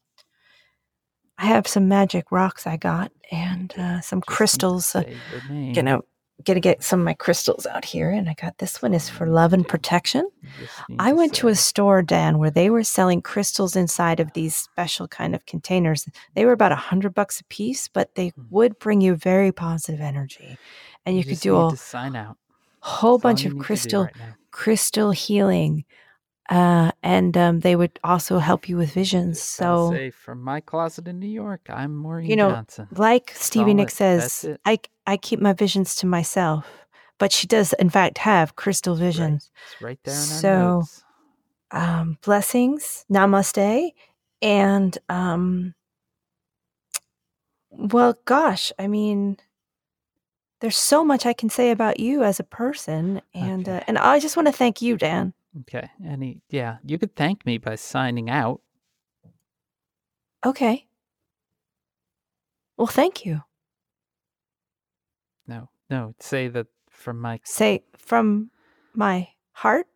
I 1.38 1.46
have 1.48 1.68
some 1.68 1.88
magic 1.88 2.32
rocks 2.32 2.68
I 2.68 2.78
got 2.78 3.12
and 3.32 3.74
uh, 3.78 4.02
some 4.02 4.22
Just 4.22 4.28
crystals. 4.28 4.96
Uh, 4.96 5.04
say 5.04 5.18
your 5.32 5.42
name. 5.50 5.74
gonna 5.74 6.00
gonna 6.46 6.60
get 6.60 6.84
some 6.84 7.00
of 7.00 7.06
my 7.06 7.14
crystals 7.14 7.66
out 7.66 7.86
here, 7.86 8.10
and 8.10 8.30
I 8.30 8.34
got 8.34 8.58
this 8.58 8.82
one 8.82 8.94
is 8.94 9.10
for 9.10 9.28
love 9.28 9.54
and 9.54 9.68
protection. 9.68 10.30
You 10.42 10.50
just 10.60 10.74
I 11.00 11.14
went 11.14 11.34
to 11.36 11.48
a 11.48 11.56
store, 11.56 12.02
Dan, 12.02 12.38
where 12.38 12.52
they 12.52 12.70
were 12.70 12.84
selling 12.84 13.22
crystals 13.22 13.76
inside 13.76 14.20
of 14.20 14.34
these 14.34 14.56
special 14.56 15.08
kind 15.08 15.36
of 15.36 15.46
containers. 15.46 16.08
They 16.36 16.46
were 16.46 16.52
about 16.52 16.72
a 16.72 16.76
hundred 16.76 17.14
bucks 17.14 17.40
a 17.40 17.44
piece, 17.46 17.88
but 17.88 18.16
they 18.16 18.30
Hmm. 18.30 18.42
would 18.50 18.80
bring 18.80 19.02
you 19.02 19.16
very 19.16 19.52
positive 19.52 20.02
energy, 20.02 20.58
and 21.06 21.18
you, 21.18 21.24
could 21.24 21.40
do 21.40 21.58
a 21.58 21.76
sign 21.78 22.16
out. 22.16 22.38
whole 22.80 23.18
That's 23.18 23.24
bunch 23.24 23.46
of 23.46 23.54
need 23.54 23.58
to 23.58 23.60
do 23.60 23.64
crystal 23.66 24.04
right. 24.04 24.14
Crystal 24.54 25.12
healing, 25.12 25.84
uh, 26.50 26.92
and 27.02 27.36
um, 27.36 27.60
they 27.60 27.76
would 27.76 28.00
also 28.04 28.38
help 28.38 28.70
you 28.70 28.78
with 28.78 28.94
visions. 28.94 29.42
So, 29.42 29.92
say 29.92 30.12
from 30.12 30.42
my 30.42 30.62
closet 30.62 31.08
in 31.10 31.20
New 31.20 31.28
York, 31.28 31.68
I'm 31.70 31.98
Maureen 31.98 32.30
you 32.30 32.36
know, 32.38 32.52
Johnson. 32.52 32.88
like 32.96 33.34
Stevie 33.36 33.72
all 33.72 33.76
Nicks 33.78 33.96
says, 33.96 34.46
I 34.64 34.80
I 35.06 35.18
keep 35.18 35.42
my 35.42 35.52
visions 35.52 35.96
to 35.98 36.06
myself, 36.06 36.66
but 37.18 37.34
she 37.34 37.48
does 37.48 37.74
in 37.74 37.90
fact 37.90 38.20
have 38.20 38.56
crystal 38.56 38.94
Right. 38.96 39.02
visions. 39.04 39.52
It's 39.66 39.82
right 39.82 40.00
there 40.06 40.14
in 40.14 40.22
So- 40.22 40.84
Um, 41.72 42.20
blessings, 42.22 43.04
namaste, 43.12 43.94
and 44.44 44.96
um, 45.10 45.74
well, 47.72 48.14
gosh, 48.26 48.72
I 48.78 48.88
mean. 48.88 49.38
There's 50.64 50.78
so 50.78 51.04
much 51.04 51.26
I 51.26 51.34
can 51.34 51.50
say 51.50 51.72
about 51.72 52.00
you 52.00 52.24
as 52.24 52.40
a 52.40 52.44
person, 52.46 53.22
and 53.34 53.68
uh, 53.68 53.82
and 53.86 53.98
I 53.98 54.22
just 54.22 54.38
want 54.38 54.48
to 54.48 54.54
thank 54.54 54.82
you, 54.82 54.96
Dan. 54.96 55.34
Okay. 55.60 55.90
Any 56.08 56.40
yeah, 56.50 56.78
you 56.86 56.98
could 56.98 57.18
thank 57.18 57.46
me 57.46 57.58
by 57.58 57.76
signing 57.76 58.30
out. 58.30 58.62
Okay. 60.46 60.88
Well, 62.78 62.88
thank 62.88 63.26
you. 63.26 63.44
No. 65.48 65.68
No, 65.90 66.16
say 66.22 66.48
that 66.48 66.68
from 66.90 67.20
my 67.20 67.42
Say 67.44 67.84
from 67.98 68.50
my 68.94 69.28
heart, 69.52 69.88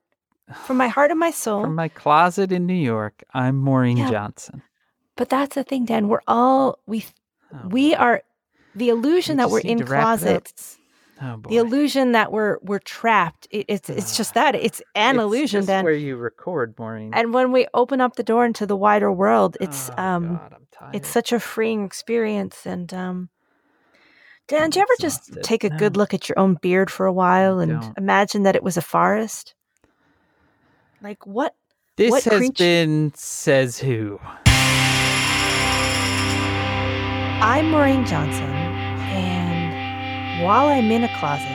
from 0.65 0.75
my 0.75 0.89
heart 0.89 1.11
and 1.11 1.19
my 1.19 1.31
soul. 1.31 1.61
from 1.63 1.75
my 1.75 1.87
closet 1.87 2.51
in 2.51 2.65
New 2.65 2.73
York, 2.73 3.23
I'm 3.33 3.55
Maureen 3.55 3.95
Yeah. 3.95 4.11
Johnson. 4.11 4.61
but 5.15 5.29
that's 5.29 5.55
the 5.55 5.63
thing, 5.63 5.85
Dan. 5.85 6.09
We're 6.09 6.27
all 6.27 6.79
we 6.85 7.05
Oh, 7.53 7.69
we 7.69 7.95
are 7.95 8.23
the 8.77 8.89
illusion 8.89 9.37
We 9.37 9.43
that 9.43 9.49
we're 9.49 9.59
in 9.59 9.77
to 9.79 9.85
wrap 9.85 10.01
it 10.01 10.03
up. 10.03 10.19
closets. 10.19 10.77
oh. 11.21 11.41
The 11.49 11.57
illusion 11.57 12.11
that 12.11 12.31
we're 12.31 12.57
we're 12.61 12.79
trapped. 12.79 13.47
It, 13.51 13.65
it's 13.67 13.89
it's 13.89 14.15
just 14.15 14.33
that. 14.35 14.53
It's 14.55 14.81
an 14.95 15.15
It's 15.15 15.23
illusion, 15.23 15.65
Dan. 15.65 15.83
where 15.83 15.93
you 15.93 16.15
record, 16.15 16.75
Maureen. 16.77 17.11
And 17.13 17.33
when 17.33 17.51
we 17.51 17.67
open 17.73 18.01
up 18.01 18.15
the 18.15 18.23
door 18.23 18.45
into 18.45 18.65
the 18.65 18.75
wider 18.77 19.11
world, 19.11 19.57
it's 19.59 19.89
Oh, 19.97 20.03
um 20.03 20.23
God, 20.37 20.55
it's 20.93 21.09
such 21.09 21.33
a 21.33 21.39
freeing 21.39 21.85
experience. 21.85 22.65
And 22.65 22.93
um 22.93 23.29
Dan, 24.47 24.63
I'm 24.63 24.69
do 24.69 24.79
you 24.79 24.83
ever 24.83 24.93
just 25.01 25.37
take 25.43 25.63
a 25.65 25.69
good 25.69 25.97
look 25.97 26.13
at 26.13 26.29
your 26.29 26.39
own 26.39 26.53
beard 26.61 26.89
for 26.89 27.05
a 27.05 27.11
while 27.13 27.59
and 27.59 27.81
don't. 27.81 27.97
imagine 27.97 28.43
that 28.43 28.55
it 28.55 28.63
was 28.63 28.77
a 28.77 28.81
forest? 28.81 29.55
Like 31.01 31.25
what 31.25 31.53
this 31.97 32.11
what 32.11 32.23
has 32.25 32.37
creature- 32.37 32.63
been 32.63 33.11
says 33.15 33.79
who. 33.79 34.19
I'm 37.39 37.71
Maureen 37.71 38.05
Johnson, 38.05 38.49
while 40.43 40.67
I'm 40.67 40.91
in 40.91 41.03
a 41.03 41.17
closet 41.17 41.47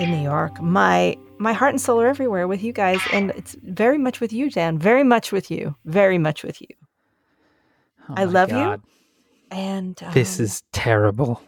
in 0.00 0.10
New 0.10 0.22
York, 0.22 0.60
my 0.60 1.16
my 1.38 1.52
heart 1.52 1.70
and 1.72 1.80
soul 1.80 2.00
are 2.00 2.08
everywhere 2.08 2.48
with 2.48 2.62
you 2.62 2.72
guys, 2.72 3.00
and 3.12 3.30
it's 3.30 3.56
very 3.62 3.98
much 3.98 4.20
with 4.20 4.32
you, 4.32 4.50
Dan. 4.50 4.78
Very 4.78 5.04
much 5.04 5.30
with 5.30 5.50
you. 5.50 5.76
Very 5.84 6.18
much 6.18 6.42
with 6.42 6.60
you. 6.60 6.68
Oh 8.08 8.14
I 8.16 8.24
love 8.24 8.50
you. 8.50 8.82
And 9.50 10.02
um, 10.02 10.12
This 10.12 10.40
is 10.40 10.62
terrible. 10.72 11.40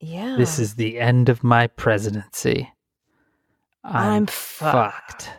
yeah. 0.00 0.36
This 0.38 0.58
is 0.58 0.74
the 0.76 0.98
end 1.00 1.28
of 1.28 1.42
my 1.42 1.66
presidency. 1.66 2.70
I'm, 3.82 4.12
I'm 4.12 4.26
fucked. 4.26 5.24
fucked. 5.24 5.30